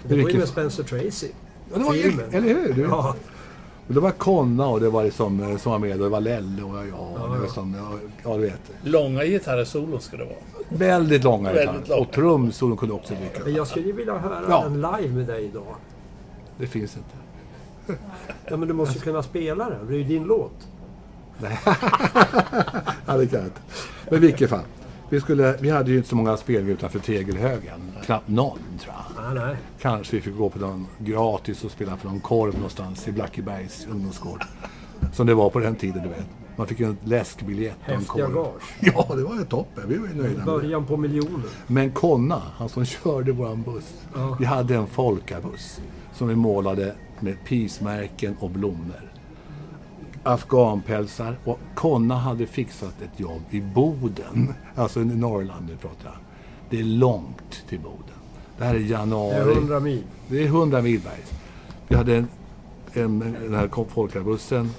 Det 0.04 0.24
var 0.24 0.30
ju 0.30 0.38
med 0.38 0.48
Spencer 0.48 0.84
Tracy. 0.84 1.28
Ja, 1.74 1.78
det 1.80 1.84
var, 1.84 1.94
Filmen. 1.94 2.26
eller 2.32 2.48
hur? 2.48 2.74
Du, 2.74 2.82
Ja, 2.82 3.16
Och 3.88 3.94
det 3.94 4.00
var 4.00 4.12
Konna 4.12 4.68
och 4.68 4.80
det 4.80 4.90
var 4.90 5.04
liksom, 5.04 5.40
eh, 5.44 5.58
som 5.58 5.72
var 5.72 5.80
med. 5.80 5.92
Och 5.92 5.98
det 6.04 6.10
var 6.10 6.22
Lelle 6.22 6.64
och 6.64 6.78
jag. 6.78 7.00
och 7.24 7.34
det 7.36 7.40
var 7.40 7.48
som, 7.48 7.76
ja, 7.78 7.98
ja, 8.32 8.38
du 8.38 8.42
vet. 8.44 8.60
Långa 8.84 9.24
gitarrsolon 9.26 10.02
ska 10.02 10.18
det 10.18 10.24
vara. 10.26 10.36
Väldigt 10.70 11.24
långa 11.24 11.54
gitarrer. 11.54 12.00
Och 12.00 12.12
trumsolon 12.12 12.78
kunde 12.78 12.94
också 12.96 13.14
dyka 13.14 13.40
men 13.40 13.42
upp. 13.52 13.58
jag 13.58 13.68
skulle 13.68 13.86
ju 13.86 13.92
vilja 13.94 14.18
höra 14.18 14.42
Ja. 14.50 14.64
den 14.64 14.74
live 14.74 15.14
med 15.16 15.26
dig 15.28 15.46
idag. 15.46 15.76
Det 16.58 16.68
finns 16.68 16.98
inte. 16.98 17.98
Ja, 18.50 18.58
men 18.58 18.68
du 18.68 18.74
måste 18.74 18.96
ju 18.96 19.02
kunna 19.02 19.24
spela 19.24 19.70
den. 19.70 19.88
Det 19.88 19.94
är 19.94 19.98
ju 19.98 20.04
din 20.04 20.24
låt. 20.24 20.68
Ja, 23.06 23.18
det 23.18 23.28
kan 23.28 23.40
jag 23.40 23.48
inte. 23.48 23.62
Men 24.06 24.16
i 24.16 24.18
vilket 24.20 24.50
fall. 24.50 24.60
Vi, 25.10 25.22
skulle, 25.22 25.58
vi 25.62 25.70
hade 25.70 25.92
ju 25.92 25.98
inte 25.98 26.10
så 26.10 26.16
många 26.16 26.38
spelningar 26.38 26.74
utanför 26.74 27.00
Tegelhögen. 27.00 27.82
Knappt 28.06 28.28
någon, 28.28 28.60
tror 28.80 28.94
jag. 29.16 29.24
Nej, 29.34 29.46
nej. 29.46 29.56
Kanske 29.82 30.16
vi 30.16 30.22
fick 30.22 30.38
gå 30.38 30.50
på 30.50 30.60
någon 30.60 30.88
gratis 31.00 31.64
och 31.64 31.72
spela 31.72 31.98
för 31.98 32.08
någon 32.08 32.20
korv 32.20 32.54
någonstans 32.54 33.08
i 33.08 33.12
Blackebergs 33.12 33.88
ungdomsgård. 33.92 34.44
Som 35.14 35.28
det 35.28 35.34
var 35.34 35.50
på 35.50 35.60
den 35.60 35.76
tiden, 35.76 36.04
du 36.04 36.10
vet. 36.10 36.26
Man 36.56 36.68
fick 36.68 36.80
ju 36.80 36.86
en 36.86 36.98
läskbiljett 37.04 37.78
och 37.88 37.94
en 37.94 38.04
korv. 38.06 38.34
gage. 38.34 38.62
Ja, 38.80 39.16
det 39.16 39.24
var 39.24 39.36
ju 39.36 39.46
toppen. 39.46 39.84
Vi 39.88 39.98
var 39.98 40.08
ju 40.08 40.14
nöjda. 40.14 40.46
Början 40.46 40.86
på 40.86 40.98
miljonen. 40.98 41.44
Men 41.68 41.92
Konna, 41.92 42.42
han 42.58 42.70
som 42.70 42.86
körde 42.86 43.32
våran 43.32 43.62
buss. 43.64 43.94
Ja. 44.16 44.38
Vi 44.40 44.46
hade 44.46 44.76
en 44.76 44.88
folkabuss 44.88 45.82
som 46.14 46.28
vi 46.28 46.36
målade 46.36 46.96
med 47.20 47.38
pismärken 47.46 48.36
och 48.40 48.50
blommor. 48.50 49.09
Afghanpälsar. 50.24 51.38
Och 51.46 51.60
Konna 51.76 52.16
hade 52.16 52.46
fixat 52.48 53.02
ett 53.02 53.20
jobb 53.20 53.42
i 53.50 53.62
Boden. 53.62 54.54
Alltså 54.76 55.02
i 55.02 55.06
Norrland 55.06 55.68
nu 55.70 55.76
pratar 55.78 56.06
jag. 56.06 56.14
Det 56.70 56.80
är 56.80 56.84
långt 56.84 57.64
till 57.70 57.80
Boden. 57.80 58.16
Det 58.58 58.64
här 58.64 58.76
är 58.76 58.80
Det 58.80 58.86
januari. 58.86 59.36
är 59.36 59.52
100 59.52 59.80
mil. 59.80 60.04
Det 60.28 60.44
är 60.44 60.46
100 60.46 60.82
mil 60.82 61.00
bergs. 61.02 61.32
Vi 61.88 61.96
hade 61.96 62.16
en, 62.16 62.28
en, 62.94 63.20
den 63.20 63.54
här 63.56 63.86
folkabussen. 63.90 64.72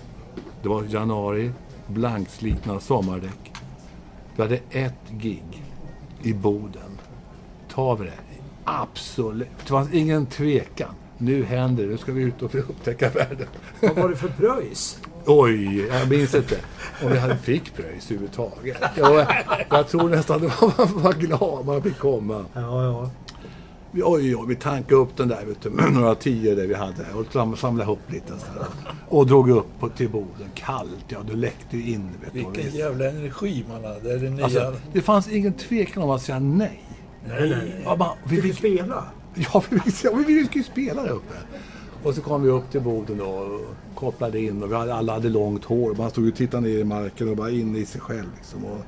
Det 0.63 0.69
var 0.69 0.83
januari. 0.89 1.51
Blankslitna 1.87 2.81
sommardäck. 2.81 3.53
Vi 4.37 4.43
hade 4.43 4.59
ett 4.71 5.11
gig 5.11 5.63
i 6.23 6.33
Boden. 6.35 6.99
Tar 7.75 7.97
vi 7.97 8.05
det? 8.05 8.13
Absolut. 8.65 9.49
Det 9.63 9.67
fanns 9.69 9.93
ingen 9.93 10.27
tvekan. 10.27 10.95
Nu 11.23 11.45
händer 11.45 11.83
det. 11.85 11.89
Nu 11.91 11.99
ska 11.99 12.13
vi 12.13 12.23
ut 12.23 12.43
och 12.43 12.55
upptäcka 12.55 13.09
världen. 13.11 13.47
Vad 13.81 13.97
var 13.97 14.09
det 14.09 14.17
för 14.17 14.29
pröjs? 14.29 14.99
Oj, 15.27 15.87
jag 15.87 16.09
minns 16.11 16.35
inte 16.35 16.57
om 17.05 17.19
hade 17.19 17.37
fick 17.37 17.75
pröjs 17.77 18.05
överhuvudtaget. 18.11 18.77
Jag, 18.97 19.27
jag 19.71 19.89
tror 19.89 20.09
nästan 20.09 20.41
det 20.41 20.47
var 20.61 20.73
man 20.95 21.03
var 21.03 21.13
glad 21.13 21.67
man 21.67 21.83
fick 21.83 21.99
komma. 21.99 22.45
Ja, 22.55 22.85
ja. 22.85 23.11
Vi- 23.93 24.03
Oj, 24.05 24.37
oj, 24.37 24.45
vi 24.49 24.57
tankade 24.57 25.01
upp 25.01 25.17
den 25.17 25.29
där, 25.29 25.45
vet 25.45 25.63
du, 25.63 25.71
med 25.71 25.93
några 25.93 26.15
tio 26.15 26.55
där 26.55 26.67
vi 26.67 26.75
hade 26.75 27.05
och 27.15 27.33
sam- 27.33 27.57
samlade 27.57 27.85
ihop 27.85 27.99
lite 28.09 28.27
sådär. 28.27 28.67
Och 29.09 29.27
drog 29.27 29.51
upp 29.51 29.67
på, 29.81 29.89
till 29.89 30.09
Boden. 30.09 30.49
Kallt, 30.55 31.05
ja, 31.09 31.19
det 31.31 31.37
läckte 31.37 31.77
ju 31.77 31.93
in. 31.93 32.11
Vet 32.21 32.33
du, 32.33 32.39
Vilken 32.39 32.65
visst. 32.65 32.77
jävla 32.77 33.09
energi 33.11 33.65
man 33.69 33.85
hade. 33.85 34.19
Det 34.19 34.31
nya... 34.31 34.45
alltså, 34.45 34.75
det 34.93 35.01
fanns 35.01 35.29
ingen 35.29 35.53
tvekan 35.53 36.03
om 36.03 36.11
att 36.11 36.23
säga 36.23 36.39
nej. 36.39 36.85
Nej, 37.29 37.51
nej. 37.51 37.81
Ja, 37.85 37.97
man, 37.97 38.17
vi, 38.25 38.37
Fick 38.37 38.45
du 38.45 38.49
fick, 38.49 38.59
spela? 38.59 39.05
ja, 39.53 39.63
vi, 39.71 40.25
vi 40.25 40.43
fick 40.43 40.57
ju 40.57 40.63
spela 40.63 41.03
där 41.03 41.11
uppe. 41.11 41.35
Och 42.03 42.15
så 42.15 42.23
kom 42.23 42.43
vi 42.43 42.49
upp 42.49 42.71
till 42.71 42.81
Boden 42.81 43.19
då 43.19 43.25
och 43.25 43.61
kopplade 43.95 44.41
in 44.41 44.63
och 44.63 44.71
vi 44.71 44.75
hade, 44.75 44.95
alla 44.95 45.13
hade 45.13 45.29
långt 45.29 45.65
hår. 45.65 45.95
Man 45.95 46.11
stod 46.11 46.29
och 46.29 46.35
tittade 46.35 46.69
ner 46.69 46.79
i 46.79 46.85
marken 46.85 47.29
och 47.29 47.37
bara 47.37 47.51
inne 47.51 47.79
i 47.79 47.87
sig 47.87 48.01
själv. 48.01 48.29
Liksom. 48.37 48.65
Och, 48.65 48.79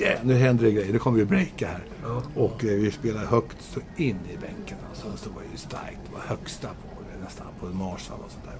yeah, 0.00 0.18
nu 0.22 0.34
händer 0.34 0.64
det 0.64 0.72
grejer, 0.72 0.92
nu 0.92 0.98
kommer 0.98 1.18
vi 1.18 1.24
breaka 1.24 1.66
här. 1.66 1.84
Ja. 2.02 2.22
Och 2.34 2.64
eh, 2.64 2.70
vi 2.70 2.90
spelade 2.90 3.26
högt 3.26 3.56
så 3.60 3.80
in 3.96 4.18
i 4.32 4.36
bänken. 4.36 4.78
Alltså. 4.88 5.06
Så 5.16 5.28
det 5.28 5.34
var 5.34 5.42
ju 5.52 5.56
starkt, 5.56 5.98
det 6.06 6.12
var 6.14 6.20
högsta 6.20 6.68
på 6.68 6.94
nästan 7.24 7.46
på 7.60 7.66
en 7.66 7.76
marsal 7.76 8.18
och 8.24 8.30
sånt 8.30 8.44
där. 8.44 8.54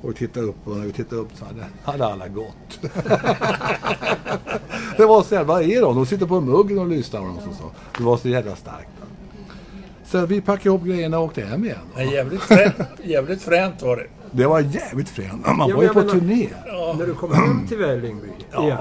Och 0.00 0.10
vi 0.10 0.14
tittade 0.14 0.46
upp 0.46 0.56
och 0.68 0.76
när 0.76 0.86
vi 0.86 0.92
tittade 0.92 1.20
upp 1.20 1.30
så 1.34 1.44
hade, 1.44 1.66
hade 1.84 2.06
alla 2.06 2.28
gått. 2.28 2.80
det 4.96 5.06
var 5.06 5.22
så 5.22 5.34
jävla, 5.34 5.54
vad 5.54 5.62
är 5.62 5.82
de? 5.82 5.96
De 5.96 6.06
sitter 6.06 6.26
på 6.26 6.40
muggen 6.40 6.78
och 6.78 6.88
lyssnar 6.88 7.20
dem. 7.20 7.38
Så, 7.44 7.54
så. 7.54 7.70
Det 7.98 8.04
var 8.04 8.16
så 8.16 8.28
jävla 8.28 8.56
starkt. 8.56 8.97
Så 10.10 10.26
vi 10.26 10.40
packade 10.40 10.68
ihop 10.68 10.84
grejerna 10.84 11.18
och 11.18 11.24
åkte 11.24 11.40
hem 11.42 11.64
igen. 11.64 11.78
Nej, 11.96 12.12
jävligt, 12.14 12.42
fränt, 12.42 12.74
jävligt 13.04 13.42
fränt 13.42 13.82
var 13.82 13.96
det. 13.96 14.06
Det 14.30 14.46
var 14.46 14.60
jävligt 14.60 15.08
fränt. 15.08 15.46
Man 15.46 15.68
Ja, 15.68 15.76
var 15.76 15.82
ju 15.82 15.88
men 15.88 15.94
på 15.94 16.00
menar- 16.00 16.12
turné. 16.12 16.48
När 16.98 17.06
du 17.06 17.14
kom 17.14 17.32
hem 17.34 17.66
till 17.68 17.78
Vällingby 17.78 18.28
Ja. 18.52 18.62
igen. 18.62 18.78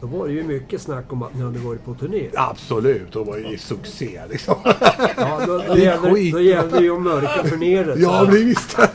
Då 0.00 0.06
var 0.06 0.26
det 0.26 0.32
ju 0.32 0.42
mycket 0.42 0.80
snack 0.80 1.12
om 1.12 1.22
att 1.22 1.34
ni 1.34 1.42
hade 1.42 1.58
varit 1.58 1.84
på 1.84 1.94
turné. 1.94 2.28
Absolut, 2.36 3.12
då 3.12 3.24
var 3.24 3.36
det 3.36 3.42
ju 3.48 3.58
succé 3.58 4.20
liksom. 4.30 4.54
Ja, 5.16 5.40
då, 5.46 5.58
då, 5.58 5.58
Det 5.74 5.80
gällde, 5.80 6.10
skit. 6.14 6.32
då 6.34 6.40
gällde 6.40 6.78
det 6.78 6.84
ju 6.84 6.94
att 6.96 7.02
mörka 7.02 7.42
turnéret. 7.48 7.98
Ja, 7.98 8.24
visst. 8.30 8.78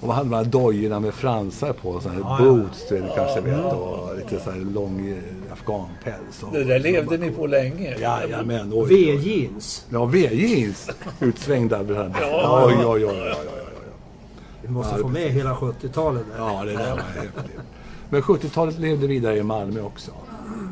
Och 0.00 0.06
man 0.08 0.16
hade 0.16 0.28
de 0.30 0.36
här 0.36 0.44
dojorna 0.44 1.00
med 1.00 1.14
fransar 1.14 1.72
på, 1.72 2.00
sådana 2.00 2.24
här 2.36 2.44
boots, 2.44 2.88
du 2.88 2.94
vet, 3.00 3.14
kanske 3.16 3.40
vet, 3.40 3.64
och 3.64 4.16
lite 4.16 4.44
så 4.44 4.50
här 4.50 4.58
lång 4.58 5.08
eh, 5.10 5.16
afghanpäls. 5.52 6.42
Och, 6.42 6.52
Det 6.52 6.64
där 6.64 6.78
levde 6.78 7.16
ni 7.16 7.30
på 7.30 7.46
länge. 7.46 7.98
Jajamän, 7.98 8.72
oj, 8.72 8.78
oj. 8.82 9.16
V-jeans. 9.16 9.86
Ja, 9.90 10.04
V-jeans 10.04 10.90
utsvängda. 11.20 11.80
Oj, 11.80 11.86
oj, 11.88 12.84
oj, 12.86 12.86
oj, 12.86 13.04
oj, 13.06 13.34
oj. 13.36 13.60
Vi 14.62 14.68
måste 14.68 14.94
Ja, 14.96 15.02
få 15.02 15.08
med 15.08 15.30
hela 15.30 15.54
70-talet 15.54 16.22
där. 16.32 16.38
Ja, 16.44 16.64
det 16.64 16.72
där 16.72 16.90
var 16.90 17.02
häftigt. 17.22 17.60
Men 18.10 18.22
70-talet 18.22 18.78
levde 18.78 19.06
vidare 19.06 19.36
i 19.36 19.42
Malmö 19.42 19.80
också. 19.80 20.10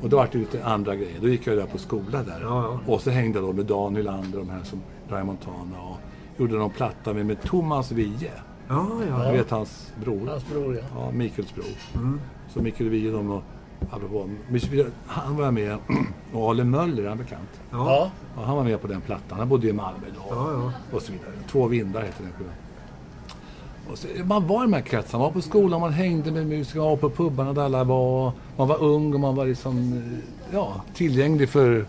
Och 0.03 0.09
då 0.09 0.16
var 0.16 0.29
det 0.33 0.39
lite 0.39 0.64
andra 0.64 0.97
grejer. 0.97 1.16
Då 1.20 1.29
gick 1.29 1.47
jag 1.47 1.57
där 1.57 1.66
på 1.66 1.79
skola 1.79 2.22
där. 2.22 2.41
Ja, 2.43 2.81
Och 2.87 3.01
så 3.01 3.11
hängde 3.11 3.39
jag 3.39 3.49
då 3.49 3.53
med 3.53 3.66
Dan 3.66 3.97
Hylander, 3.97 4.39
de 4.39 4.51
här 4.51 4.62
som 4.64 4.81
Ray 5.09 5.24
Montana 5.24 5.81
och 5.91 5.97
gjorde 6.41 6.55
någon 6.57 6.70
platta 6.70 7.12
med, 7.14 7.26
med 7.26 7.43
Thomas 7.43 7.93
Wiehe. 7.93 8.31
Ja, 8.68 8.87
ja. 9.11 9.31
Du 9.31 9.37
vet 9.39 9.51
hans 9.51 9.93
bror? 10.05 10.26
Hans 10.26 10.47
bror, 10.49 10.74
ja. 10.76 10.83
Ja, 10.95 11.11
Mikaels 11.11 11.55
bror. 11.55 11.66
Så 12.55 12.62
Mikael 12.62 12.91
Wiehe, 12.91 13.11
de 13.11 13.31
och 13.31 13.43
apropå, 13.91 14.29
han 15.07 15.37
var 15.37 15.51
med 15.51 15.79
och 16.33 16.51
Ale 16.51 16.64
Möller, 16.64 17.03
är 17.05 17.09
han 17.09 17.18
bekant? 17.18 17.49
Ja. 17.70 17.76
Ja, 17.79 18.11
Ja, 18.37 18.43
han 18.45 18.57
var 18.57 18.64
med 18.64 18.81
på 18.81 18.87
den 18.87 19.01
plattan. 19.01 19.39
Han 19.39 19.49
bodde 19.49 19.68
i 19.68 19.72
Malmö 19.72 20.07
då. 20.14 20.35
Ja, 20.35 20.53
ja. 20.53 20.72
Och 20.97 21.03
så 21.03 21.12
vidare. 21.12 21.31
Två 21.51 21.66
vindar 21.66 22.03
heter 22.03 22.22
den 22.22 22.33
skivan. 22.33 22.53
Så, 23.95 24.07
man 24.24 24.47
var 24.47 24.62
i 24.62 24.66
de 24.66 24.72
här 24.72 24.81
kretsarna. 24.81 25.18
Man 25.22 25.29
var 25.29 25.33
på 25.33 25.41
skolan, 25.41 25.81
man 25.81 25.93
hängde 25.93 26.33
med 26.33 26.47
musiker, 26.47 26.79
man 26.81 26.89
var 26.89 26.97
på 26.97 27.11
pubarna 27.11 27.53
där 27.53 27.62
alla 27.62 27.85
var. 27.85 28.33
Man 28.57 28.68
var 28.68 28.83
ung 28.83 29.14
och 29.14 29.20
man 29.20 29.35
var 29.37 29.47
liksom, 29.47 29.93
eh, 29.93 30.55
ja, 30.55 30.83
tillgänglig 30.95 31.49
för 31.49 31.87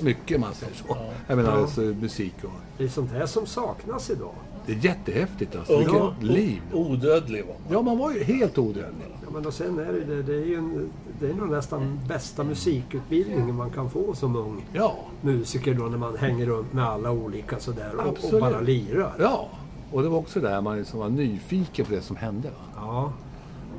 mycket, 0.00 0.40
man 0.40 0.54
säger 0.54 0.74
så. 0.74 0.96
Jag 1.26 1.36
menar, 1.36 1.50
Ja. 1.52 1.58
alltså, 1.58 1.80
musik 1.80 2.34
och... 2.42 2.50
Det 2.78 2.84
är 2.84 2.88
sånt 2.88 3.12
här 3.12 3.26
som 3.26 3.46
saknas 3.46 4.10
idag. 4.10 4.34
Det 4.66 4.72
är 4.72 4.76
jättehäftigt 4.84 5.56
alltså. 5.56 5.78
Vilket 5.78 5.94
och 6.02 6.12
liv. 6.22 6.62
odödlig 6.72 7.44
var 7.44 7.54
man. 7.54 7.72
Ja, 7.72 7.82
man 7.82 7.98
var 7.98 8.12
ju 8.12 8.22
helt 8.24 8.58
odödlig. 8.58 9.06
Ja, 9.24 9.30
men 9.32 9.46
och 9.46 9.54
sen 9.54 9.78
är 9.78 9.92
det, 9.92 10.04
det, 10.04 10.22
det 10.22 10.34
är 10.34 10.46
ju 10.46 10.54
en, 10.54 10.90
det 11.20 11.30
är 11.30 11.34
nog 11.34 11.50
nästan 11.50 12.00
bästa 12.08 12.44
musikutbildningen 12.44 13.54
man 13.54 13.70
kan 13.70 13.90
få 13.90 14.14
som 14.14 14.36
ung 14.36 14.64
Ja, 14.72 14.96
musiker 15.20 15.74
då 15.74 15.84
när 15.84 15.98
man 15.98 16.16
hänger 16.16 16.46
runt 16.46 16.72
med 16.72 16.84
alla 16.84 17.10
olika 17.10 17.58
sådär 17.58 17.92
och, 17.96 18.34
och 18.34 18.40
bara 18.40 18.60
lirar. 18.60 19.14
ja. 19.18 19.48
Och 19.92 20.02
det 20.02 20.08
var 20.08 20.18
också 20.18 20.40
där 20.40 20.60
man 20.60 20.78
liksom 20.78 21.00
var 21.00 21.08
nyfiken 21.08 21.86
på 21.86 21.92
det 21.92 22.00
som 22.00 22.16
hände. 22.16 22.48
Va? 22.48 22.54
Ja. 22.76 23.12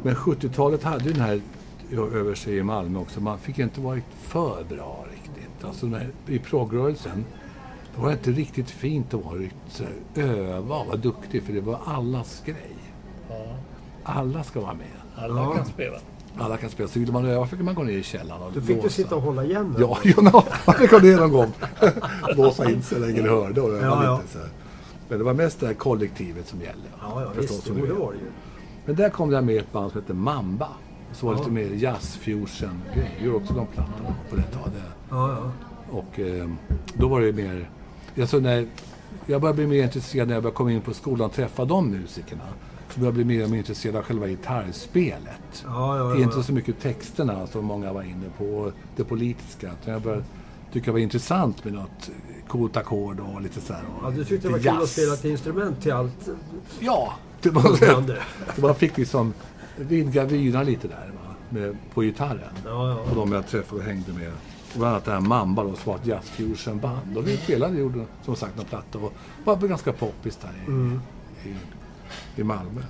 Men 0.04 0.16
70-talet 0.16 0.84
hade 0.84 1.04
ju 1.04 1.12
den 1.14 1.22
här 1.22 1.42
över 1.92 2.36
sig 2.36 2.58
i 2.58 2.64
Malmö 2.64 3.00
också. 3.00 3.22
Man 3.22 3.40
fick 3.40 3.60
inte 3.60 3.82
varit 3.82 4.04
för 4.22 4.64
bra 4.70 5.06
riktigt. 5.12 5.64
Alltså 5.66 5.90
i 6.28 6.40
proggrörelsen 6.40 7.26
då 7.96 8.02
var 8.02 8.08
det 8.10 8.14
inte 8.14 8.32
riktigt 8.32 8.70
fint 8.70 9.14
att 9.14 9.26
vara 9.26 9.36
riktigt 9.36 9.88
öva 10.16 10.76
och 10.76 10.86
vara 10.88 10.98
duktig 10.98 11.44
för 11.44 11.54
det 11.54 11.62
var 11.62 11.80
allas 11.86 12.42
grej. 12.46 12.76
Ja, 13.30 13.36
Alla 14.04 14.44
ska 14.44 14.60
vara 14.62 14.74
med. 14.74 14.88
alla 15.26 15.42
Ja. 15.42 15.52
kan 15.56 15.66
spela. 15.66 15.98
Alla 16.38 16.58
kan 16.58 16.70
spela. 16.70 16.90
Så 16.90 17.00
ville 17.00 17.12
man 17.12 17.26
öva 17.26 17.48
fick 17.48 17.60
man 17.60 17.76
gå 17.76 17.84
ner 17.84 17.94
i 17.98 18.04
källaren 18.04 18.42
och 18.42 18.52
Då 18.54 18.62
fick 18.62 18.70
du 18.70 18.76
låsa. 18.76 18.90
sitta 18.90 19.16
och 19.16 19.22
hålla 19.22 19.44
igen. 19.44 19.76
Ja, 19.80 19.98
ja 20.04 20.22
no, 20.22 20.44
man 20.68 20.76
fick 20.76 20.92
gå 20.92 21.00
ner 21.00 21.18
någon 21.18 21.32
gång. 21.32 21.52
Låsa 22.36 22.70
in 22.72 22.82
sig 22.84 23.12
ingen 23.12 23.30
hörde. 23.30 23.62
Och 23.62 23.70
öva 23.70 23.86
Ja, 23.86 24.04
ja. 24.04 24.18
lite 24.18 24.34
så 24.34 24.40
här. 24.40 24.50
Men 25.10 25.18
det 25.18 25.24
var 25.24 25.34
mest 25.34 25.60
det 25.60 25.68
här 25.68 25.74
kollektivet 25.74 26.48
som 26.48 26.62
gällde. 26.62 26.88
Ja, 27.02 27.22
ja 27.22 27.30
Förstås, 27.34 27.52
visst. 27.58 27.68
som 27.68 27.78
Jo, 27.80 27.86
det 27.86 27.94
var 27.94 28.12
det 28.12 28.18
ju. 28.18 28.26
Men 28.86 28.96
där 28.96 29.10
kom 29.10 29.32
jag 29.32 29.44
med 29.44 29.58
ett 29.58 29.72
band 29.72 29.92
som 29.92 30.02
hette 30.02 30.14
Mamba. 30.14 30.68
Så 31.14 31.26
var 31.26 31.34
det 31.34 31.40
Ja. 31.40 31.48
lite 31.50 31.52
mer 31.52 31.78
jazz 31.84 32.16
fusion 32.18 32.82
grej. 32.96 33.12
Jag 33.18 33.26
gjorde 33.26 33.38
också 33.38 33.54
de 33.54 33.68
plattorna 33.68 34.16
på 34.30 34.36
det 34.36 34.42
taget. 34.44 34.74
Ja, 35.10 35.32
ja. 35.32 35.52
Och 35.98 36.20
eh, 36.20 36.50
då 36.94 37.08
var 37.08 37.22
det 37.22 37.34
mer... 37.34 37.70
Alltså 38.22 38.40
när 38.40 38.68
jag 39.26 39.42
började 39.42 39.56
bli 39.56 39.68
mer 39.68 39.84
intresserad 39.84 40.28
när 40.28 40.36
jag 40.36 40.44
började 40.44 40.58
komma 40.58 40.72
in 40.72 40.82
på 40.82 40.94
skolan 40.94 41.26
och 41.26 41.34
träffa 41.34 41.66
de 41.66 41.90
musikerna. 41.90 42.44
Så 42.90 43.00
började 43.00 43.20
jag 43.20 43.26
bli 43.26 43.38
mer 43.38 43.44
och 43.44 43.50
mer 43.50 43.58
intresserad 43.58 43.96
av 43.96 44.04
själva 44.04 44.28
gitarrspelet. 44.28 45.64
Ja, 45.66 45.98
ja, 45.98 46.16
ja. 46.16 46.24
Inte 46.24 46.44
så 46.44 46.54
mycket 46.54 46.82
texterna 46.82 47.48
som 47.48 47.66
många 47.66 47.94
var 47.94 48.04
inne 48.04 48.26
på, 48.38 48.46
och 48.46 48.72
det 48.96 49.04
politiska. 49.04 49.72
Utan 49.82 49.94
jag 49.94 50.02
började 50.02 50.24
tycka 50.74 50.86
det 50.86 50.92
var 50.92 51.00
intressant 51.00 51.64
med 51.64 51.74
något 51.74 52.12
coolt 52.48 52.78
ackord 52.78 53.20
och 53.20 53.42
lite 53.42 53.62
så 53.62 53.74
här. 53.74 53.84
ja 54.04 54.10
du 54.10 54.26
tyckte 54.26 54.48
det 54.48 54.52
var 54.52 54.58
lite 54.58 54.70
kul 54.70 54.78
att 54.78 54.82
jazz. 54.82 54.92
spela 54.92 55.14
ett 55.14 55.26
instrument 55.26 55.82
till 55.82 55.94
allt. 55.94 56.30
Ja, 56.80 57.14
det 57.42 57.50
var. 57.50 57.76
Så 58.56 58.62
man 58.62 58.76
fick 58.76 58.98
liksom 58.98 59.34
vidga 59.78 60.26
vyerna 60.26 60.64
lite 60.64 60.88
där 60.88 61.12
va? 61.14 61.36
Med, 61.50 61.78
på 61.94 62.02
gitarren. 62.02 62.54
Ja, 62.66 62.90
ja. 62.90 63.00
Och 63.10 63.16
de 63.16 63.32
jag 63.32 63.48
träffade 63.48 63.82
och 63.82 63.88
hängde 63.88 64.14
med. 64.14 64.32
Bland 64.76 64.92
annat 64.92 65.06
det 65.06 65.12
här 65.12 65.20
Mamba 65.22 65.64
då, 65.64 65.76
som 65.76 65.92
var 65.92 66.00
ett 66.00 66.06
jazz 66.08 66.30
fusion 66.30 66.80
band. 66.80 67.18
Och 67.18 67.28
vi 67.28 67.38
spelade, 67.38 67.80
gjorde 67.80 68.06
som 68.26 68.36
sagt 68.36 68.58
någon 68.58 68.66
platta 68.66 68.98
och 68.98 69.14
var 69.44 69.56
ganska 69.68 69.94
poppis 69.94 70.36
där 70.36 70.50
i, 70.64 70.68
Mm. 70.68 71.00
i, 71.46 71.56
i 72.42 72.44
Malmö. 72.44 72.82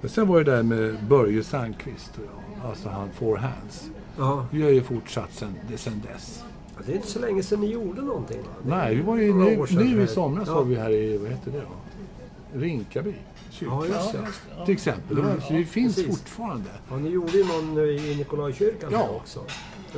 Men 0.00 0.10
sen 0.10 0.28
var 0.28 0.44
det 0.44 0.52
där 0.56 0.62
med 0.62 0.96
Börje 1.08 1.44
Sandqvist 1.44 2.10
och 2.16 2.22
jag, 2.24 2.70
alltså 2.70 2.88
han 2.88 3.08
Four 3.12 3.36
Hands. 3.36 3.90
ja. 4.18 4.46
Vi 4.50 4.62
har 4.62 4.70
ju 4.70 4.82
fortsatt 4.82 5.32
sen, 5.32 5.54
sen 5.76 6.02
dess. 6.12 6.44
Ja, 6.76 6.82
Det 6.86 6.92
är 6.92 6.96
inte 6.96 7.08
så 7.08 7.18
länge 7.18 7.42
sedan 7.42 7.60
ni 7.60 7.66
gjorde 7.66 8.02
någonting 8.02 8.38
va? 8.42 8.48
Nej, 8.76 8.94
vi 8.94 9.02
var 9.02 9.16
ju 9.16 9.34
nu, 9.34 9.66
nu 9.70 10.02
i 10.02 10.06
somras 10.06 10.48
ja. 10.48 10.54
var 10.54 10.64
vi 10.64 10.74
här 10.76 10.90
i, 10.90 11.18
vad 11.18 11.30
heter 11.30 11.50
det 11.50 11.60
då? 11.60 12.58
Rinkaby. 12.60 13.14
Ja, 13.60 13.86
just 13.86 14.12
det. 14.12 14.18
Ja. 14.58 14.64
Till 14.64 14.74
exempel. 14.74 15.16
Det, 15.16 15.22
var, 15.22 15.40
så 15.40 15.52
det 15.52 15.64
finns 15.64 15.94
precis. 15.96 16.18
fortfarande. 16.18 16.70
Ja, 16.90 16.96
ni 16.96 17.08
gjorde 17.10 17.32
ju 17.38 17.44
någon 17.44 17.78
i 17.78 18.14
Nikolajkyrkan 18.18 18.90
Ja. 18.92 19.08
också. 19.08 19.40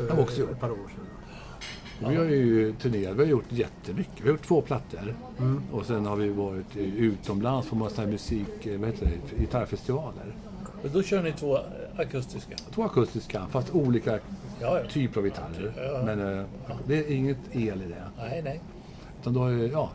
Har 0.09 0.17
vi 0.17 0.23
också 0.23 0.41
gjort. 0.41 0.51
ett 0.51 0.61
par 0.61 0.71
år 0.71 0.77
sedan. 0.77 1.07
Vi 2.11 2.17
har 2.17 2.25
ju 2.25 2.73
turnerat, 2.73 3.17
vi 3.17 3.23
har 3.23 3.31
gjort 3.31 3.53
jättemycket. 3.53 4.21
Vi 4.21 4.23
har 4.23 4.31
gjort 4.31 4.43
två 4.47 4.61
plattor. 4.63 5.15
Mm. 5.39 5.63
Och 5.73 5.87
sen 5.87 6.07
har 6.07 6.17
vi 6.17 6.29
varit 6.29 6.77
utomlands 6.77 7.69
på 7.69 7.77
massa 7.77 8.07
musik, 8.07 8.67
vad 8.79 8.89
heter 8.89 9.07
det, 9.07 9.41
gitarrfestivaler. 9.41 10.35
Och 10.83 10.91
då 10.91 11.03
kör 11.03 11.23
ni 11.23 11.33
två 11.33 11.59
akustiska. 11.97 12.57
Två 12.75 12.83
akustiska, 12.83 13.47
fast 13.51 13.75
olika 13.75 14.19
Ja, 14.61 14.81
ja. 14.81 14.91
typer 14.91 15.21
av 15.21 15.25
gitarrer. 15.25 15.73
Ja. 15.77 16.03
Men 16.05 16.39
eh, 16.39 16.45
det 16.87 16.99
är 16.99 17.13
inget 17.13 17.39
el 17.53 17.83
i 17.83 17.87
det. 17.89 18.03
Nej, 18.19 18.43
nej. 18.45 18.61
Utan 19.21 19.33
då, 19.33 19.53
ja, 19.73 19.91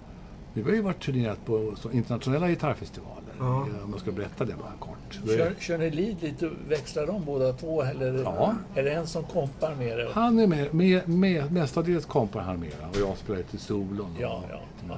vi 0.54 0.62
har 0.62 0.72
ju 0.72 0.82
varit 0.82 1.00
turnerat 1.04 1.46
på 1.46 1.74
internationella 1.92 2.48
gitarrfestivaler. 2.50 3.15
Ja. 3.40 3.62
Om 3.84 3.92
jag 3.92 4.00
ska 4.00 4.12
berätta 4.12 4.46
det 4.46 4.54
bara 4.56 4.72
kort. 4.80 5.20
Kör, 5.38 5.54
kör 5.60 5.78
ni 5.78 5.90
lead 5.92 6.22
lite? 6.24 6.50
Växlar 6.68 7.08
de 7.08 7.26
båda 7.26 7.54
två? 7.54 7.82
Eller 7.84 8.14
Ja. 8.24 8.54
är 8.76 8.84
det 8.84 8.92
en 8.92 9.08
som 9.08 9.24
kompar 9.24 9.76
med 9.76 9.98
det? 9.98 10.10
Han 10.14 10.40
är 10.40 10.48
med, 10.48 10.74
med, 10.74 11.10
med 11.10 11.52
mestadels 11.52 12.06
kompar 12.06 12.40
han 12.42 12.60
mera 12.60 12.90
och 12.94 12.98
jag 13.00 13.18
spelar 13.18 13.38
lite 13.38 13.58
solon. 13.58 14.00
och 14.16 14.22
Ja, 14.22 14.44
ja, 14.50 14.60
ja, 14.90 14.96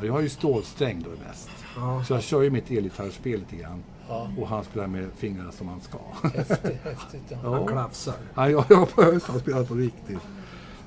och. 0.00 0.06
Jag 0.06 0.12
har 0.12 0.20
ju 0.20 0.28
stålsträng 0.28 1.02
då 1.04 1.10
mest. 1.28 1.50
Ja. 1.76 2.04
Så 2.04 2.12
jag 2.12 2.22
kör 2.22 2.42
ju 2.42 2.50
mitt 2.50 2.70
elgitarrspel 2.70 3.38
lite 3.40 3.56
grann. 3.56 3.82
Ja. 4.08 4.28
Och 4.38 4.48
han 4.48 4.64
spelar 4.64 4.86
med 4.86 5.08
fingrarna 5.16 5.52
som 5.52 5.68
han 5.68 5.80
ska. 5.80 5.98
Häftigt, 6.22 6.58
häftigt. 6.84 7.22
Ja. 7.28 7.36
Han 7.42 7.52
Ja. 7.52 7.66
klafsar. 7.66 8.14
Ja, 8.34 8.50
jag 8.50 8.64
jag 8.68 8.76
har 8.76 9.20
han 9.32 9.40
spelar 9.40 9.64
på 9.64 9.74
riktigt. 9.74 10.18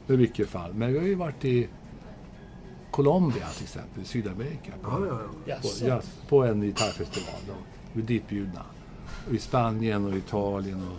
I 0.08 0.16
vilket 0.16 0.50
fall. 0.50 0.74
Men 0.74 0.94
vi 0.94 1.00
har 1.00 1.06
ju 1.06 1.16
varit 1.16 1.46
i 1.46 1.68
Colombia 2.92 3.48
till 3.56 3.64
exempel, 3.64 4.02
i 4.04 4.06
Sydamerika. 4.06 4.72
På, 4.82 5.08
Ja, 5.08 5.20
ja, 5.46 5.56
på, 5.62 5.86
jazz, 5.88 6.06
på 6.30 6.44
en 6.44 6.62
gitarrfestival. 6.62 7.36
Vi 7.94 8.02
är 8.02 8.06
ditbjudna. 8.06 8.62
Och 9.28 9.34
I 9.34 9.40
Spanien 9.40 10.06
och 10.06 10.16
Italien 10.18 10.88
och 10.88 10.98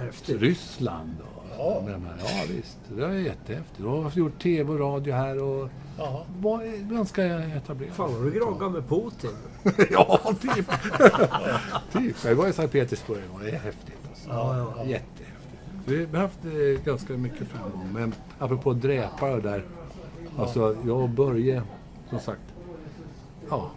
Häftigt. 0.00 0.40
Ryssland. 0.40 1.16
Och, 1.20 1.44
Ja. 1.58 1.82
de 1.86 2.04
här. 2.04 2.16
ja 2.18 2.44
visst, 2.56 2.78
det 2.96 3.04
är 3.04 3.10
jättehäftigt. 3.12 3.80
Och 3.80 4.02
har 4.02 4.10
gjort 4.14 4.42
tv 4.42 4.72
och 4.72 4.78
radio 4.80 5.14
här 5.14 5.42
och 5.42 5.68
Jaha. 5.98 6.20
var 6.40 6.90
ganska 6.94 7.24
etablerad. 7.26 7.92
Fan 7.94 8.14
vad 8.14 8.24
du 8.24 8.30
groggar 8.30 8.68
med 8.68 8.88
Putin. 8.88 9.30
ja, 9.90 10.20
typ. 10.40 10.70
typ. 11.92 12.24
Jag 12.24 12.34
var 12.34 12.48
i 12.48 12.52
Sankt 12.52 12.72
Petersburg 12.72 13.22
och 13.34 13.40
det 13.40 13.50
är 13.50 13.58
häftigt. 13.58 13.94
Alltså. 14.10 14.28
Ja, 14.28 14.56
ja, 14.58 14.74
ja. 14.76 14.84
Jättehäftigt. 14.84 15.28
Vi 15.84 16.06
har 16.12 16.22
haft 16.22 16.44
eh, 16.44 16.84
ganska 16.84 17.12
mycket 17.12 17.48
framgång. 17.48 17.88
Men 17.92 18.14
apropå 18.38 18.72
dräpare 18.72 19.40
där. 19.40 19.64
Alltså, 20.36 20.76
jag 20.86 21.00
och 21.00 21.08
Börje, 21.08 21.62
som 22.10 22.18
sagt. 22.20 22.40
Ja, 23.50 23.70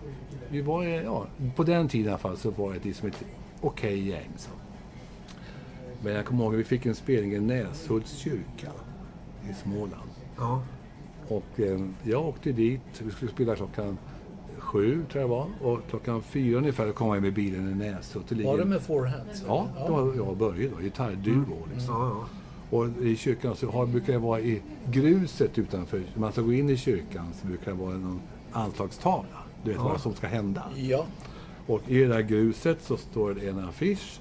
vi 0.49 0.61
var, 0.61 0.83
ja, 0.83 1.25
på 1.55 1.63
den 1.63 1.87
tiden 1.87 2.05
i 2.05 2.09
alla 2.09 2.17
fall 2.17 2.37
så 2.37 2.51
var 2.51 2.73
det 2.73 2.85
liksom 2.85 3.07
ett 3.07 3.23
okej 3.61 4.07
gäng. 4.07 4.29
Så. 4.37 4.49
Men 6.03 6.13
jag 6.13 6.25
kommer 6.25 6.43
ihåg 6.43 6.53
att 6.53 6.59
vi 6.59 6.63
fick 6.63 6.85
en 6.85 6.95
spelning 6.95 7.33
i 7.33 7.39
Näshults 7.39 8.17
kyrka 8.17 8.71
i 9.49 9.53
Småland. 9.53 10.09
Ja. 10.37 10.61
Och 11.27 11.59
eh, 11.59 11.79
jag 12.03 12.25
åkte 12.25 12.51
dit, 12.51 12.81
vi 12.99 13.11
skulle 13.11 13.31
spela 13.31 13.55
klockan 13.55 13.97
sju 14.57 15.05
tror 15.11 15.21
jag 15.21 15.27
var. 15.27 15.47
Och 15.61 15.79
klockan 15.89 16.21
fyra 16.21 16.57
ungefär 16.57 16.91
kom 16.91 17.13
jag 17.13 17.21
med 17.21 17.33
bilen 17.33 17.71
i 17.71 17.75
Näshult. 17.75 18.31
Var 18.31 18.57
det 18.57 18.65
med 18.65 18.81
forehands? 18.81 19.43
Ja, 19.47 19.67
det 19.85 19.91
var 19.91 20.15
jag 20.15 20.27
och 20.27 20.37
Börje 20.37 20.69
då, 20.69 20.77
gitarrduo 20.81 21.57
liksom. 21.73 21.95
Ja, 21.95 22.09
ja. 22.09 22.27
Och 22.71 22.87
i 23.01 23.15
kyrkan 23.15 23.55
så 23.55 23.71
har, 23.71 23.85
brukar 23.85 24.13
det 24.13 24.19
vara 24.19 24.39
i 24.39 24.61
gruset 24.91 25.57
utanför, 25.57 25.97
när 26.13 26.19
man 26.21 26.31
ska 26.31 26.41
gå 26.41 26.53
in 26.53 26.69
i 26.69 26.77
kyrkan 26.77 27.25
så 27.41 27.47
brukar 27.47 27.71
det 27.71 27.77
vara 27.77 27.97
någon 27.97 28.21
anslagstavla. 28.51 29.37
Du 29.63 29.69
vet 29.69 29.77
Ja. 29.79 29.83
vad 29.83 30.01
som 30.01 30.13
ska 30.13 30.27
hända. 30.27 30.63
Ja. 30.75 31.05
Och 31.67 31.81
i 31.87 31.97
det 31.99 32.07
där 32.07 32.21
gruset 32.21 32.77
så 32.81 32.97
står 32.97 33.33
det 33.33 33.49
en 33.49 33.59
affisch 33.59 34.19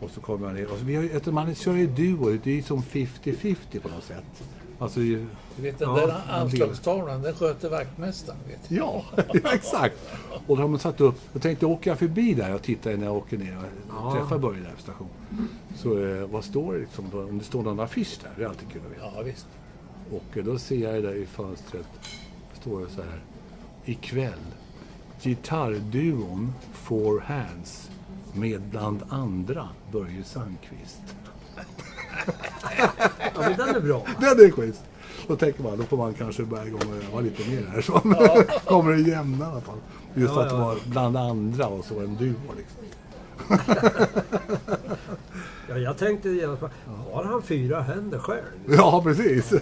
Och 0.00 0.10
så 0.10 0.20
kommer 0.20 0.46
man 0.46 0.54
ner. 0.54 0.72
Och 0.72 0.78
så, 0.78 0.84
vi 0.84 0.96
har, 0.96 1.32
man 1.32 1.54
kör 1.54 1.76
i 1.76 1.86
duo, 1.86 2.38
det 2.44 2.50
är 2.50 2.54
ju 2.54 2.62
som 2.62 2.82
50-50 2.82 3.80
på 3.82 3.88
något 3.88 4.04
sätt. 4.04 4.44
Alltså, 4.78 5.00
Du 5.00 5.26
vet, 5.56 5.78
den 5.78 5.88
Ja, 5.96 6.06
där 6.06 6.22
anslagstavlan, 6.28 7.22
den 7.22 7.34
sköter 7.34 7.70
vaktmästaren. 7.70 8.38
Ja, 8.68 9.04
ja, 9.16 9.54
exakt. 9.54 9.96
Och 10.46 10.56
då 10.56 10.62
har 10.62 10.68
man 10.68 10.78
satt 10.78 11.00
upp, 11.00 11.14
jag 11.32 11.42
tänkte 11.42 11.66
åker 11.66 11.90
jag 11.90 11.98
förbi 11.98 12.34
där 12.34 12.54
och 12.54 12.62
tittar 12.62 12.96
när 12.96 13.06
jag 13.06 13.16
åker 13.16 13.38
ner 13.38 13.58
och 14.00 14.12
träffar 14.12 14.38
Börje 14.38 14.62
där 14.62 14.70
på 14.70 14.80
station. 14.82 15.08
Så 15.76 16.04
eh, 16.06 16.26
vad 16.26 16.44
står 16.44 16.72
det 16.72 16.78
liksom, 16.78 17.04
om 17.12 17.38
det 17.38 17.44
står 17.44 17.62
någon 17.62 17.80
affisch 17.80 18.18
där, 18.22 18.30
det 18.36 18.42
är 18.44 18.48
alltid 18.48 18.68
kul 18.72 18.82
att 18.86 18.92
veta. 18.92 19.10
Ja, 19.16 19.22
visst. 19.22 19.46
Och 20.10 20.38
eh, 20.38 20.44
då 20.44 20.58
ser 20.58 20.92
jag 20.94 21.02
där 21.02 21.14
i 21.14 21.26
fönstret, 21.26 21.86
står 22.60 22.80
det 22.80 22.90
så 22.90 23.02
här. 23.02 23.20
Ikväll, 23.84 24.40
gitarrduon 25.22 26.52
Four 26.72 27.20
Hands 27.20 27.90
med 28.32 28.62
bland 28.62 29.02
andra 29.08 29.68
Börje 29.92 30.24
Sandqvist. 30.24 31.02
Ja, 32.78 32.88
men 33.40 33.56
den 33.56 33.74
är 33.76 33.80
bra. 33.80 34.02
Den 34.20 34.28
är 34.46 34.50
schysst! 34.50 34.80
Då 35.28 35.36
tänker 35.36 35.62
man, 35.62 35.78
då 35.78 35.84
får 35.84 35.96
man 35.96 36.14
kanske 36.14 36.42
börja 36.42 36.66
igång 36.66 36.80
och 36.88 37.04
öva 37.10 37.20
lite 37.20 37.50
mer 37.50 37.66
här. 37.72 37.80
Så 37.80 37.92
kommer 38.64 38.92
det 38.92 39.00
jämna 39.00 39.44
i 39.44 39.48
alla 39.48 39.60
fall. 39.60 39.78
Just 40.14 40.34
Ja, 40.34 40.42
att 40.42 40.48
det 40.48 40.54
ja, 40.56 40.64
var 40.64 40.76
bland 40.86 41.16
andra 41.16 41.66
och 41.66 41.84
så 41.84 42.00
en 42.00 42.16
duo 42.16 42.34
liksom. 42.56 42.82
Ja, 45.68 45.78
jag 45.78 45.98
tänkte 45.98 46.28
genast 46.28 46.60
på, 46.60 46.70
har 47.12 47.24
han 47.24 47.42
fyra 47.42 47.80
händer 47.80 48.18
själv? 48.18 48.42
Ja, 48.68 49.00
precis. 49.04 49.52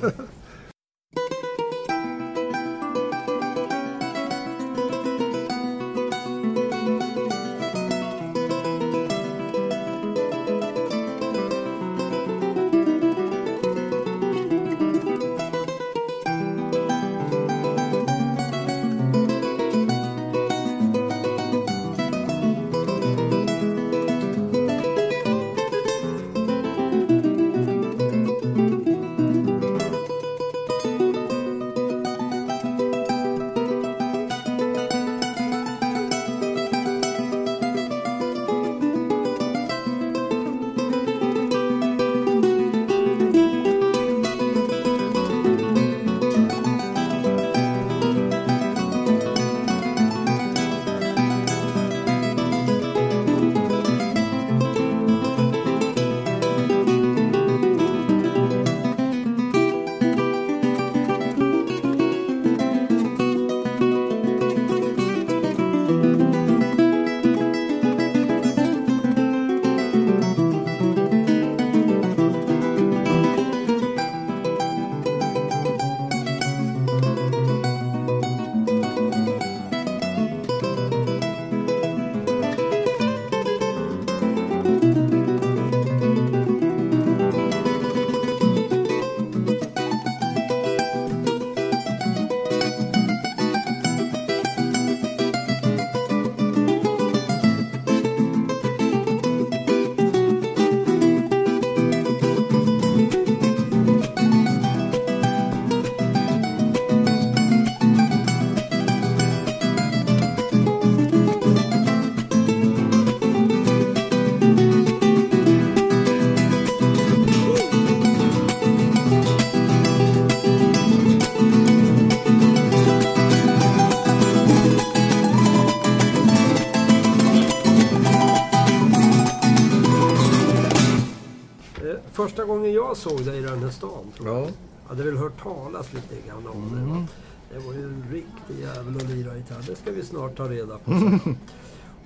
Första 132.25 132.45
gången 132.45 132.73
jag 132.73 132.97
såg 132.97 133.25
dig 133.25 133.39
i 133.39 133.41
den 133.41 133.63
här 133.63 133.71
stan, 133.71 134.13
tror 134.17 134.29
jag. 134.29 134.45
Ja. 134.45 134.49
hade 134.89 135.03
väl 135.03 135.17
hört 135.17 135.43
talas 135.43 135.93
lite 135.93 136.29
grann 136.29 136.47
om 136.47 136.71
det. 136.75 136.81
Mm. 136.81 136.91
va. 136.95 137.07
Det 137.53 137.59
var 137.67 137.75
ju 137.75 137.85
en 137.85 138.05
riktig 138.13 138.65
jävel 138.65 138.97
att 138.97 139.03
lira 139.11 139.37
gitarr. 139.37 139.65
Det 139.69 139.77
ska 139.77 139.91
vi 139.91 140.03
snart 140.05 140.37
ta 140.37 140.45
reda 140.49 140.79
på. 140.79 140.91
sen. 140.91 141.21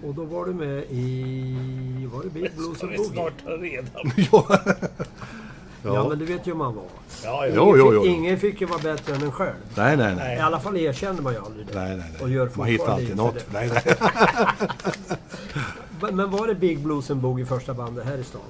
Och 0.04 0.14
då 0.14 0.24
var 0.24 0.46
du 0.46 0.54
med 0.54 0.84
i... 0.90 2.08
Var 2.12 2.22
det 2.22 2.30
Big 2.30 2.50
Blues 2.56 2.76
Ska 2.78 2.86
and 2.86 2.92
vi 2.92 2.98
Boogie? 2.98 3.12
snart 3.12 3.32
ta 3.44 3.50
reda 3.50 3.90
på. 4.30 4.46
ja. 5.82 5.94
Ja, 5.94 6.08
men 6.08 6.18
du 6.18 6.24
vet 6.24 6.46
ju 6.46 6.50
hur 6.50 6.58
man 6.58 6.74
var. 6.74 6.84
Ja, 7.24 7.46
ja. 7.46 7.52
Jo, 7.56 7.74
jo, 7.76 7.94
jo. 7.94 8.04
Ingen, 8.06 8.38
fick 8.38 8.60
ju 8.60 8.66
vara 8.66 8.78
bättre 8.78 9.14
än 9.14 9.22
en 9.22 9.32
själv. 9.32 9.54
Nej, 9.76 9.96
nej, 9.96 10.14
nej. 10.16 10.36
I 10.36 10.40
alla 10.40 10.60
fall 10.60 10.76
erkände 10.76 11.22
man 11.22 11.32
ju 11.32 11.38
aldrig 11.38 11.66
det. 11.66 11.74
Nej, 11.74 11.96
nej, 11.96 12.06
nej. 12.12 12.22
Och 12.22 12.30
gör 12.30 12.50
Man 12.54 12.66
hittar 12.66 12.88
alltid 12.88 13.10
inte 13.10 13.22
något. 13.22 13.34
det. 13.34 13.44
Nej, 13.52 13.70
nej. 13.74 13.96
Men- 16.12 16.30
var 16.30 16.46
det 16.46 16.54
Big 16.54 16.78
Blues 16.82 17.11
and 17.11 17.20
Boogie 17.20 17.46
första 17.46 17.74
bandet 17.74 18.04
här 18.04 18.18
i 18.18 18.24
stan? 18.24 18.40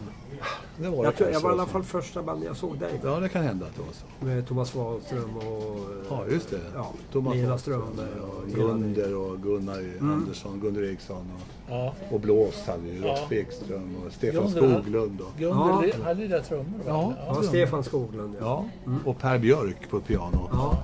Det 0.80 0.88
var 0.88 0.96
det 0.96 1.02
Jag, 1.04 1.16
tror, 1.16 1.30
jag 1.30 1.40
var 1.40 1.50
i 1.50 1.52
alla 1.52 1.66
fall 1.66 1.82
första 1.82 2.22
bandet 2.22 2.46
jag 2.46 2.56
såg 2.56 2.78
dig. 2.78 3.00
Ja, 3.04 3.20
det 3.20 3.28
kan 3.28 3.42
hända 3.42 3.66
att 3.66 3.74
det 3.76 3.82
var 3.82 3.92
så. 3.92 4.24
Med 4.24 4.46
Thomas 4.46 4.74
Wahlström 4.74 5.36
och... 5.36 5.80
Ja, 6.10 6.26
just 6.30 6.50
det. 6.50 6.60
Ja, 6.74 6.92
Thomas 7.12 7.34
Lena 7.34 7.58
Strömberg 7.58 8.20
och... 8.20 8.38
och 8.38 8.48
Gunder 8.48 9.14
och 9.16 9.42
Gunnar 9.42 9.78
Mm. 9.78 10.10
Andersson, 10.12 10.60
Gunder 10.60 10.82
Eriksson 10.82 11.16
och, 11.36 11.72
ja. 11.74 11.94
och 12.10 12.20
Blås 12.20 12.66
hade 12.66 12.82
vi. 12.82 12.98
Ja. 13.00 13.08
Rolf 13.08 13.32
Ekström 13.32 13.96
och 14.06 14.12
Stefan 14.12 14.44
Gunder, 14.52 14.80
Skoglund. 14.82 15.20
Och, 15.20 15.38
Gunder 15.38 15.56
Ja. 15.58 15.84
ja. 15.98 16.04
hade 16.04 16.20
lilla 16.20 16.40
trummor, 16.40 16.78
va? 16.78 16.84
Ja. 16.86 17.14
Ja, 17.26 17.42
Stefan 17.42 17.84
Skoglund 17.84 18.36
ja. 18.40 18.64
ja. 18.84 18.92
och 19.04 19.18
Per 19.18 19.38
Björk 19.38 19.90
på 19.90 20.00
piano. 20.00 20.48
Ja. 20.52 20.78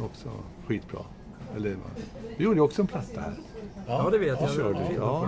Också 0.00 0.28
skitbra. 0.66 1.00
Eller, 1.56 1.76
vi 2.36 2.44
gjorde 2.44 2.56
ju 2.56 2.62
också 2.62 2.82
en 2.82 2.86
platta 2.88 3.20
här. 3.20 3.34
Ja, 3.86 4.08
det 4.10 4.18
vet 4.18 4.40
jag. 4.40 4.50
körde 4.50 4.78
Ja. 4.96 5.26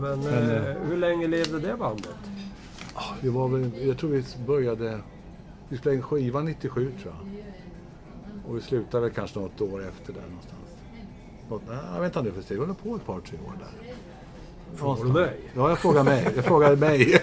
Men, 0.00 0.20
Men, 0.20 0.50
eh, 0.50 0.62
hur 0.88 0.96
länge 0.96 1.26
levde 1.26 1.58
det 1.58 1.76
bandet? 1.76 2.16
Det 3.22 3.30
var 3.30 3.48
väl, 3.48 3.70
jag 3.86 3.98
tror 3.98 4.10
vi 4.10 4.24
började... 4.46 4.98
Vi 5.68 5.76
spelade 5.78 5.96
in 5.96 6.02
skivan 6.02 6.44
97 6.44 6.92
tror 7.02 7.14
jag. 7.14 7.42
Och 8.50 8.56
vi 8.56 8.60
slutade 8.60 9.10
kanske 9.10 9.38
något 9.38 9.60
år 9.60 9.88
efter 9.88 10.12
där 10.12 10.20
någonstans. 10.28 10.68
Något, 11.50 11.62
nej, 11.68 11.76
jag 11.94 12.00
vet 12.00 12.06
inte 12.06 12.18
om 12.18 12.24
det 12.24 12.30
är 12.30 12.34
för 12.34 12.42
sig. 12.42 12.56
Vi 12.58 12.64
höll 12.66 12.74
på 12.74 12.96
ett 12.96 13.06
par, 13.06 13.20
tre 13.20 13.38
år 13.46 13.52
där. 13.58 13.94
Frågar 14.76 15.04
du 15.04 15.12
mig? 15.12 15.40
Ja, 15.54 15.68
jag 15.68 15.78
frågar 15.78 16.04
mig. 16.04 16.28
Jag 16.36 16.44
frågade 16.44 16.76
mig. 16.76 17.22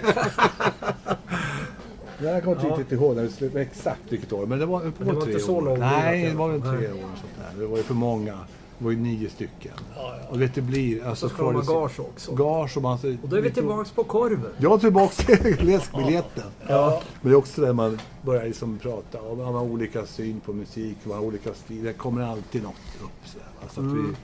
Jag 2.22 2.42
kommer 2.44 2.56
inte 2.56 2.66
Ja. 2.68 2.76
riktigt 2.78 2.92
ihåg 3.00 3.16
när 3.16 3.22
vi 3.22 3.28
slutade, 3.30 3.62
exakt 3.62 4.00
vilket 4.08 4.32
år. 4.32 4.46
Men 4.46 4.58
det 4.58 4.66
var, 4.66 4.80
på 4.80 5.04
det 5.04 5.12
var 5.12 5.20
tre 5.22 5.32
inte 5.32 5.44
så 5.44 5.56
år. 5.56 5.62
långt 5.62 5.78
Nej, 5.80 6.20
innan, 6.20 6.32
det 6.32 6.38
var 6.38 6.48
väl 6.48 6.60
tre 6.60 6.70
nej. 6.88 6.92
år. 6.92 7.08
Sånt 7.16 7.32
där. 7.54 7.60
Det 7.60 7.66
var 7.66 7.76
ju 7.76 7.82
för 7.82 7.94
många. 7.94 8.38
Det 8.78 8.84
var 8.84 8.90
ju 8.90 8.96
nio 8.98 9.30
stycken. 9.30 9.72
Ja, 9.96 10.14
ja. 10.22 10.28
Och 10.28 10.38
du 10.38 10.44
vet, 10.46 10.54
det 10.54 10.62
blir... 10.62 11.04
Alltså, 11.06 11.28
Så 11.28 11.34
ska 11.34 11.44
de 11.44 11.54
ha 11.66 11.80
gage 11.80 12.00
också. 12.00 12.34
Gage 12.34 12.76
och 12.76 12.82
man... 12.82 12.98
Och 13.22 13.28
då 13.28 13.36
är 13.36 13.40
vi 13.40 13.50
tillbaks 13.50 13.90
på 13.90 14.04
korven. 14.04 14.50
Jag 14.58 14.72
är 14.74 14.78
tillbaka 14.78 15.12
till 15.26 15.66
läskbiljetten. 15.66 16.44
Ja. 16.68 17.02
Men 17.20 17.30
det 17.30 17.34
är 17.34 17.38
också 17.38 17.60
där 17.60 17.72
man 17.72 17.98
börjar 18.22 18.44
liksom 18.44 18.78
prata 18.78 19.20
om 19.22 19.38
man 19.38 19.54
har 19.54 19.62
olika 19.62 20.06
syn 20.06 20.40
på 20.40 20.52
musik, 20.52 20.96
man 21.04 21.16
har 21.16 21.24
olika 21.24 21.54
stil. 21.54 21.84
Det 21.84 21.92
kommer 21.92 22.22
alltid 22.22 22.62
något 22.62 22.74
upp. 23.04 23.10
Så, 23.24 23.38
där, 23.38 23.68
så 23.74 23.80
att 23.80 23.86
Mm. 23.86 24.06
vi, 24.06 24.14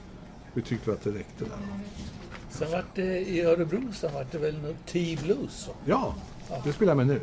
vi 0.53 0.61
tyckte 0.67 0.91
att 0.91 1.03
det 1.03 1.09
räckte 1.09 1.45
där. 1.45 1.57
Sen 2.49 2.71
vart 2.71 2.95
det 2.95 3.19
i 3.29 3.41
Örebro 3.41 3.81
sen 3.93 4.13
vart 4.13 4.31
det 4.31 4.37
väl 4.37 4.57
något 4.61 4.85
T-blues. 4.85 5.69
Ja, 5.85 6.13
det 6.63 6.73
spelar 6.73 6.89
jag 6.91 6.97
med 6.97 7.07
nu. 7.07 7.21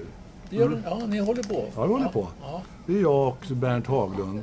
Det 0.50 0.56
gör 0.56 0.68
det? 0.68 0.82
Ja, 0.84 1.00
ni 1.06 1.18
håller 1.18 1.42
på? 1.42 1.64
Ja, 1.76 1.82
vi 1.86 1.92
håller 1.92 2.08
på. 2.08 2.28
Ja. 2.42 2.62
Det 2.86 2.96
är 2.96 3.00
jag 3.02 3.26
och 3.28 3.36
Bernt 3.50 3.86
Haglund, 3.86 4.42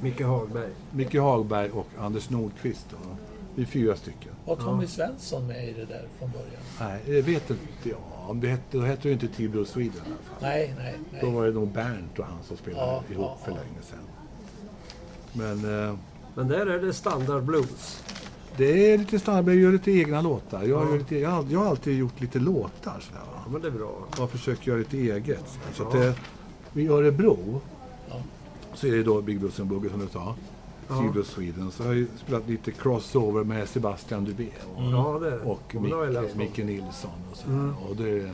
Micke 0.00 0.20
Hagberg. 0.24 0.70
Micke 0.92 1.14
Hagberg 1.18 1.70
och 1.70 1.86
Anders 1.98 2.30
Nordqvist. 2.30 2.86
Då. 2.90 2.96
Vi 3.54 3.62
är 3.62 3.66
fyra 3.66 3.96
stycken. 3.96 4.32
Var 4.46 4.56
Tommy 4.56 4.86
Svensson 4.86 5.46
med 5.46 5.68
i 5.68 5.72
det 5.72 5.84
där 5.84 6.08
från 6.18 6.30
början? 6.30 6.62
Nej, 6.80 7.16
jag 7.16 7.22
vet 7.22 7.50
inte. 7.50 7.62
Ja, 7.82 7.96
om 8.28 8.40
det 8.40 8.48
hette, 8.48 8.62
då 8.78 8.80
hette 8.80 9.02
det 9.02 9.08
ju 9.08 9.12
inte 9.14 9.28
Tibro 9.28 9.64
Sweden 9.64 9.96
i 9.96 10.00
alla 10.00 10.06
fall. 10.06 10.38
Nej, 10.40 10.74
nej, 10.78 10.94
Då 11.20 11.26
nej. 11.26 11.34
var 11.36 11.46
det 11.46 11.52
nog 11.52 11.68
Bernt 11.68 12.18
och 12.18 12.24
han 12.24 12.42
som 12.42 12.56
spelade 12.56 12.86
Ja, 12.86 13.02
ihop 13.14 13.24
ja, 13.26 13.38
för 13.44 13.50
ja. 13.50 13.56
länge 13.56 13.82
sedan. 13.82 13.98
Men 15.32 15.88
eh, 15.88 15.94
Men 16.34 16.48
där 16.48 16.66
är 16.66 16.78
det 16.78 16.92
standard 16.92 17.42
blues. 17.44 18.02
det 18.56 18.92
är 18.92 18.98
lite 18.98 19.18
snabbare, 19.18 19.54
jag 19.54 19.62
gör 19.62 19.72
lite 19.72 19.90
egna 19.92 20.20
låtar. 20.20 20.62
Jag, 20.62 20.68
Ja. 20.86 20.90
gör 20.90 20.98
lite, 20.98 21.18
jag, 21.18 21.30
har, 21.30 21.44
jag 21.50 21.58
har 21.58 21.66
alltid 21.66 21.98
gjort 21.98 22.20
lite 22.20 22.38
låtar 22.38 23.00
sådär, 23.00 23.20
va? 23.20 23.42
Ja, 23.46 23.52
men 23.52 23.62
det 23.62 23.68
är 23.68 23.72
bra. 23.72 24.06
och 24.20 24.30
försöker 24.30 24.68
göra 24.68 24.78
lite 24.78 24.96
eget. 24.98 25.58
Så 25.74 25.88
att 25.88 25.94
Ja. 25.94 26.00
det, 26.74 26.80
I 26.80 26.88
Örebro 26.88 27.38
Ja. 27.52 27.60
Så 28.78 28.86
är 28.86 28.92
det 28.92 29.02
då 29.02 29.22
Big 29.22 29.40
Blues 29.40 29.60
and 29.60 29.68
Boogie 29.68 29.90
som 29.90 30.00
du 30.00 30.08
sa. 30.08 30.34
Ja. 30.88 31.00
Tibro 31.00 31.24
Sweden. 31.24 31.70
Så 31.70 31.82
har 31.82 31.90
jag 31.90 31.96
ju 31.96 32.06
spelat 32.16 32.48
lite 32.48 32.72
crossover 32.72 33.44
med 33.44 33.68
Sebastian 33.68 34.24
Dubé 34.24 34.48
och, 34.76 34.82
det 35.20 35.38
och 35.38 35.62
det 35.72 35.90
har 35.94 36.04
jag 36.04 36.22
Micke. 36.22 36.34
Micke 36.36 36.58
Nilsson 36.58 37.10
och 37.30 37.36
sådär. 37.36 37.54
Mm. 37.54 37.76
Och 37.76 37.96
det 37.96 38.30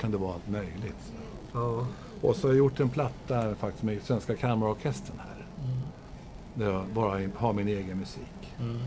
kan 0.00 0.10
det 0.10 0.16
vara 0.16 0.34
allt 0.34 0.48
möjligt. 0.48 1.12
Ja. 1.52 1.86
Och 2.20 2.36
så 2.36 2.46
har 2.46 2.52
jag 2.52 2.58
gjort 2.58 2.80
en 2.80 2.88
platta 2.88 3.54
faktiskt 3.54 3.84
med 3.84 4.02
Svenska 4.02 4.36
Kammarorkestern 4.36 5.18
här. 5.18 5.46
Där 6.54 6.72
jag 6.72 6.86
bara 6.94 7.20
har 7.36 7.52
min 7.52 7.68
egen 7.68 7.98
musik. 7.98 8.54
Mm. 8.60 8.78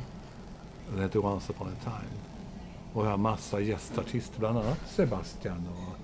Den 0.94 1.02
heter 1.04 1.26
Once 1.26 1.52
upon 1.54 1.68
a 1.68 1.76
time. 1.84 2.22
Och 2.94 3.06
jag 3.06 3.10
har 3.10 3.18
massa 3.18 3.60
gästartister, 3.60 4.40
bland 4.40 4.58
annat 4.58 4.80
Sebastian 4.88 5.68
och 5.68 5.96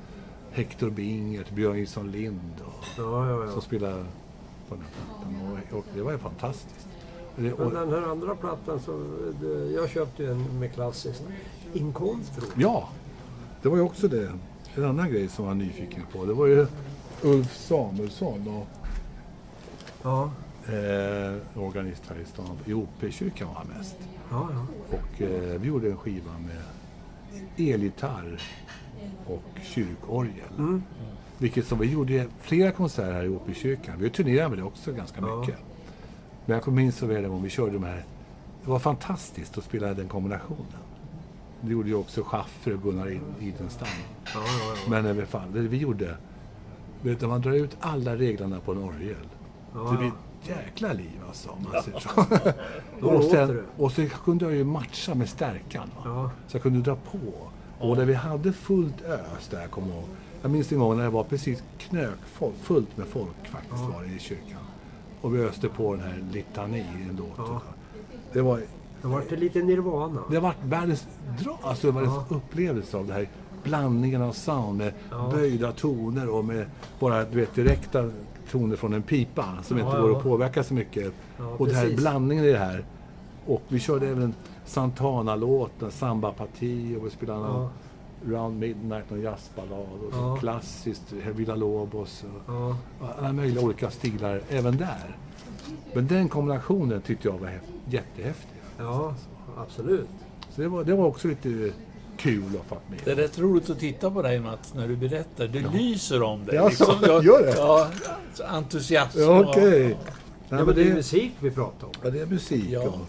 Hector 0.57 0.89
Bingert, 0.89 1.49
Björn 1.49 1.77
Gilson 1.77 2.11
Lind 2.11 2.53
och, 2.65 2.85
Ja, 2.97 3.29
ja, 3.29 3.51
som 3.51 3.61
spelar 3.61 4.05
på 4.69 4.75
den 4.75 4.83
här 4.83 4.91
plattan. 4.91 5.57
Och, 5.71 5.77
och 5.79 5.85
det 5.95 6.01
var 6.01 6.11
ju 6.11 6.17
fantastiskt. 6.17 6.87
Det, 7.35 7.53
och, 7.53 7.73
Men 7.73 7.89
den 7.89 8.03
här 8.03 8.09
andra 8.09 8.35
plattan, 8.35 8.79
så, 8.79 9.03
det, 9.41 9.71
jag 9.71 9.89
köpte 9.89 10.23
ju 10.23 10.31
en 10.31 10.59
med 10.59 10.73
klassiskt. 10.73 11.23
Inkonstro. 11.73 12.43
ja, 12.57 12.89
det 13.61 13.69
var 13.69 13.77
ju 13.77 13.83
också 13.83 14.07
det. 14.07 14.31
En 14.75 14.85
annan 14.85 15.09
grej 15.11 15.27
som 15.27 15.45
jag 15.45 15.49
var 15.51 15.55
nyfiken 15.55 16.03
på. 16.13 16.25
Det 16.25 16.33
var 16.33 16.45
ju 16.47 16.67
Ulf 17.23 17.55
Samuelsson 17.57 18.47
och 18.47 18.67
Ja, 20.03 20.31
eh, 20.65 21.61
organist 21.61 22.03
här 22.09 22.19
i 22.19 22.25
stan. 22.25 22.57
I 22.65 22.73
OP-kyrkan 22.73 23.47
var 23.47 23.55
han 23.55 23.67
mest. 23.77 23.95
ja, 24.31 24.49
ja. 24.53 24.65
Och 24.97 25.21
eh, 25.21 25.59
vi 25.59 25.67
gjorde 25.67 25.87
en 25.87 25.97
skiva 25.97 26.31
med 26.31 26.61
elgitarr 27.73 28.41
och 29.27 29.43
kyrkorgel. 29.63 30.49
Mm. 30.57 30.83
Vilket 31.37 31.67
som 31.67 31.79
vi 31.79 31.91
gjorde 31.91 32.25
flera 32.41 32.71
konserter 32.71 33.13
här 33.13 33.23
i 33.23 33.29
Åby-kyrkan. 33.29 33.95
Vi 33.99 34.09
turnerade 34.09 34.49
med 34.49 34.57
det 34.57 34.63
också 34.63 34.91
ganska 34.93 35.21
Ja. 35.21 35.39
mycket. 35.39 35.55
Men 36.45 36.53
jag 36.53 36.63
kommer 36.63 36.77
minns 36.81 36.97
så 36.97 37.05
väl 37.05 37.27
gång 37.27 37.43
vi 37.43 37.49
körde 37.49 37.71
de 37.71 37.83
här. 37.83 38.05
Det 38.63 38.69
var 38.69 38.79
fantastiskt 38.79 39.57
att 39.57 39.63
spela 39.63 39.93
den 39.93 40.07
kombinationen. 40.07 40.65
Det 41.61 41.71
gjorde 41.71 41.89
ju 41.89 41.95
också 41.95 42.23
Schaffer 42.23 42.73
och 42.73 42.83
Gunnar 42.83 43.07
Id- 43.07 43.21
Idenstam. 43.41 43.87
ja, 44.25 44.31
ja. 44.35 44.89
Men 44.89 45.05
i 45.05 45.09
alla 45.09 45.25
fall, 45.25 45.53
det 45.53 45.59
vi 45.61 45.77
gjorde. 45.77 46.17
Vet 47.01 47.19
du, 47.19 47.27
man 47.27 47.41
drar 47.41 47.51
ut 47.51 47.77
alla 47.79 48.15
reglerna 48.15 48.59
på 48.59 48.71
en 48.71 48.77
orgel. 48.77 49.15
Det 49.91 49.97
blir 49.97 50.07
ett 50.07 50.49
jäkla 50.65 50.93
liv 50.93 51.19
alltså. 51.27 51.49
Om 51.49 51.63
man 51.73 51.83
säger 51.83 51.99
så. 51.99 52.09
Och, 53.07 53.23
sen, 53.23 53.63
och 53.77 53.91
så 53.91 54.05
kunde 54.23 54.45
jag 54.45 54.53
ju 54.55 54.63
matcha 54.63 55.15
med 55.15 55.29
stärkan. 55.29 55.91
Så 56.47 56.55
jag 56.55 56.61
kunde 56.61 56.79
dra 56.79 56.95
på. 57.11 57.17
Och 57.79 57.97
när 57.97 58.05
vi 58.05 58.13
hade 58.13 58.53
fullt 58.53 59.01
ös 59.01 59.47
där, 59.49 59.67
kommer 59.67 59.87
jag 59.87 59.97
ihåg. 59.97 60.07
Jag 60.47 60.51
minns 60.51 60.71
en 60.71 60.79
gång 60.79 60.97
när 60.97 61.03
det 61.03 61.09
var 61.09 61.23
precis 61.23 61.63
knökfolk, 61.77 62.55
fullt 62.61 62.97
med 62.97 63.07
folk 63.07 63.47
faktiskt 63.49 63.81
var 63.83 64.01
det 64.03 64.15
i 64.15 64.19
kyrkan. 64.19 64.59
Och 65.21 65.35
vi 65.35 65.39
öste 65.39 65.67
på 65.69 65.95
den 65.95 66.03
här 66.03 66.23
litani, 66.31 66.79
en 67.09 67.15
låt. 67.15 67.29
Ja. 67.37 67.61
Det 68.33 68.41
var, 68.41 68.57
Det 69.01 69.07
vart 69.07 69.31
lite 69.31 69.59
Nirvana. 69.59 70.21
det 70.31 70.39
varit 70.39 70.63
världens, 70.63 71.07
dra, 71.43 71.59
alltså 71.63 71.91
världens 71.91 72.13
Ja. 72.29 72.35
upplevelse 72.35 72.97
av 72.97 73.07
det 73.07 73.13
här. 73.13 73.29
Blandningen 73.63 74.21
av 74.21 74.31
sound 74.31 74.77
med 74.77 74.93
Ja. 75.11 75.29
böjda 75.33 75.71
toner 75.71 76.29
och 76.29 76.45
med 76.45 76.65
bara 76.99 77.23
du 77.23 77.39
vet, 77.39 77.55
direkta 77.55 78.09
toner 78.51 78.75
från 78.75 78.93
en 78.93 79.01
pipa 79.03 79.57
som 79.63 79.77
Ja, 79.77 79.85
inte 79.85 79.97
ja. 79.97 80.01
går 80.01 80.17
att 80.17 80.23
påverka 80.23 80.63
så 80.63 80.73
mycket. 80.73 81.13
Ja, 81.37 81.45
och 81.57 81.67
det 81.67 81.73
här 81.73 81.83
precis. 81.83 81.99
blandningen 81.99 82.45
i 82.45 82.51
det 82.51 82.57
här. 82.59 82.85
Och 83.47 83.61
vi 83.67 83.79
körde 83.79 84.07
även 84.07 84.33
Santana-låten, 84.65 85.91
Samba 85.91 86.31
Parti 86.31 86.97
och 86.99 87.05
vi 87.05 87.09
spelade 87.09 87.39
Ja. 87.39 87.69
Round 88.25 88.59
Midnight, 88.59 89.09
någon 89.09 89.21
jazzballad 89.21 89.79
och 89.79 90.13
Ja. 90.13 90.37
klassiskt, 90.39 91.11
Villa 91.35 91.55
Lobos 91.55 92.23
och 92.23 92.53
Ja, 92.53 92.77
alla 93.19 93.33
möjliga 93.33 93.61
olika 93.63 93.91
stilar 93.91 94.41
även 94.49 94.77
där. 94.77 95.17
Men 95.93 96.07
den 96.07 96.29
kombinationen 96.29 97.01
tyckte 97.01 97.27
jag 97.27 97.37
var 97.37 97.47
häf- 97.47 97.71
jättehäftig. 97.89 98.57
ja, 98.77 99.15
absolut. 99.57 100.07
Så 100.49 100.61
det 100.61 100.67
var, 100.67 100.83
det 100.83 100.95
var 100.95 101.05
också 101.05 101.27
lite 101.27 101.71
kul 102.17 102.43
att 102.61 102.67
få 102.67 102.77
med. 102.89 102.99
Det 103.05 103.11
är 103.11 103.15
rätt 103.15 103.39
roligt 103.39 103.69
att 103.69 103.79
titta 103.79 104.11
på 104.11 104.21
dig 104.21 104.39
Mats 104.39 104.73
när 104.73 104.87
du 104.87 104.95
berättar. 104.95 105.47
Det 105.47 105.59
lyser 105.73 106.21
om 106.23 106.45
dig. 106.45 106.55
Ja, 106.55 106.69
så 106.69 106.93
jag- 107.01 107.23
gör 107.25 107.43
det? 107.45 107.53
Ja, 107.57 107.87
så 108.33 108.43
entusiasm. 108.43 109.19
Ja, 109.19 109.39
och- 109.39 109.49
Okej. 109.49 109.79
Nej, 109.87 109.97
Ja, 110.59 110.65
men 110.65 110.75
det 110.75 110.83
är 110.89 110.93
musik 110.95 111.31
vi 111.39 111.51
pratar 111.51 111.87
om. 111.87 111.93
ja, 112.03 112.09
det 112.09 112.19
är 112.21 112.25
musik. 112.25 112.65
Ja. 112.69 112.83
Ja. 112.83 112.99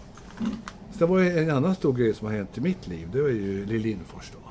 Sen 0.97 1.09
var 1.09 1.19
det 1.19 1.39
en 1.39 1.49
annan 1.49 1.75
stor 1.75 1.93
grej 1.93 2.13
som 2.13 2.27
har 2.27 2.33
hänt 2.33 2.57
i 2.57 2.61
mitt 2.61 2.87
liv. 2.87 3.07
Det 3.13 3.21
var 3.21 3.29
ju 3.29 3.65
Lill 3.65 3.81
Lindfors 3.81 4.31
då. 4.33 4.48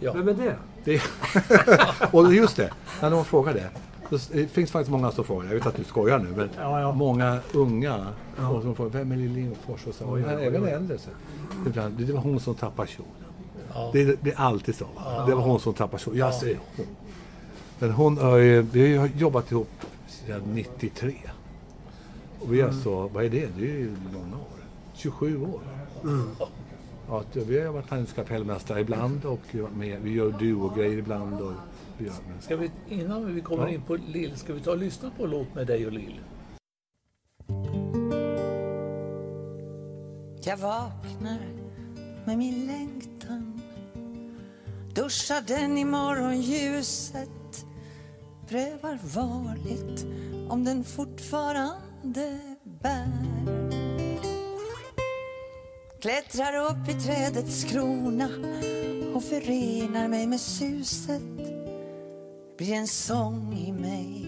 Ja. 0.00 0.12
Vem 0.12 0.28
är 0.28 0.34
det? 0.34 0.56
Det, 0.84 1.02
och 2.12 2.34
just 2.34 2.56
det, 2.56 2.70
när 3.02 3.10
någon 3.10 3.24
frågar 3.24 3.54
det. 3.54 3.70
Det 4.32 4.46
finns 4.46 4.70
faktiskt 4.70 4.90
många 4.90 5.10
som 5.10 5.24
frågar, 5.24 5.46
jag 5.48 5.54
vet 5.54 5.66
att 5.66 5.76
du 5.76 5.84
skojar 5.84 6.18
nu, 6.18 6.28
men 6.36 6.48
Ja, 6.58 6.80
ja. 6.80 6.92
många 6.92 7.38
unga 7.52 8.06
Ja. 8.38 8.62
som 8.62 8.74
frågar 8.74 8.90
vem 8.90 9.12
är 9.12 9.16
Lill 9.16 9.32
Lindfors? 9.32 9.86
Och 9.86 9.94
så, 9.94 10.04
Oj, 10.12 10.24
oj, 10.26 10.44
även 10.46 10.66
äldre. 10.68 10.98
Så. 10.98 11.10
Ibland, 11.66 11.94
Det 12.06 12.12
var 12.12 12.20
hon 12.20 12.40
som 12.40 12.54
tappade 12.54 12.88
kjolen. 12.88 13.12
Ja. 13.74 13.90
Det, 13.92 14.02
är 14.30 14.34
alltid 14.40 14.74
så. 14.74 14.84
Va? 14.96 15.26
Det 15.26 15.34
var 15.34 15.42
hon 15.42 15.60
som 15.60 15.74
tappade 15.74 16.02
kjolen. 16.02 16.18
Jag 16.18 16.34
säger 16.34 16.58
hon. 16.76 16.86
Men 17.78 17.90
hon 17.90 18.18
har 18.18 18.36
ju, 18.36 18.62
vi 18.62 18.96
har 18.96 19.06
jobbat 19.06 19.52
ihop 19.52 19.70
sedan 20.08 20.42
93. 20.46 21.14
Och 22.40 22.52
vi 22.54 22.60
är 22.60 22.66
alltså, 22.66 23.08
vad 23.08 23.24
är 23.24 23.28
det? 23.30 23.48
Det 23.58 23.64
är 23.70 23.78
ju 23.78 23.92
många 24.12 24.36
år. 24.36 24.64
27 24.94 25.42
år. 25.42 25.60
Ja, 27.10 27.20
att 27.20 27.36
vi 27.36 27.60
har 27.60 27.72
varit 27.72 27.90
hans 27.90 28.12
kapellmästare 28.12 28.80
ibland 28.80 29.24
och 29.24 29.54
med, 29.76 30.00
vi 30.02 30.12
gör 30.12 30.32
duo-grejer 30.38 30.98
ibland. 30.98 31.40
Och 31.40 31.52
vi 31.98 32.04
gör, 32.04 32.14
Ska 32.40 32.56
vi, 32.56 32.70
innan 32.88 33.34
vi 33.34 33.40
kommer 33.40 33.62
Ja. 33.66 33.68
in 33.74 33.82
på 33.82 33.96
Lill, 33.96 34.36
ska 34.36 34.52
vi 34.52 34.60
ta 34.60 34.70
och 34.70 34.78
lyssna 34.78 35.10
på 35.18 35.26
Låt 35.26 35.54
med 35.54 35.66
dig 35.66 35.86
och 35.86 35.92
Lill? 35.92 36.20
Jag 40.44 40.56
vaknar 40.56 41.38
med 42.24 42.38
min 42.38 42.66
längtan 42.66 43.60
Duschar 44.94 45.42
den 45.46 45.78
i 45.78 45.84
morgonljuset 45.84 47.66
Prövar 48.48 48.98
varligt 49.14 50.06
om 50.48 50.64
den 50.64 50.84
fortfarande 50.84 52.38
bär 52.64 53.59
Klättrar 56.00 56.70
upp 56.70 56.88
i 56.88 56.92
trädets 57.00 57.64
krona 57.64 58.28
och 59.14 59.24
förenar 59.24 60.08
mig 60.08 60.26
med 60.26 60.40
suset. 60.40 61.22
Blir 62.58 62.72
en 62.72 62.86
sång 62.86 63.54
i 63.58 63.72
mig. 63.72 64.26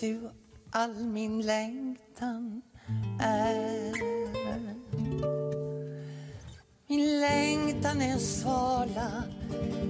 Du, 0.00 0.30
all 0.70 0.94
min 0.94 1.40
längtan 1.40 2.62
är 3.20 3.92
min 6.86 7.20
längtan 7.20 8.00
är 8.00 8.08
en 8.08 8.20
svala 8.20 9.22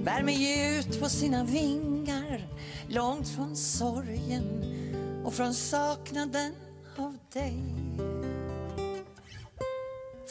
Bär 0.03 0.23
mig 0.23 0.77
ut 0.77 1.01
på 1.01 1.09
sina 1.09 1.43
vingar 1.43 2.47
Långt 2.87 3.29
från 3.29 3.55
sorgen 3.55 4.63
och 5.25 5.33
från 5.33 5.53
saknaden 5.53 6.53
av 6.97 7.17
dig. 7.33 7.63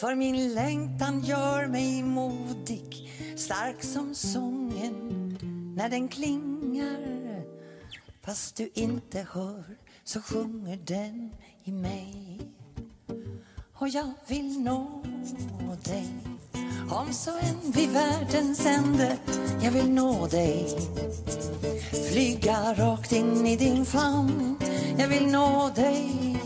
För 0.00 0.14
min 0.14 0.54
längtan 0.54 1.20
gör 1.20 1.66
mig 1.66 2.02
modig 2.02 3.10
Stark 3.36 3.82
som 3.82 4.14
sången 4.14 5.38
när 5.76 5.88
den 5.88 6.08
klingar. 6.08 7.42
Fast 8.22 8.56
du 8.56 8.70
inte 8.74 9.26
hör 9.32 9.64
så 10.04 10.20
sjunger 10.20 10.76
den 10.76 11.30
i 11.64 11.72
mig. 11.72 12.40
Och 13.74 13.88
jag 13.88 14.10
vill 14.26 14.60
nå 14.60 15.02
dig. 15.84 16.08
Om 16.90 17.12
så 17.12 17.30
än 17.30 17.72
vid 17.72 17.88
världens 17.88 18.66
ände 18.66 19.18
Jag 19.62 19.70
vill 19.70 19.90
nå 19.90 20.26
dig. 20.26 20.68
Flyga 22.10 22.74
rakt 22.74 23.12
in 23.12 23.46
i 23.46 23.56
din 23.56 23.84
famn 23.84 24.56
Jag 24.98 25.08
vill 25.08 25.26
nå 25.26 25.70
dig. 25.74 26.38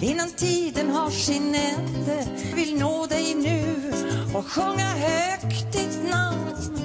Innan 0.00 0.30
tiden 0.30 0.90
har 0.90 1.10
sin 1.10 1.54
ände 1.54 2.26
Vill 2.54 2.78
nå 2.78 3.06
dig 3.06 3.34
nu 3.34 3.92
och 4.34 4.46
sjunga 4.46 4.88
högt 4.88 5.72
ditt 5.72 6.10
namn 6.10 6.78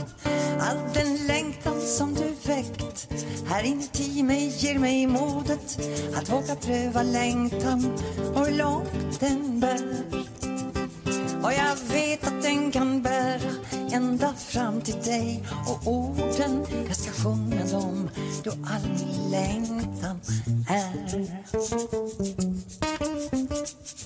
All 0.60 0.78
den 0.94 1.28
längtan 1.28 1.82
som 1.82 2.14
du 2.14 2.50
väckt 2.52 3.08
här 3.52 3.64
inuti 3.64 4.24
mig 4.24 4.54
ger 4.58 4.80
mig 4.80 5.08
modet 5.08 5.80
att 6.16 6.30
våga 6.30 6.56
pröva 6.56 7.04
längtan 7.04 8.00
och 8.36 8.46
hur 8.46 8.58
långt 8.58 9.20
den 9.20 9.60
bär. 9.60 10.04
Och 11.44 11.54
jag 11.54 11.76
vet 11.94 12.28
att 12.28 12.42
den 12.42 12.72
kan 12.72 13.02
bära 13.02 13.52
ända 13.92 14.34
fram 14.34 14.82
till 14.82 15.02
dig 15.04 15.44
Och 15.68 15.88
orden 15.88 16.66
jag 16.88 16.96
ska 16.96 17.12
sjunga 17.12 17.66
dem 17.66 18.10
då 18.44 18.52
all 18.52 18.90
min 18.90 19.32
längtan 19.32 20.20
är 20.70 21.08
Thank 23.64 23.96
you. 23.96 24.01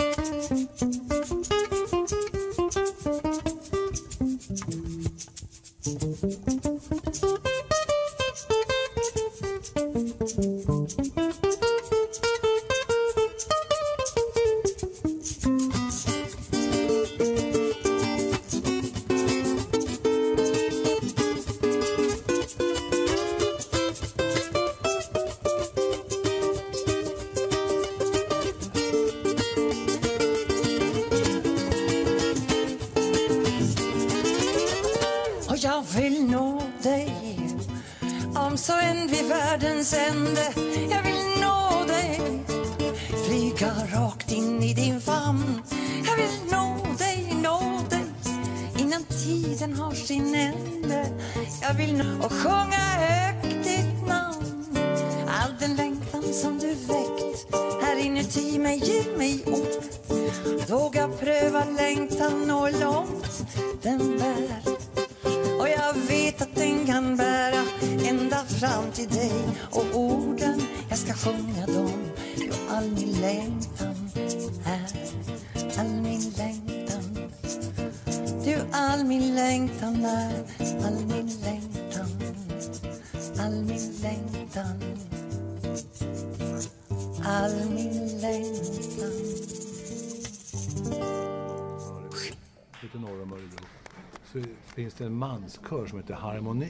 Manskör 95.71 95.87
som 95.87 95.99
heter 95.99 96.13
Harmoni. 96.13 96.69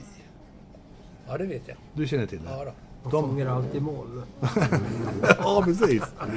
Ja, 1.28 1.38
det 1.38 1.46
vet 1.46 1.68
jag. 1.68 1.78
Du 1.94 2.08
känner 2.08 2.26
till 2.26 2.40
det? 2.44 2.50
Ja, 2.50 2.66
då. 2.66 2.72
De 3.04 3.12
De- 3.12 3.30
sjunger 3.30 3.46
alltid 3.46 3.82
moll. 3.82 4.24
ja, 5.40 5.62
precis. 5.66 6.04
Nej, 6.20 6.30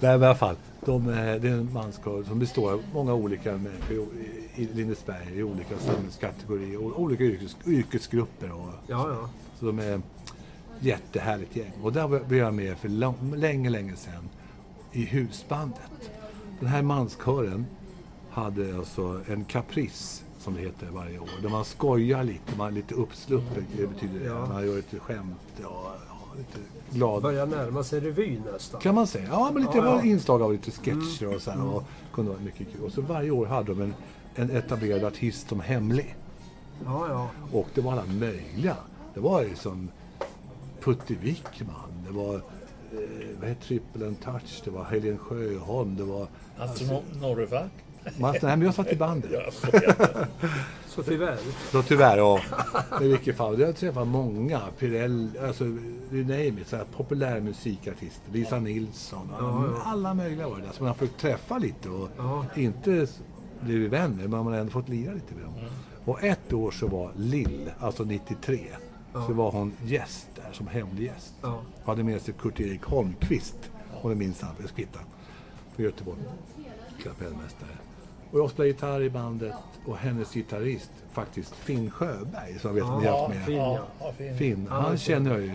men 0.00 0.22
i 0.22 0.24
alla 0.26 0.34
fall. 0.34 0.56
De, 0.84 1.08
eh, 1.08 1.14
det 1.14 1.48
är 1.48 1.52
en 1.52 1.72
manskör 1.72 2.22
som 2.22 2.38
består 2.38 2.72
av 2.72 2.82
många 2.94 3.14
olika 3.14 3.52
människor 3.52 4.06
i- 4.54 4.68
Lindesberg 4.74 5.38
i 5.38 5.42
olika 5.42 5.78
samhällskategorier 5.78 6.84
och 6.84 7.00
olika 7.02 7.24
yrkes, 7.24 7.56
yrkesgrupper. 7.66 8.52
Och, 8.52 8.68
Ja, 8.86 9.08
ja. 9.10 9.28
så 9.58 9.66
de 9.66 9.78
är 9.78 10.00
jättehärligt 10.80 11.56
gäng. 11.56 11.72
Och 11.82 11.92
där 11.92 12.08
blev 12.24 12.40
jag 12.40 12.54
med 12.54 12.78
för 12.78 12.88
länge, 13.36 13.70
länge 13.70 13.96
sedan 13.96 14.28
i 14.92 15.04
husbandet. 15.04 16.10
Den 16.60 16.68
här 16.68 16.82
manskören 16.82 17.66
hade 18.30 18.76
alltså 18.76 19.20
en 19.28 19.44
caprice, 19.44 20.24
som 20.38 20.54
det 20.54 20.60
heter 20.60 20.86
varje 20.92 21.18
år. 21.18 21.28
Där 21.42 21.48
man 21.48 21.64
skojar 21.64 22.24
lite, 22.24 22.56
man 22.58 22.66
är 22.66 22.72
lite 22.72 22.94
uppsluppen, 22.94 23.66
det 23.76 23.86
betyder 23.86 24.20
det. 24.20 24.26
Ja. 24.26 24.46
Man 24.46 24.66
gör 24.66 24.76
lite 24.76 24.98
skämt, 24.98 25.36
ja, 25.62 25.94
ja, 26.08 26.36
lite 26.38 26.58
glad. 26.90 27.22
Börjar 27.22 27.46
närma 27.46 27.82
sig 27.84 28.00
revy 28.00 28.38
nästan. 28.52 28.80
Kan 28.80 28.94
man 28.94 29.06
säga. 29.06 29.28
Ja, 29.30 29.50
men 29.52 29.62
lite 29.62 29.78
Ja, 29.78 29.84
ja. 29.84 29.94
var 29.94 30.02
inslag 30.04 30.42
av 30.42 30.52
lite 30.52 30.70
sketcher 30.70 31.34
och 31.34 31.42
så 31.42 31.50
här. 31.50 31.64
Och 31.74 31.82
kunde 32.12 32.30
vara 32.30 32.40
mycket 32.40 32.72
kul. 32.72 32.84
Och 32.84 32.92
så 32.92 33.00
varje 33.00 33.30
år 33.30 33.46
hade 33.46 33.74
de 33.74 33.80
en, 33.82 33.94
en 34.34 34.50
etablerad 34.50 35.04
artist 35.04 35.48
som 35.48 35.60
hemlig. 35.60 36.16
Ja, 36.84 37.06
ja. 37.08 37.28
Och 37.58 37.66
det 37.74 37.80
var 37.80 37.92
alla 37.92 38.04
möjliga. 38.06 38.76
Det 39.14 39.20
var 39.20 39.42
ju 39.42 39.56
som 39.56 39.88
Putte 40.80 41.14
Wickman, 41.14 41.74
det 42.06 42.12
var 42.12 42.34
eh, 42.34 42.40
vad 43.40 43.48
heter 43.48 43.66
Triple 43.66 44.06
and 44.06 44.20
Touch, 44.20 44.60
det 44.64 44.70
var 44.70 44.84
Helene 44.84 45.18
Sjöholm, 45.18 45.96
det 45.96 46.04
var... 46.04 46.26
Alltså, 46.58 46.84
Nor- 46.84 47.20
Norrfack? 47.20 47.70
Mats, 48.18 48.42
nej, 48.42 48.56
men 48.56 48.62
jag 48.62 48.74
satt 48.74 48.92
i 48.92 48.96
bandet. 48.96 49.30
Ja. 49.32 49.50
Så 50.88 51.02
tyvärr. 51.02 51.38
Så 51.72 51.82
tyvärr, 51.82 52.16
ja. 52.18 52.40
Men 52.90 53.02
i 53.02 53.08
vilket 53.08 53.36
fall, 53.36 53.60
jag 53.60 53.66
har 53.66 53.72
träffat 53.72 54.06
många, 54.08 54.60
Pirell, 54.78 55.30
alltså 55.46 55.64
you 55.64 56.22
name 56.22 56.60
it, 56.60 56.68
så 56.68 56.76
här, 56.76 56.84
populärmusikartister, 56.96 58.32
Lisa 58.32 58.58
Nilsson, 58.58 59.30
alla, 59.38 59.48
Ja, 59.48 59.66
ja. 59.76 59.82
alla 59.84 60.14
möjliga 60.14 60.48
var 60.48 60.56
det 60.56 60.62
där. 60.62 60.72
Så 60.72 60.82
man 60.82 60.88
har 60.88 60.94
fått 60.94 61.18
träffa 61.18 61.58
lite 61.58 61.88
och 61.88 62.08
Ja. 62.18 62.44
inte 62.56 63.06
blivit 63.60 63.92
vänner, 63.92 64.28
men 64.28 64.30
man 64.30 64.46
har 64.46 64.54
ändå 64.54 64.72
fått 64.72 64.88
lira 64.88 65.12
lite 65.12 65.34
med 65.34 65.44
dem. 65.44 65.54
Och 66.04 66.22
ett 66.24 66.52
år 66.52 66.70
så 66.70 66.86
var 66.86 67.10
Lill, 67.16 67.70
alltså 67.80 68.04
93, 68.04 68.60
så 69.26 69.32
var 69.32 69.50
hon 69.50 69.72
gäst 69.84 70.28
där 70.34 70.52
som 70.52 70.66
hemlig 70.66 71.04
gäst. 71.04 71.34
Ja. 71.42 71.60
Hade 71.84 72.04
med 72.04 72.20
sig 72.22 72.34
Kurt-Erik 72.38 72.82
Holmqvist, 72.84 73.70
om 74.02 74.10
jag 74.10 74.18
minns 74.18 74.40
han, 74.42 74.54
för 74.56 74.68
Spitta, 74.68 74.98
från 75.76 75.84
Göteborg, 75.84 76.18
kapellmästare. 77.02 77.70
Och 78.32 78.38
jag 78.38 78.50
spelade 78.50 78.68
gitarr 78.68 79.00
i 79.02 79.10
bandet 79.10 79.54
och 79.86 79.96
hennes 79.96 80.34
gitarrist, 80.34 80.90
faktiskt 81.12 81.54
Finn 81.54 81.90
Sjöberg, 81.90 82.58
som 82.60 82.76
jag 82.76 82.84
vet 82.84 82.84
att 82.84 83.00
ni 83.00 83.06
har 83.06 83.14
Ja, 83.14 83.20
haft 83.26 83.34
med. 83.34 83.46
Finn, 83.46 83.56
ja, 83.56 83.74
ja. 84.00 84.06
ja, 84.06 84.12
fin. 84.12 84.36
Finn, 84.36 84.66
Ja, 84.70 84.76
han 84.80 84.98
känner 84.98 85.30
jag 85.30 85.40
ju. 85.40 85.52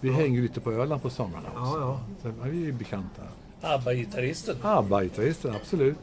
Vi 0.00 0.12
hänger 0.12 0.36
ju 0.36 0.42
lite 0.42 0.60
på 0.60 0.72
Öland 0.72 1.02
på 1.02 1.10
somrarna 1.10 1.48
också. 1.48 1.80
Ja, 1.80 1.80
ja. 1.80 2.00
Så 2.22 2.28
ja, 2.28 2.34
vi 2.44 2.62
är 2.62 2.66
ju 2.66 2.72
bekanta. 2.72 3.22
ABBA-gitarristen. 3.60 4.56
ABBA-gitarristen, 4.62 5.54
absolut. 5.56 5.96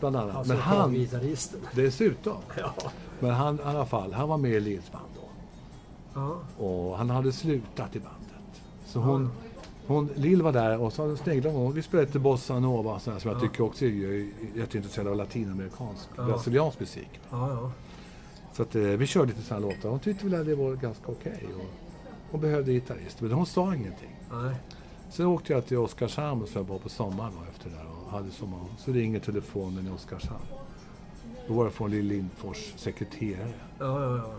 Bland 0.00 0.16
annat. 0.16 0.36
Alltså 0.36 0.52
Men 0.52 0.62
han, 0.62 0.94
gitarristen. 0.94 1.60
dessutom. 1.74 2.36
Ja. 2.58 2.74
Men 3.20 3.30
han, 3.30 3.56
i 3.58 3.62
alla 3.64 3.86
fall, 3.86 4.12
han 4.12 4.28
var 4.28 4.36
med 4.38 4.50
i 4.50 4.60
Lills 4.60 4.92
band 4.92 5.04
då. 5.14 5.28
Ja. 6.20 6.36
Och 6.64 6.98
han 6.98 7.10
hade 7.10 7.32
slutat 7.32 7.96
i 7.96 8.00
bandet. 8.00 8.62
Så 8.86 8.98
hon, 9.00 9.30
hon, 9.86 10.10
Lill 10.14 10.42
var 10.42 10.52
där 10.52 10.78
och 10.78 10.92
så 10.92 11.16
sneglade 11.16 11.56
hon. 11.56 11.72
Vi 11.74 11.82
spelade 11.82 12.06
lite 12.06 12.18
bossa 12.18 12.58
nova 12.60 12.98
sådär, 12.98 13.18
som 13.18 13.30
jag 13.30 13.40
tycker 13.40 13.64
också 13.64 13.84
är 13.84 14.28
jätteintresserad 14.54 15.06
av 15.08 15.16
latinamerikansk, 15.16 16.16
brasiliansk 16.16 16.80
musik. 16.80 17.20
Så 18.52 18.62
att, 18.62 18.74
eh, 18.74 18.82
vi 18.82 19.06
körde 19.06 19.26
lite 19.26 19.42
sådana 19.42 19.66
låtar. 19.66 19.88
Hon 19.88 20.00
tyckte 20.00 20.24
väl 20.26 20.40
att 20.40 20.46
det 20.46 20.54
var 20.54 20.74
ganska 20.74 21.12
okej. 21.12 21.46
och 21.56 21.64
hon 22.30 22.40
behövde 22.40 22.72
gitarrist, 22.72 23.20
men 23.20 23.32
hon 23.32 23.46
sa 23.46 23.74
ingenting. 23.74 24.16
Nej. 24.32 24.54
Sen 25.10 25.26
åkte 25.26 25.52
jag 25.52 25.66
till 25.66 25.78
Oskarshamn 25.78 26.46
så 26.46 26.58
jag 26.58 26.64
var 26.64 26.78
på 26.78 26.88
sommaren 26.88 27.32
då 27.38 27.50
efter 27.50 27.70
det 27.70 27.76
där 27.76 27.86
och 27.86 28.10
hade 28.12 28.30
sommar. 28.30 28.60
Så 28.78 28.92
ringer 28.92 29.20
telefonen 29.20 29.86
i 29.86 29.90
Oskarshamn. 29.90 30.46
Då 31.48 31.54
var 31.54 31.64
det 31.64 31.70
från 31.70 31.90
Lill 31.90 32.06
Lindfors 32.06 32.72
sekreterare. 32.76 33.52
Ja, 33.78 34.02
ja, 34.04 34.16
ja. 34.16 34.34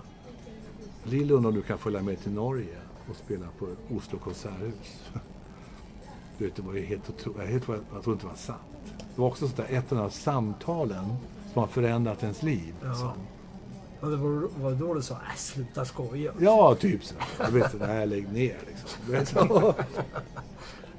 Lill 1.04 1.32
undrar 1.32 1.50
om 1.50 1.56
du 1.56 1.62
kan 1.62 1.78
följa 1.78 2.02
med 2.02 2.20
till 2.20 2.32
Norge 2.32 2.78
och 3.10 3.16
spela 3.16 3.45
på 3.60 3.68
Oslo 3.95 4.20
konserthus. 4.20 5.04
Du 6.38 6.45
vet, 6.45 6.55
det 6.55 6.61
var 6.61 6.73
ju 6.73 6.85
helt 6.85 7.09
otroligt. 7.09 7.38
Jag, 7.67 7.77
jag 7.93 8.03
trodde 8.03 8.11
inte 8.11 8.25
det 8.25 8.29
var 8.29 8.35
sant. 8.35 8.59
Det 9.15 9.21
var 9.21 9.27
också 9.27 9.45
sånt 9.47 9.57
där, 9.57 9.77
ett 9.77 9.91
av 9.91 9.97
de 9.97 10.03
här 10.03 10.09
samtalen 10.09 11.05
som 11.53 11.59
har 11.59 11.67
förändrat 11.67 12.23
ens 12.23 12.43
liv. 12.43 12.73
Ja. 12.81 12.88
liksom. 12.89 13.11
ja 14.01 14.07
det 14.07 14.15
var, 14.15 14.49
var 14.61 14.71
då 14.71 14.93
du 14.93 15.01
sa 15.01 15.13
äh, 15.13 15.35
sluta 15.35 15.85
skoja. 15.85 16.33
Ja, 16.39 16.75
typ 16.75 17.03
så. 17.03 17.15
Jag 17.39 17.51
vet 17.51 17.73
inte, 17.73 17.88
nej, 17.88 18.07
lägg 18.07 18.31
ner 18.31 18.57
liksom. 18.67 19.73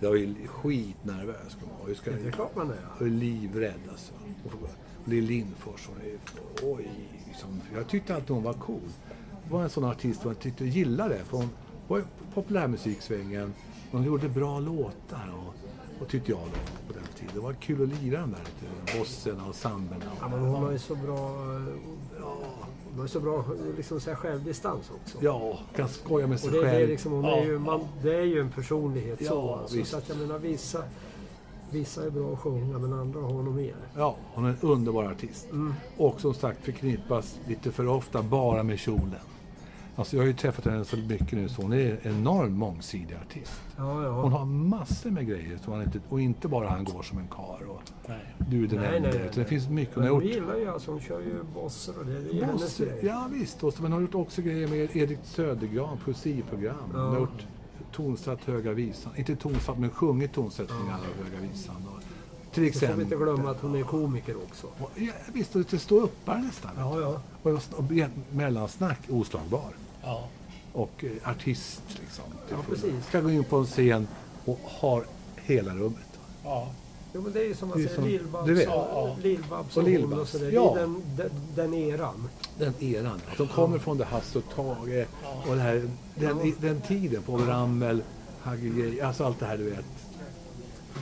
Jag 0.01 0.13
är 0.13 0.17
ju 0.17 0.35
skitnervös. 0.47 1.57
jag 1.87 1.97
ska, 1.97 2.11
Det 2.11 2.29
är 2.29 2.31
klart 2.31 2.57
man 2.57 2.71
är. 2.71 2.77
jag 2.99 3.07
är 3.07 3.11
livrädd 3.11 3.81
alltså. 3.91 4.13
Och 4.45 4.69
Lill 5.05 5.25
Lindfors, 5.25 5.89
oj, 6.63 6.91
liksom, 7.27 7.61
jag 7.75 7.89
tyckte 7.89 8.15
alltid 8.15 8.31
hon 8.31 8.43
var 8.43 8.53
cool. 8.53 8.81
Det 9.45 9.53
var 9.53 9.63
en 9.63 9.71
sån 9.71 9.85
artist 9.85 10.21
som 10.23 10.31
jag 10.31 10.39
tyckte 10.41 10.65
jag 10.65 10.75
gillade. 10.75 11.19
För 11.25 11.37
hon 11.37 11.51
var 11.89 11.99
i 11.99 12.03
populärmusiksvängen. 12.35 13.55
Hon 13.91 14.05
gjorde 14.05 14.29
bra 14.29 14.61
låtar 14.61 15.35
och, 15.47 15.55
och 16.03 16.09
tyckte 16.09 16.31
jag 16.31 16.41
då 16.41 16.93
på 16.93 16.99
den 16.99 17.09
tiden. 17.19 17.35
Det 17.35 17.41
var 17.41 17.53
kul 17.53 17.83
att 17.83 18.03
lira 18.03 18.21
de 18.21 18.31
där 18.31 18.39
lite 18.39 18.99
bosserna 18.99 19.47
och 19.49 19.55
samberna. 19.55 20.05
Ja, 20.21 20.29
men 20.29 20.41
hon 20.41 20.63
har 20.65 20.73
ju 20.73 20.79
så 20.79 20.95
bra... 20.95 21.17
eh, 21.55 21.63
Hon 22.91 23.01
har 23.01 23.07
så 23.07 23.21
bra 23.21 23.45
liksom, 23.77 24.01
så 24.01 24.11
här, 24.11 24.17
självdistans 24.17 24.91
också. 25.05 25.19
Ja, 25.21 25.59
kan 25.77 25.89
skoja 25.89 26.27
med 26.27 26.41
sig 26.41 26.49
Och 26.49 26.55
det, 26.55 26.61
det, 26.63 26.69
är 26.69 26.73
själv. 26.79 26.89
liksom, 26.89 27.13
hon 27.13 27.25
Ja, 27.25 27.37
är 27.37 27.45
ju, 27.45 27.59
man, 27.59 27.81
det 28.03 28.15
är 28.17 28.23
ju 28.25 28.41
en 28.41 28.51
personlighet 28.51 29.21
Ja, 29.21 29.29
så. 29.29 29.55
Alltså, 29.55 29.85
så 29.85 29.97
att 29.97 30.09
jag 30.09 30.19
menar 30.19 30.39
vissa... 30.39 30.83
Vissa 31.71 32.05
är 32.07 32.11
bra 32.11 32.33
att 32.33 32.39
sjunga 32.39 32.79
men 32.79 32.93
andra 32.93 33.21
har 33.21 33.43
nog 33.43 33.55
mer. 33.55 33.75
Ja, 33.97 34.17
hon 34.35 34.45
är 34.45 34.49
en 34.49 34.57
underbar 34.61 35.05
artist. 35.05 35.51
Mm. 35.51 35.75
Och 35.97 36.21
som 36.21 36.35
sagt 36.35 36.65
förknippas 36.65 37.39
lite 37.47 37.73
för 37.73 37.87
ofta 37.87 38.23
bara 38.23 38.63
med 38.63 38.79
kjolen. 38.79 39.15
Alltså 39.99 40.17
jag 40.17 40.23
har 40.23 40.27
ju 40.27 40.33
träffat 40.33 40.65
henne 40.65 40.85
så 40.85 40.97
mycket 40.97 41.33
nu 41.33 41.49
så 41.49 41.63
hon 41.63 41.73
är 41.73 41.99
en 42.03 42.13
enormt 42.17 42.59
mångsidig 42.59 43.17
artist. 43.27 43.53
Ja, 43.77 44.03
ja. 44.05 44.11
Hon 44.23 44.33
har 44.33 44.45
massor 44.45 45.11
med 45.11 45.27
grejer 45.27 45.59
så 45.65 45.73
han 45.73 45.83
inte, 45.83 46.01
och 46.09 46.21
inte 46.21 46.49
bara 46.49 46.69
han 46.69 46.85
går 46.85 47.03
som 47.03 47.19
en 47.19 47.29
kar 47.29 47.59
och 47.69 47.83
Nej. 48.09 48.35
du 48.51 48.65
är 48.65 48.69
den 48.69 48.79
Nej, 48.81 48.97
enda. 48.97 49.09
nej, 49.09 49.19
nej, 49.19 49.29
utan 49.29 49.43
Det 49.43 49.49
finns 49.49 49.69
mycket 49.69 49.95
hon 49.95 50.05
har 50.05 50.11
gjort. 50.11 50.25
gillar 50.25 50.57
ju 50.57 50.69
alltså, 50.69 50.91
hon 50.91 51.01
kör 51.01 51.21
ju 51.21 51.35
bosser 51.55 51.99
och 51.99 52.07
det, 52.07 52.21
det 52.21 52.41
är 52.41 52.53
Boss, 52.53 52.81
ja 53.03 53.29
visst, 53.33 53.65
och 53.65 53.73
så- 53.75 53.83
men 53.83 53.93
hon 53.93 54.03
har 54.03 54.07
gjort 54.07 54.15
också 54.27 54.43
grejer 54.43 54.69
med 54.69 54.97
Edith 54.97 55.23
Södergran, 55.25 55.99
poesiprogram. 56.05 56.77
Hon 56.93 57.01
har 57.01 57.15
Ja. 57.15 57.19
gjort 57.21 57.47
tonsatt 57.93 58.45
Höga 58.45 58.73
Visan. 58.73 59.13
Inte 59.17 59.37
tonsatt, 59.37 59.79
men 59.79 59.91
sjungit 59.91 60.33
tonsättningar 60.33 60.95
av 60.95 61.25
Höga 61.25 61.49
Visan. 61.53 61.77
Och, 61.77 62.03
till 62.03 62.09
Så 62.53 62.55
får 62.55 62.61
vi 62.61 62.69
exempel. 62.69 63.01
inte 63.01 63.17
glömma 63.17 63.51
att 63.51 63.61
hon 63.61 63.75
är 63.77 63.83
komiker 63.83 64.37
också. 64.37 64.67
Och, 64.79 64.91
ja, 64.95 65.13
visst, 65.33 65.55
och 65.55 65.59
lite 65.59 65.79
ståuppare 65.79 66.39
nästan. 66.43 66.71
Ja, 66.79 67.01
ja. 67.01 67.21
Och, 67.43 67.79
och 67.79 67.85
mellansnack, 68.33 68.99
oslagbar. 69.11 69.71
Ja. 70.03 70.25
Och 70.73 71.05
eh, 71.05 71.31
artist 71.31 71.83
liksom. 72.01 72.25
Ja, 72.51 72.57
precis. 72.69 73.07
Ska 73.09 73.21
gå 73.21 73.31
in 73.31 73.45
på 73.45 73.57
en 73.57 73.67
scen 73.67 74.09
och 74.45 74.59
har 74.65 75.05
hela 75.37 75.75
rummet. 75.75 76.19
ja. 76.45 76.69
Jo, 77.15 77.21
men 77.23 77.33
det 77.33 77.41
är 77.41 77.45
ju 77.45 77.55
som 77.55 77.69
man 77.69 77.79
säger, 77.79 77.95
som- 77.95 78.05
Lill-Babs 78.05 78.47
du 78.47 78.55
vet. 78.55 78.69
och, 78.69 79.19
Lill-Babs 79.23 79.77
Och 79.77 79.83
Lill-Babs, 79.83 80.21
och 80.21 80.29
sådär. 80.29 80.51
ja. 80.53 80.73
Det 80.75 80.81
är 80.81 80.83
den, 80.87 81.03
den, 81.17 81.31
den 81.55 81.75
eran. 81.75 82.29
Den 82.59 82.75
eran. 82.81 83.21
Att 83.33 83.39
de 83.39 83.49
kommer 83.49 83.79
från 83.79 83.99
det 83.99 84.05
Hasse 84.05 84.39
och 84.39 84.45
Tage 84.55 85.07
och 85.49 85.55
det 85.57 85.61
här, 85.61 85.91
den, 86.15 86.41
i- 86.41 86.55
den 86.61 86.81
tiden 86.81 87.23
på 87.23 87.37
Ramel, 87.37 88.03
Hagge 88.41 89.07
alltså 89.07 89.25
allt 89.25 89.41
det 89.41 89.47
här 89.47 89.59
du 89.59 89.65
vet. 89.65 89.85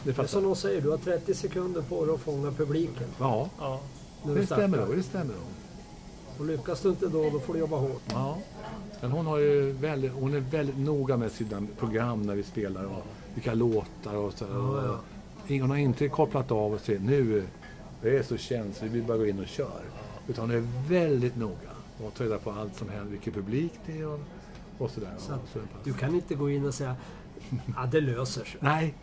Det 0.05 0.13
Det 0.13 0.23
är 0.23 0.27
som 0.27 0.43
de 0.45 0.57
säger, 0.57 0.81
du 0.81 0.91
har 0.91 0.99
30 0.99 1.35
sekunder 1.35 1.83
på 1.83 2.05
dig 2.05 2.15
att 2.15 2.21
fånga 2.21 2.51
publiken. 2.53 3.09
Ja, 3.21 3.49
ja. 3.59 3.81
Det 4.25 4.47
stämmer 4.47 4.79
då. 4.87 4.93
Det 4.93 5.03
stämmer 5.03 5.35
då. 5.35 5.41
Och 6.39 6.47
lyckas 6.47 6.81
du 6.81 6.89
inte 6.89 7.09
då, 7.09 7.31
då 7.31 7.41
får 7.41 7.55
du 7.55 7.61
jobba 7.61 7.77
hårt. 7.77 8.03
Ja. 8.09 8.39
Men 9.01 9.11
hon, 9.11 9.27
har 9.27 9.39
ju 9.39 9.73
väldigt, 9.73 10.13
hon 10.13 10.35
är 10.35 10.41
väldigt 10.41 10.79
noga 10.79 11.17
med 11.17 11.33
sina 11.33 11.63
program 11.79 12.23
när 12.23 12.35
vi 12.35 12.43
spelar 12.43 12.85
och 12.85 13.07
vilka 13.35 13.55
låtar 13.55 14.15
och 14.17 14.33
så. 14.33 14.45
Ja, 14.45 14.85
ja. 14.85 15.61
Hon 15.61 15.71
har 15.71 15.77
inte 15.77 16.09
kopplat 16.09 16.51
av 16.51 16.73
och 16.73 16.81
säger 16.81 17.01
nu, 17.01 17.47
det 18.03 18.19
är 18.19 18.23
så 18.23 18.37
känsligt, 18.37 18.93
vi 18.93 19.03
bara 19.03 19.17
går 19.19 19.29
in 19.29 19.41
och 19.41 19.47
kör. 19.47 19.83
Utan 20.29 20.51
hon 20.51 20.57
är 20.57 20.89
väldigt 20.89 21.37
noga 21.37 21.71
och 22.05 22.15
tar 22.15 22.25
reda 22.25 22.39
på 22.39 22.51
allt 22.51 22.77
som 22.77 22.89
händer, 22.89 23.11
vilken 23.11 23.33
publik 23.33 23.73
det 23.87 23.99
är 23.99 24.09
och, 24.09 24.21
och 24.79 24.91
sådär. 24.91 25.15
Så 25.19 25.33
så 25.53 25.59
du 25.85 25.93
kan 25.93 26.15
inte 26.15 26.35
gå 26.35 26.51
in 26.51 26.67
och 26.67 26.75
säga 26.75 26.97
ja, 27.77 27.87
det 27.91 28.01
löser 28.01 28.45
sig. 28.45 28.57
Nej, 28.61 28.95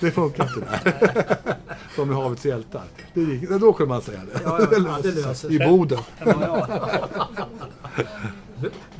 det 0.00 0.10
funkar 0.10 0.44
inte 0.44 0.60
där. 0.60 1.56
Som 1.94 2.10
i 2.10 2.14
Havets 2.14 2.44
hjältar. 2.46 2.82
Det 3.14 3.20
gick, 3.20 3.50
då 3.50 3.72
kunde 3.72 3.88
man 3.94 4.02
säga 4.02 4.20
det. 4.34 4.40
Ja, 4.44 4.58
ja, 4.60 4.66
ja, 4.72 4.98
det 5.02 5.10
löser 5.14 5.50
I 5.52 5.58
sig. 5.58 5.68
Boden. 5.68 5.98
Ja, 6.24 6.34
ja. 6.40 7.46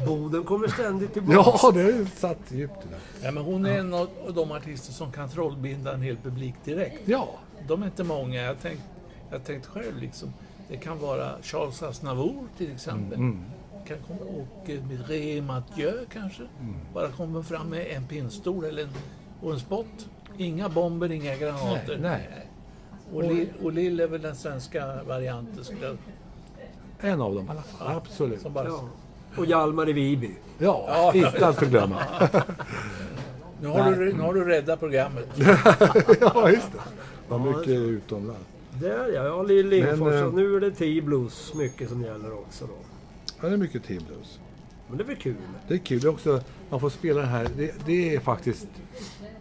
Boden 0.06 0.44
kommer 0.44 0.68
ständigt 0.68 1.12
tillbaka. 1.12 1.50
Ja, 1.62 1.70
det 1.70 1.80
är 1.80 2.06
satt 2.16 2.38
djupt 2.48 2.74
det 2.82 2.88
där. 2.90 3.26
ja, 3.26 3.30
men 3.32 3.42
hon 3.44 3.66
är 3.66 3.78
en 3.78 3.94
av 3.94 4.08
de 4.34 4.52
artister 4.52 4.92
som 4.92 5.12
kan 5.12 5.28
trollbinda 5.28 5.94
en 5.94 6.02
hel 6.02 6.16
publik 6.16 6.54
direkt. 6.64 7.00
Ja, 7.04 7.28
De 7.68 7.82
är 7.82 7.86
inte 7.86 8.04
många. 8.04 8.42
Jag 8.42 8.60
tänkte 8.62 8.82
jag 9.30 9.44
tänkt 9.44 9.66
själv 9.66 9.98
liksom. 10.00 10.32
Det 10.68 10.76
kan 10.76 10.98
vara 10.98 11.32
Charles 11.42 11.82
Aznavour 11.82 12.44
till 12.58 12.72
exempel. 12.74 13.18
mm. 13.18 13.40
Kan 13.86 13.96
komma, 14.06 14.20
och 14.20 14.70
eh, 14.70 14.82
med 14.84 15.08
Ré 15.08 15.42
Mathieu 15.42 16.06
kanske. 16.12 16.42
Mm. 16.42 16.74
Bara 16.94 17.08
kommer 17.08 17.42
fram 17.42 17.68
med 17.68 17.86
en 17.90 18.06
pinnstol 18.06 18.64
eller 18.64 18.82
en, 18.82 18.88
och 19.40 19.52
en 19.52 19.60
spott. 19.60 20.08
Inga 20.36 20.68
bomber, 20.68 21.12
inga 21.12 21.36
granater. 21.36 21.98
nej. 22.00 22.48
Och, 23.12 23.22
Lill, 23.22 23.48
och 23.62 23.72
Lill 23.72 24.00
är 24.00 24.06
väl 24.06 24.22
den 24.22 24.36
svenska 24.36 25.02
varianten 25.08 25.64
skulle 25.64 25.86
jag, 25.86 25.96
en 27.00 27.20
av 27.20 27.34
dem 27.34 27.46
i 27.46 27.50
alla 27.50 27.62
fall. 27.62 27.96
Absolut. 27.96 28.40
som 28.40 28.52
bara, 28.52 28.68
Ja. 28.68 28.88
Och 29.36 29.46
Hjalmar 29.46 29.88
i 29.88 29.92
Viby. 29.92 30.30
Ja, 30.58 31.12
inte 31.14 31.46
att 31.46 31.56
förglömma. 31.56 32.02
nu, 33.60 33.68
har 33.68 33.92
du, 33.92 34.12
nu 34.12 34.22
har 34.22 34.34
du 34.34 34.44
räddat 34.44 34.80
programmet. 34.80 35.28
ja, 36.20 36.50
just 36.50 36.72
det. 36.72 36.78
Var 37.28 37.38
mycket 37.38 37.68
utomlands. 37.68 38.40
Där 38.80 39.08
ja, 39.14 39.24
ja 39.24 39.42
Lill 39.42 39.68
Lindfors. 39.68 39.98
Men, 39.98 40.24
eh, 40.24 40.32
nu 40.32 40.56
är 40.56 40.60
det 40.60 40.70
T-blues 40.70 41.54
mycket 41.54 41.88
som 41.88 42.02
gäller 42.02 42.32
också 42.32 42.66
då. 42.66 42.74
Ja, 43.42 43.48
det 43.48 43.54
är 43.54 43.58
mycket 43.58 43.84
team 43.84 44.02
blues. 44.08 44.38
Men 44.88 44.98
det 44.98 45.04
är 45.04 45.06
väl 45.06 45.16
kul? 45.16 45.36
Det 45.68 45.74
är 45.74 45.78
kul. 45.78 46.00
Det 46.00 46.06
är 46.06 46.10
också, 46.10 46.40
man 46.70 46.80
får 46.80 46.90
spela 46.90 47.20
den 47.20 47.28
här. 47.30 47.48
Det, 47.56 47.74
det 47.86 48.14
är 48.14 48.20
faktiskt, 48.20 48.68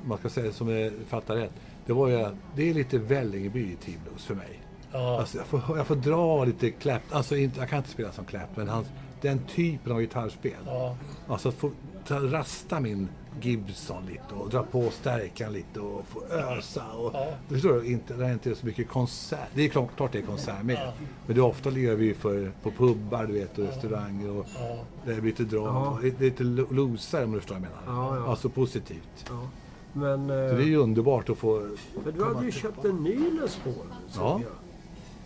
man 0.05 0.17
ska 0.17 0.29
säga 0.29 0.51
som 0.51 0.69
jag 0.69 0.93
fattar 1.07 1.35
rätt. 1.35 1.51
Det, 1.85 1.93
var 1.93 2.07
ju, 2.07 2.25
det 2.55 2.69
är 2.69 2.73
lite 2.73 2.97
Vällingeby 2.97 3.75
team 3.75 3.97
blues 4.07 4.25
för 4.25 4.35
mig. 4.35 4.59
Ja, 4.91 5.19
Alltså, 5.19 5.37
jag, 5.37 5.45
får, 5.47 5.77
jag 5.77 5.87
får 5.87 5.95
dra 5.95 6.45
lite 6.45 6.71
Clap. 6.71 7.01
Alltså 7.11 7.35
inte, 7.37 7.59
jag 7.59 7.69
kan 7.69 7.77
inte 7.77 7.89
spela 7.89 8.11
som 8.11 8.25
Clap, 8.25 8.55
men 8.57 8.69
hans, 8.69 8.87
den 9.21 9.39
typen 9.55 9.91
av 9.91 9.99
gitarrspel. 9.99 10.51
ja, 10.65 10.97
Alltså 11.27 11.49
att 11.49 11.55
få 11.55 11.71
ta, 12.07 12.19
rasta 12.19 12.79
min 12.79 13.07
Gibson 13.41 14.05
lite 14.05 14.33
och 14.35 14.49
dra 14.49 14.63
på 14.63 14.89
stärkan 14.91 15.53
lite 15.53 15.79
och 15.79 16.05
få 16.07 16.23
ösa. 16.35 16.83
Och, 16.91 17.11
Ja. 17.13 17.27
Du 17.47 17.53
förstår 17.55 17.73
du? 17.73 17.85
Inte, 17.91 18.13
det 18.13 18.25
är 18.25 18.33
inte 18.33 18.55
så 18.55 18.65
mycket 18.65 18.89
konsert. 18.89 19.49
Det 19.53 19.61
är 19.65 19.69
klart, 19.69 19.95
klart 19.97 20.11
det 20.11 20.17
är 20.19 20.25
konsert 20.25 20.63
med. 20.63 20.75
Ja. 20.75 20.93
Men 21.25 21.35
det 21.35 21.41
är 21.41 21.45
ofta 21.45 21.69
lirar 21.69 21.95
vi 21.95 22.13
för, 22.13 22.51
på 22.63 22.71
pubbar 22.71 23.25
du 23.25 23.33
vet, 23.33 23.57
och 23.57 23.65
restauranger 23.65 24.29
och 24.29 24.45
ja. 24.59 24.77
det 25.05 25.11
är 25.13 25.21
lite 25.21 25.43
drag. 25.43 25.65
Ja. 25.67 25.97
Det 26.01 26.07
är 26.07 26.19
lite 26.19 26.43
lo- 26.43 26.67
losare 26.71 27.23
om 27.25 27.31
du 27.31 27.39
förstår 27.39 27.55
vad 27.55 27.63
jag 27.63 27.69
menar. 27.87 28.01
Ja, 28.09 28.17
ja. 28.17 28.29
Alltså 28.29 28.49
positivt. 28.49 29.25
Ja. 29.29 29.47
Men, 29.93 30.27
Så 30.27 30.33
det 30.33 30.39
är 30.39 30.59
eh, 30.59 30.67
ju 30.67 30.77
underbart 30.77 31.29
att 31.29 31.37
få... 31.37 31.75
men 32.05 32.13
du 32.13 32.23
hade 32.23 32.45
ju 32.45 32.51
köpt 32.51 32.85
en 32.85 32.95
ny 33.03 33.17
Les 33.41 33.59
Paul. 33.63 33.73
Ja. 34.15 34.41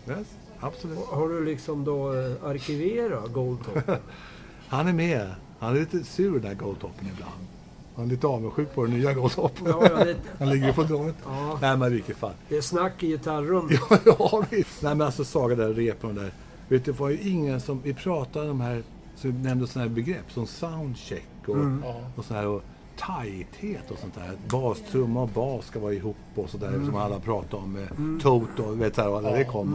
jag. 0.06 0.18
Yes, 0.18 0.28
absolut. 0.60 1.00
Har 1.00 1.30
du 1.30 1.46
liksom 1.46 1.84
då 1.84 2.14
eh, 2.14 2.44
arkiverat 2.50 3.34
Goldtop? 3.34 3.78
Han 4.68 4.88
är 4.88 4.94
med. 4.94 5.32
Han 5.60 5.76
är 5.76 5.80
lite 5.80 6.04
sur 6.04 6.32
den 6.32 6.42
där 6.42 6.54
Goldtoppen 6.54 7.08
ibland. 7.14 7.48
Han 7.96 8.06
är 8.06 8.10
lite 8.10 8.28
avundsjuk 8.28 8.76
på 8.76 8.84
den 8.86 8.94
nya 8.94 9.14
Goldtoppen. 9.14 9.66
Ja, 9.68 9.88
ja, 9.98 10.06
det- 10.06 10.16
Han 10.40 10.50
ligger 10.50 10.68
ju 10.68 10.74
på 10.74 10.84
draget. 10.84 11.16
Ja. 11.26 11.58
Nej 11.62 11.78
men 11.78 11.88
i 11.92 11.96
vilket 11.96 12.18
fall. 12.18 12.34
Det 12.50 12.58
är 12.58 12.62
snack 12.62 13.04
i 13.04 13.08
gitarrummet. 13.08 13.80
Ja, 13.90 13.98
ja 14.20 14.44
visst. 14.50 14.82
Nej 14.82 14.96
men 14.96 15.06
alltså 15.06 15.26
Saga 15.26 15.56
där 15.56 15.74
repen 15.74 16.16
där. 16.16 16.32
Vet 16.68 16.86
du, 16.86 16.92
det 16.92 17.00
var 17.00 17.10
ju 17.10 17.20
ingen 17.30 17.62
som... 17.62 17.82
Vi 17.84 17.94
pratade 17.94 18.52
om 18.52 18.58
de 18.58 18.62
här... 18.64 18.84
Så 19.16 19.28
vi 19.28 19.34
nämnde 19.34 19.68
sådana 19.68 19.90
här 19.90 19.96
begrepp 19.96 20.32
som 20.32 20.48
soundcheck 20.48 21.28
och, 21.48 21.58
Ja. 21.58 21.94
och 22.16 22.26
så 22.26 22.34
här 22.34 22.48
och 22.48 22.62
tajthet 22.98 23.92
och 23.92 23.98
sånt 24.00 24.16
där. 24.16 24.32
Bastrumma 24.50 25.22
och 25.22 25.30
bas 25.30 25.66
ska 25.66 25.80
vara 25.80 25.94
ihop 25.94 26.16
och 26.36 26.50
sådär 26.50 26.72
som 26.86 26.96
alla 26.96 27.20
pratade 27.20 27.64
om 27.64 27.72
med 27.74 27.88
Toto 28.22 28.64
och 28.64 28.82
vet 28.82 28.96
du, 28.96 29.02
och 29.02 29.18
alla 29.18 29.32
det 29.32 29.44
kom 29.46 29.74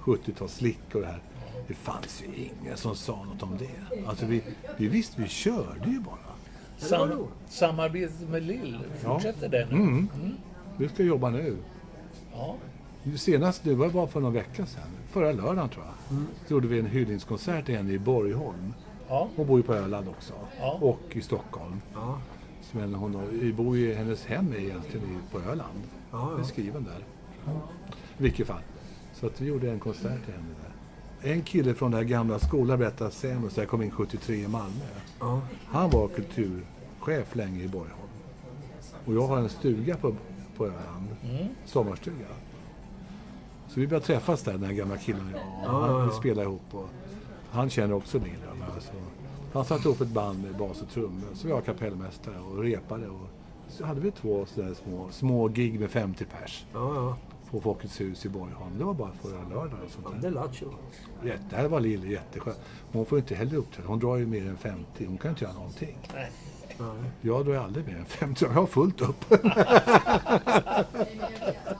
och 0.00 0.06
70-tals 0.06 0.54
slick 0.54 0.94
och 0.94 1.00
det 1.00 1.06
här. 1.06 1.22
Det 1.68 1.74
fanns 1.74 2.22
ju 2.22 2.44
ingen 2.44 2.76
som 2.76 2.94
sa 2.96 3.24
något 3.24 3.42
om 3.42 3.58
det. 3.58 3.96
Alltså 4.06 4.26
vi, 4.26 4.42
vi 4.76 4.88
visste, 4.88 5.22
vi 5.22 5.28
körde 5.28 5.90
ju 5.90 6.00
bara. 6.00 6.31
Sam, 6.88 7.26
samarbetet 7.48 8.28
med 8.28 8.42
Lill, 8.42 8.78
Ja. 9.04 9.14
fortsätter 9.14 9.48
det 9.48 9.66
nu? 9.70 9.76
Mm. 9.76 10.08
Vi 10.76 10.88
ska 10.88 11.02
jobba 11.02 11.30
nu. 11.30 11.56
Ja. 12.32 12.54
Senast 13.16 13.64
nu 13.64 13.74
var 13.74 13.86
det 13.86 13.92
bara 13.92 14.06
för 14.06 14.20
någon 14.20 14.32
vecka 14.32 14.66
sedan. 14.66 14.82
Förra 15.10 15.32
lördagen 15.32 15.68
tror 15.68 15.84
jag. 15.84 16.18
Så 16.46 16.54
gjorde 16.54 16.68
vi 16.68 16.78
en 16.78 16.86
hyllningskonsert 16.86 17.66
till 17.66 17.76
henne 17.76 17.92
i 17.92 17.98
Borgholm. 17.98 18.74
Ja. 19.08 19.28
Hon 19.36 19.46
bor 19.46 19.58
ju 19.58 19.62
på 19.62 19.74
Öland 19.74 20.08
också. 20.08 20.32
Ja. 20.60 20.78
Och 20.80 21.00
i 21.10 21.20
Stockholm. 21.20 21.80
Ja. 21.94 22.18
Men 22.72 22.94
hon 22.94 23.14
har, 23.14 23.22
vi 23.30 23.52
bor 23.52 23.76
ju, 23.76 23.94
hennes 23.94 24.26
hem 24.26 24.52
är 24.52 24.56
egentligen 24.58 25.18
på 25.32 25.40
Öland. 25.40 25.78
Ja, 26.12 26.32
ja. 26.38 26.44
skriven 26.44 26.84
där. 26.84 27.04
I 28.18 28.22
vilket 28.22 28.46
fall. 28.46 28.62
Så 29.14 29.26
att 29.26 29.40
vi 29.40 29.46
gjorde 29.46 29.70
en 29.70 29.80
konsert 29.80 30.24
till 30.24 30.34
henne 30.34 30.46
där. 30.62 31.32
En 31.32 31.42
kille 31.42 31.74
från 31.74 31.90
den 31.90 31.98
här 31.98 32.08
gamla 32.08 32.38
skolan 32.38 32.78
berättade 32.78 33.10
sen, 33.10 33.50
så 33.50 33.60
jag 33.60 33.68
kom 33.68 33.82
in 33.82 33.90
73 33.90 34.36
i 34.36 34.48
Malmö. 34.48 34.84
Ja. 35.20 35.40
Han 35.66 35.90
var 35.90 36.08
kulturchef 37.04 37.34
länge 37.36 37.62
i 37.64 37.68
Borgholm. 37.68 38.08
Och 39.06 39.14
jag 39.14 39.26
har 39.26 39.38
en 39.38 39.48
stuga 39.48 39.96
på, 39.96 40.14
på 40.56 40.66
Öland. 40.66 41.08
Mm. 41.30 41.46
Sommarstuga. 41.64 42.26
Så 43.68 43.80
vi 43.80 43.86
började 43.86 44.06
träffas 44.06 44.42
där, 44.42 44.52
den 44.52 44.64
här 44.64 44.72
gamla 44.72 44.96
killen 44.96 45.34
och 45.34 45.40
jag. 45.40 45.74
Och 45.74 45.82
Ja, 45.88 45.98
han, 45.98 46.08
Vi 46.08 46.14
spelade 46.14 46.42
ihop. 46.48 46.62
Och 46.74 46.88
han 47.50 47.70
känner 47.70 47.94
också 47.94 48.18
Lill. 48.18 48.36
Alltså. 48.74 48.92
Han 49.52 49.64
satte 49.64 49.88
ihop 49.88 50.00
ett 50.00 50.08
band 50.08 50.42
med 50.42 50.56
bas 50.56 50.82
och 50.82 50.88
trummor. 50.88 51.28
Så 51.34 51.46
vi 51.46 51.52
var 51.52 51.60
kapellmästare 51.60 52.38
och 52.38 52.62
repade. 52.62 53.08
Och 53.08 53.28
så 53.68 53.84
hade 53.84 54.00
vi 54.00 54.10
två 54.10 54.46
sådär 54.46 54.74
små, 54.74 55.08
små 55.10 55.48
gig 55.48 55.80
med 55.80 55.90
50 55.90 56.24
pers 56.24 56.66
Ja, 56.72 56.94
ja. 56.94 57.16
på 57.50 57.60
Folkets 57.60 58.00
hus 58.00 58.26
i 58.26 58.28
Borgholm. 58.28 58.78
Det 58.78 58.84
var 58.84 58.94
bara 58.94 59.12
förra 59.22 59.48
lördagen. 59.48 59.78
och 59.86 59.90
sånt 59.90 60.06
Det 60.22 60.28
där. 60.30 60.30
lät 60.30 60.62
ju. 60.62 60.66
Jätte- 61.28 61.42
Det 61.50 61.56
här 61.56 61.68
var 61.68 61.80
Lill 61.80 62.10
jätteskönt. 62.10 62.60
Hon 62.92 63.06
får 63.06 63.18
inte 63.18 63.34
heller 63.34 63.56
uppträda. 63.56 63.88
Hon 63.88 63.98
drar 63.98 64.16
ju 64.16 64.26
mer 64.26 64.46
än 64.46 64.56
50. 64.56 65.04
Hon 65.06 65.18
kan 65.18 65.30
inte 65.30 65.44
göra 65.44 65.54
någonting. 65.54 65.98
Nej. 66.14 66.30
Nej. 66.78 66.88
Jag 67.20 67.46
drar 67.46 67.54
aldrig 67.54 67.86
mer 67.86 67.96
än 67.96 68.04
50. 68.04 68.44
Jag 68.44 68.52
har 68.52 68.66
fullt 68.66 69.00
upp. 69.00 69.24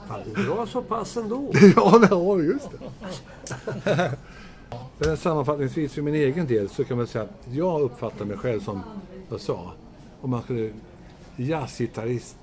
Fan, 0.07 0.21
du 0.25 0.43
drar 0.43 0.65
så 0.65 0.81
pass 0.81 1.17
ändå. 1.17 1.51
ja, 1.75 1.99
det 1.99 2.15
har 2.15 2.37
du, 2.37 2.45
just 2.45 2.69
det. 2.71 4.17
Men 4.97 5.17
sammanfattningsvis 5.17 5.93
för 5.93 6.01
min 6.01 6.15
egen 6.15 6.47
del 6.47 6.69
så 6.69 6.83
kan 6.83 6.97
man 6.97 7.07
säga 7.07 7.23
att 7.23 7.47
jag 7.51 7.81
uppfattar 7.81 8.25
mig 8.25 8.37
själv 8.37 8.59
som 8.59 8.83
jag 9.29 9.41
sa, 9.41 9.73
om 10.21 10.29
man 10.29 10.41
skulle 10.41 10.71
jazzgitarrist, 11.35 12.37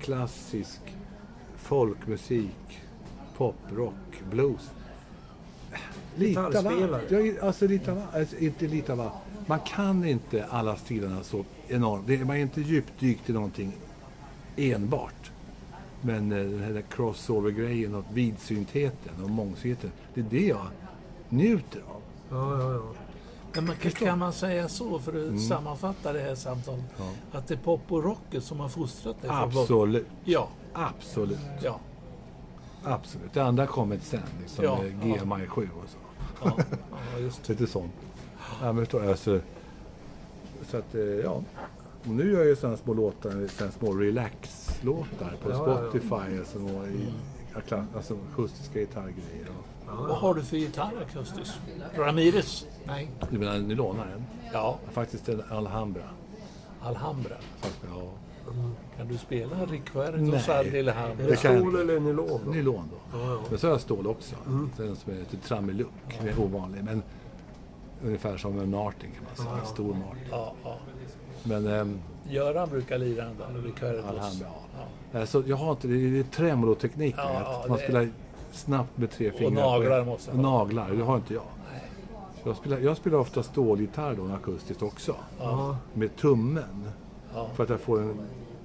klassisk, 0.00 0.80
folkmusik, 1.56 2.80
poprock, 3.36 4.22
blues. 4.30 4.70
Lite 6.16 6.40
av 6.40 6.56
allt. 6.56 7.10
Ja, 7.10 7.18
alltså 7.42 7.66
lite 7.66 7.92
av 7.92 7.98
allt. 7.98 8.14
Alltså, 8.14 8.36
inte 8.36 8.66
lite 8.66 8.92
av 8.92 9.00
allt. 9.00 9.12
Man 9.46 9.60
kan 9.60 10.04
inte 10.04 10.46
alla 10.50 10.76
stilarna 10.76 11.22
så 11.22 11.44
enormt. 11.68 12.06
Det 12.06 12.24
Man 12.24 12.36
är 12.36 12.40
inte 12.40 12.60
djupdykt 12.60 13.30
i 13.30 13.32
någonting 13.32 13.72
enbart. 14.56 15.30
Men 16.02 16.32
eh, 16.32 16.38
den 16.38 16.60
här 16.62 16.82
crossover-grejen 16.90 17.94
och 17.94 18.04
vidsyntheten 18.12 19.24
och 19.24 19.30
mångsidigheten. 19.30 19.92
Det 20.14 20.20
är 20.20 20.24
det 20.24 20.46
jag 20.46 20.66
njuter 21.28 21.80
av. 21.88 22.02
Ja, 22.30 22.60
ja, 22.60 22.72
ja. 22.72 22.82
Men 23.54 23.64
man, 23.66 23.76
kan, 23.76 24.18
man 24.18 24.32
säga 24.32 24.68
så, 24.68 24.98
för 24.98 25.28
att 25.34 25.40
sammanfatta 25.40 26.12
det 26.12 26.20
här 26.20 26.34
samtalet, 26.34 26.80
Mm. 26.98 27.12
Ja. 27.32 27.38
att 27.38 27.48
det 27.48 27.54
är 27.54 27.58
pop 27.58 27.80
och 27.88 28.04
rocket 28.04 28.44
som 28.44 28.60
har 28.60 28.68
fostrat 28.68 29.22
dig? 29.22 29.30
Absolut. 29.34 30.06
Ja, 30.24 30.48
Absolut. 30.72 31.38
ja, 31.62 31.80
Absolut. 32.84 33.32
Det 33.32 33.40
andra 33.40 33.66
kommer 33.66 33.98
sen. 33.98 34.20
Liksom 34.42 34.64
ja. 34.64 34.78
GMI 35.02 35.46
7 35.46 35.68
och 35.84 35.88
så. 35.90 35.98
ja, 36.44 36.56
ja 37.12 37.18
just 37.20 37.44
det. 37.44 37.52
Lite 37.60 37.72
sånt. 37.72 37.92
Ja, 38.60 38.72
men 38.72 38.76
förstår. 38.76 39.08
Alltså, 39.08 39.40
så 40.70 40.76
att, 40.76 40.94
eh, 40.94 41.00
ja. 41.00 41.42
Och 42.02 42.12
nu 42.12 42.30
gör 42.32 42.38
jag 42.38 42.46
ju 42.46 42.56
sådana 42.56 42.76
små 42.76 42.94
låtar, 42.94 43.30
sådana 43.48 43.72
små 43.72 43.92
relax-låtar 43.92 45.32
på 45.42 45.50
Ja, 45.50 45.64
ja, 45.66 45.80
ja. 45.82 45.88
Spotify. 45.90 46.38
Alltså, 46.38 46.58
och 46.58 46.86
i, 46.88 47.08
alltså 47.96 48.16
akustiska 48.32 48.78
gitarrgrejer. 48.80 49.46
Och, 49.88 49.96
Vad 50.08 50.16
har 50.16 50.34
du 50.34 50.42
för 50.42 50.56
gitarr 50.56 50.92
akustisk? 51.08 51.54
Ramirez? 51.96 52.66
Nej. 52.86 53.10
du 53.30 53.38
menar, 53.38 53.58
ni 53.58 53.74
lånar 53.74 54.06
en? 54.06 54.24
Ja, 54.52 54.78
Faktiskt 54.92 55.28
en 55.28 55.42
Alhambra. 55.50 56.02
Alhambra. 56.82 57.34
Fast, 57.60 57.78
ja. 57.90 58.10
Kan 58.96 59.08
du 59.08 59.18
spela 59.18 59.56
Är 59.56 59.66
Alhambra? 60.78 61.14
det 61.16 61.30
Det 61.30 61.36
kan 61.36 61.52
jag 61.52 61.60
stål 61.60 61.80
eller 61.80 62.00
nylon? 62.00 62.40
då? 62.44 62.50
Nylon 62.50 62.88
då. 62.92 63.18
Ja, 63.18 63.32
ja. 63.32 63.38
Men 63.50 63.58
så 63.58 63.66
har 63.66 63.72
jag 63.72 63.80
stål 63.80 64.06
också. 64.06 64.34
Den 64.76 64.96
som 64.96 65.12
är 65.12 65.16
lite 65.16 65.36
trammig 65.36 65.84
Det 66.22 66.28
är 66.30 66.40
ovanlig. 66.40 66.84
Men 66.84 67.02
ungefär 68.04 68.36
som 68.36 68.58
en 68.60 68.70
Martin 68.70 69.10
kan 69.14 69.24
man 69.24 69.46
säga. 69.46 69.60
En 69.60 69.66
stor 69.66 69.94
Martin. 69.94 70.22
Ja, 70.30 70.52
ja. 70.64 70.76
Men 71.44 71.66
ehm, 71.66 71.98
Göran 72.28 72.68
brukar 72.68 72.98
lira 72.98 73.24
den 73.24 73.36
där, 73.38 73.62
Rickverdos. 73.62 74.04
Alhambra, 74.04 74.46
Ja. 75.12 75.20
Alltså, 75.20 75.42
jag 75.46 75.56
har 75.56 75.70
inte, 75.70 75.88
det 75.88 76.18
är 76.18 76.22
tremoloteknik. 76.22 77.14
Ja, 77.18 77.64
man 77.68 77.76
det- 77.78 77.82
spelar 77.84 78.08
snabbt 78.52 78.98
med 78.98 79.10
tre 79.10 79.32
fingrar. 79.32 79.62
på 79.62 79.70
naglar 79.70 80.04
måste 80.04 80.30
och 80.30 80.36
man 80.36 80.44
ha. 80.44 80.58
Naglar, 80.58 80.90
det 80.90 81.02
har 81.02 81.16
inte 81.16 81.34
jag. 81.34 81.42
Jag 82.44 82.56
spelar, 82.56 82.78
jag 82.78 82.96
spelar 82.96 83.18
ofta 83.18 83.42
stålgitarr 83.42 84.14
då, 84.14 84.34
akustiskt 84.34 84.82
också. 84.82 85.14
Ja, 85.40 85.76
Med 85.94 86.16
tummen. 86.16 86.88
Ja. 87.34 87.48
För 87.54 87.64
att 87.64 87.70
jag 87.70 87.80
får 87.80 88.00
en 88.02 88.18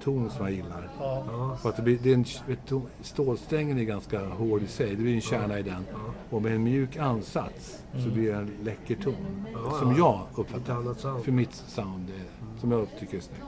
ton 0.04 0.30
som 0.30 0.46
jag 0.46 0.54
gillar. 0.54 0.88
Ja. 0.98 1.24
ja. 1.30 1.56
För 1.56 1.68
att 1.68 1.76
det 1.76 1.82
blir, 1.82 1.98
det 2.02 2.10
är 2.10 2.14
en, 2.14 2.84
stålsträngen 3.00 3.78
är 3.78 3.84
ganska 3.84 4.26
hård 4.26 4.62
i 4.62 4.66
sig. 4.66 4.90
Det 4.90 4.96
blir 5.02 5.14
en 5.14 5.20
kärna 5.20 5.58
i 5.58 5.62
den. 5.62 5.84
Och 6.30 6.42
med 6.42 6.54
en 6.54 6.62
mjuk 6.62 6.96
ansats 6.96 7.82
så 7.92 8.10
blir 8.10 8.32
det 8.32 8.38
en 8.38 8.50
läcker 8.62 8.96
ton. 8.96 9.44
Som 9.80 9.90
ja. 9.90 10.28
jag 10.34 10.40
uppfattar. 10.44 11.20
För 11.22 11.32
mitt 11.32 11.54
sound, 11.54 12.10
eh, 12.10 12.60
som 12.60 12.72
jag 12.72 12.88
tycker 12.98 13.16
är 13.16 13.20
snyggt. 13.20 13.42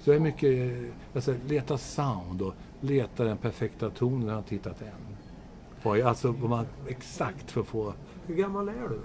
Så 0.00 0.10
jag 0.10 0.16
är 0.16 0.20
mycket, 0.20 0.72
eh, 0.72 0.90
alltså, 1.14 1.34
leta 1.46 1.78
sound 1.78 2.42
och 2.42 2.54
leta 2.80 3.24
den 3.24 3.36
perfekta 3.36 3.90
tonen 3.90 4.20
när 4.20 4.28
jag 4.28 4.34
har 4.34 4.42
tittat 4.42 4.82
en. 4.82 5.16
På, 5.82 6.08
alltså 6.08 6.32
vad 6.32 6.50
man 6.50 6.66
exakt 6.88 7.50
för 7.50 7.60
att 7.60 7.66
få, 7.66 7.92
Hur 8.26 8.34
gammal 8.34 8.68
är 8.68 8.88
du? 8.88 9.00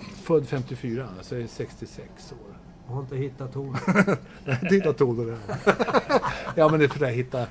född 0.00 0.48
54, 0.48 1.08
så 1.22 1.34
jag 1.34 1.42
är 1.42 1.46
66 1.46 2.32
år. 2.32 2.49
Jag 2.90 2.94
har 2.94 3.02
inte 3.02 3.16
hittat 3.16 3.52
tonen. 3.52 3.80
Titta 4.70 4.92
tonen 4.92 5.36
Ja 6.54 6.68
men 6.68 6.78
det 6.78 6.84
är 6.84 6.88
för 6.88 7.04
att 7.06 7.10
hitta, 7.12 7.46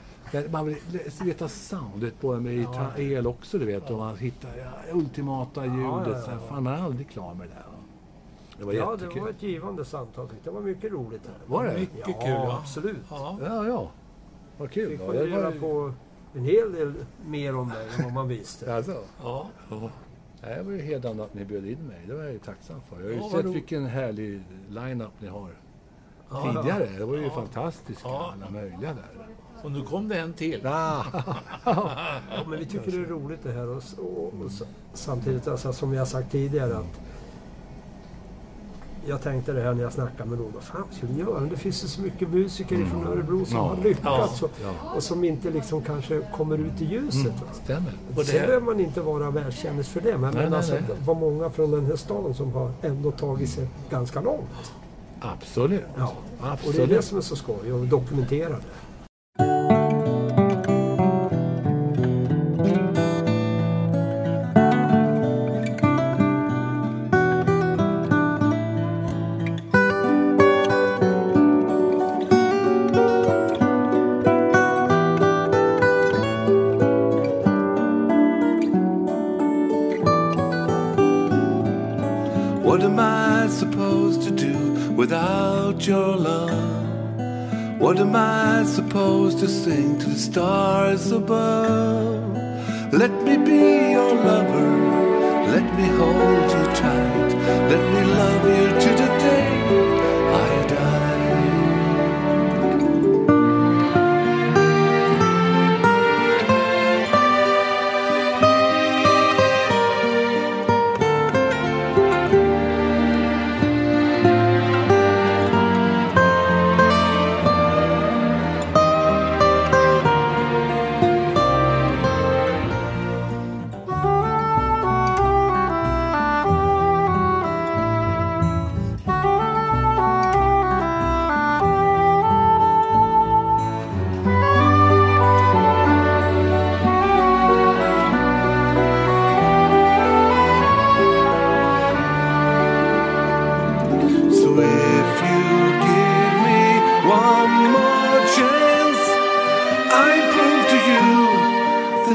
man 0.52 0.66
vill 0.66 0.78
leta 1.24 1.48
soundet 1.50 2.22
både 2.22 2.40
med 2.40 2.54
gitarr, 2.54 3.00
el 3.00 3.28
också 3.28 3.58
du 3.58 3.66
vet. 3.66 3.90
Och 3.90 3.98
man 3.98 4.18
hittar 4.18 4.50
ja, 4.58 4.94
ultimata 4.94 5.66
ljudet. 5.66 5.80
Ja, 5.82 6.04
ja, 6.06 6.12
ja. 6.16 6.22
Så 6.22 6.32
här, 6.32 6.38
fan 6.50 6.64
man 6.64 6.74
är 6.74 6.84
aldrig 6.84 7.10
klar 7.10 7.34
med 7.34 7.48
det 7.48 7.54
där. 7.54 7.64
Det 8.58 8.66
var 8.66 8.74
Ja, 8.74 8.92
jättekul. 8.92 9.16
det 9.16 9.22
var 9.22 9.30
ett 9.30 9.44
givande 9.44 9.86
samtal. 9.86 10.28
Det 10.44 10.50
var 10.50 10.62
mycket 10.62 10.92
roligt. 10.92 11.22
Här. 11.28 11.36
Var 11.46 11.64
det? 11.66 11.80
Mycket 11.80 11.98
Ja, 12.08 12.20
kul. 12.22 12.30
Ja. 12.30 12.58
absolut. 12.62 12.98
Ja. 13.10 13.38
Ja, 13.46 13.68
ja. 13.68 13.92
Vad 14.58 14.72
kul. 14.72 14.90
Fick 14.90 15.00
man 15.08 15.16
Det 15.16 15.26
reda 15.26 15.42
var- 15.50 15.52
på 15.52 15.94
en 16.34 16.44
hel 16.44 16.72
del 16.74 16.94
mer 17.26 17.56
om 17.56 17.70
dig 17.70 17.88
än 17.98 18.04
vad 18.04 18.14
man 18.14 18.28
visste. 18.28 18.76
Alltså. 18.76 18.98
Ja. 19.24 19.48
Nej, 20.44 20.58
Jag 20.58 20.64
var 20.64 20.72
ju 20.72 20.82
hedrande 20.82 21.24
att 21.24 21.34
ni 21.34 21.46
bjöd 21.46 21.66
in 21.66 21.88
mig. 21.88 21.98
Det 22.08 22.14
var 22.14 22.24
jag 22.24 22.32
ju 22.34 22.40
tacksam 22.40 22.82
för. 22.90 22.96
Jag 22.96 23.04
har 23.06 23.12
ju 23.12 23.18
Ja, 23.18 23.30
sett 23.32 23.46
ro- 23.46 23.52
vilken 23.52 23.86
härlig 23.86 24.42
line-up 24.70 25.12
ni 25.20 25.28
har. 25.28 25.50
Ja, 26.30 26.54
Tidigare. 26.54 26.90
Det 26.98 27.06
var 27.06 27.16
ju 27.18 27.24
Ja. 27.24 27.30
fantastiskt. 27.30 28.02
Ja. 28.04 28.34
Alla 28.34 28.50
möjliga 28.52 28.94
där. 28.94 29.28
Och 29.64 29.72
nu 29.72 29.82
kom 29.82 30.08
det 30.08 30.20
en 30.20 30.34
till. 30.34 30.60
Ja, 30.64 31.06
men 32.48 32.60
vi 32.60 32.66
tycker 32.66 32.92
det 32.92 32.98
är 32.98 33.06
roligt 33.06 33.40
det 33.44 33.52
här 33.52 33.68
och, 33.68 33.84
och, 33.98 34.24
och 34.46 34.52
samtidigt 34.94 35.48
alltså, 35.48 35.74
som 35.74 35.94
jag 35.94 36.08
sagt 36.08 36.32
tidigare 36.32 36.78
att 36.78 37.00
jag 39.06 39.22
tänkte 39.22 39.54
det 39.54 39.62
här 39.62 39.74
när 39.74 39.84
jag 39.84 39.94
snackade 39.94 40.30
med 40.30 40.40
någon. 40.40 40.52
Vad 40.54 40.64
fan 40.64 40.84
ska 40.92 41.08
vi 41.08 41.20
göra? 41.20 41.40
Det 41.40 41.58
finns 41.58 41.84
ju 41.84 41.88
så 41.88 42.02
mycket 42.02 42.30
musiker 42.30 42.86
från 42.86 43.08
Örebro 43.08 43.46
som 43.46 43.58
Ja. 43.58 43.64
har 43.64 43.84
lyckats 43.84 44.42
och, 44.44 44.52
Ja. 44.64 44.94
och 44.96 45.04
som 45.04 45.24
inte 45.24 45.50
liksom 45.50 45.82
kanske 45.82 46.22
kommer 46.38 46.58
ut 46.58 46.82
i 46.82 46.86
ljuset. 46.86 47.26
va. 47.42 47.48
Stämmer. 47.64 47.94
Och 48.16 48.26
Sen 48.26 48.36
behöver 48.36 48.62
man 48.66 48.80
inte 48.80 49.02
vara 49.02 49.32
världskändis 49.32 49.88
för 49.90 50.02
det. 50.02 50.12
Men, 50.18 50.22
Nej, 50.22 50.32
men 50.34 50.50
nej, 50.50 50.58
alltså, 50.58 50.74
nej. 50.74 50.84
det 50.88 51.06
var 51.08 51.16
många 51.16 51.50
från 51.50 51.72
den 51.72 51.86
här 51.86 51.96
staden 51.96 52.34
som 52.34 52.54
har 52.54 52.72
ändå 52.82 53.12
tagit 53.12 53.50
sig 53.50 53.68
ganska 53.90 54.22
långt. 54.22 54.74
Absolut. 55.22 55.82
Ja. 55.98 56.04
Och 56.06 56.14
det 56.42 56.48
är 56.48 56.52
Absolut. 56.54 56.90
det 56.90 57.02
som 57.02 57.18
är 57.18 57.22
så 57.22 57.36
skoj, 57.36 57.72
att 57.84 57.90
dokumentera 57.90 58.50
det. 58.50 58.56
Sing 89.64 90.00
to 90.00 90.06
the 90.08 90.18
stars 90.18 91.12
above? 91.12 91.89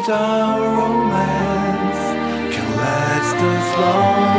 our 0.08 0.60
romance. 0.60 2.54
Can 2.54 2.76
last 2.76 3.36
as 3.36 3.78
long 3.78 4.33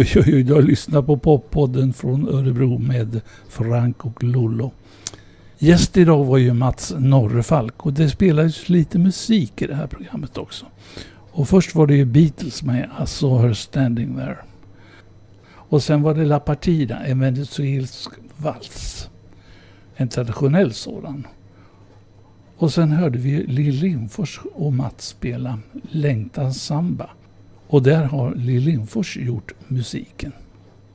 Oj, 0.00 0.12
oj, 0.16 0.34
oj, 0.34 0.42
du 0.42 0.54
har 0.54 0.62
lyssnat 0.62 1.06
på 1.06 1.16
poppodden 1.16 1.92
från 1.92 2.28
Örebro 2.28 2.78
med 2.78 3.20
Frank 3.48 4.04
och 4.04 4.24
Lollo. 4.24 4.72
Gäst 5.58 5.96
idag 5.96 6.24
var 6.24 6.38
ju 6.38 6.52
Mats 6.52 6.94
Norrefalk 6.98 7.86
och 7.86 7.92
det 7.92 8.10
spelades 8.10 8.68
lite 8.68 8.98
musik 8.98 9.62
i 9.62 9.66
det 9.66 9.74
här 9.74 9.86
programmet 9.86 10.38
också. 10.38 10.66
Och 11.30 11.48
först 11.48 11.74
var 11.74 11.86
det 11.86 11.94
ju 11.94 12.04
Beatles 12.04 12.62
med 12.62 12.88
I 13.02 13.06
saw 13.06 13.48
her 13.48 13.54
standing 13.54 14.16
there. 14.16 14.36
Och 15.52 15.82
sen 15.82 16.02
var 16.02 16.14
det 16.14 16.24
La 16.24 16.40
Partida, 16.40 16.98
en 16.98 17.20
venezuelsk 17.20 18.10
vals. 18.36 19.08
En 19.94 20.08
traditionell 20.08 20.72
sådan. 20.72 21.26
Och 22.56 22.72
sen 22.72 22.92
hörde 22.92 23.18
vi 23.18 23.46
Lill 23.46 23.74
Lindfors 23.74 24.40
och 24.54 24.72
Mats 24.72 25.06
spela 25.06 25.58
Längtan 25.90 26.54
Samba. 26.54 27.10
Och 27.70 27.82
där 27.82 28.04
har 28.04 28.34
Lill 28.34 28.62
Lindfors 28.62 29.16
gjort 29.16 29.52
musiken. 29.68 30.32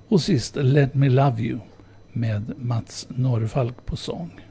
Och 0.08 0.22
sist 0.22 0.56
Let 0.56 0.94
Me 0.94 1.10
Love 1.10 1.42
You 1.42 1.60
med 2.14 2.54
Mats 2.58 3.08
Norrfalk 3.10 3.86
på 3.86 3.96
sång. 3.96 4.42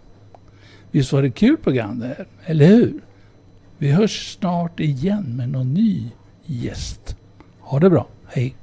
Visst 0.90 1.12
var 1.12 1.22
det 1.22 1.30
kul 1.30 1.56
program 1.56 1.98
det 1.98 2.06
här, 2.06 2.26
eller 2.44 2.66
hur? 2.66 3.00
Vi 3.78 3.90
hörs 3.90 4.36
snart 4.38 4.80
igen 4.80 5.36
med 5.36 5.48
någon 5.48 5.74
ny 5.74 6.10
gäst. 6.44 7.16
Ha 7.60 7.78
det 7.78 7.90
bra, 7.90 8.06
hej! 8.26 8.54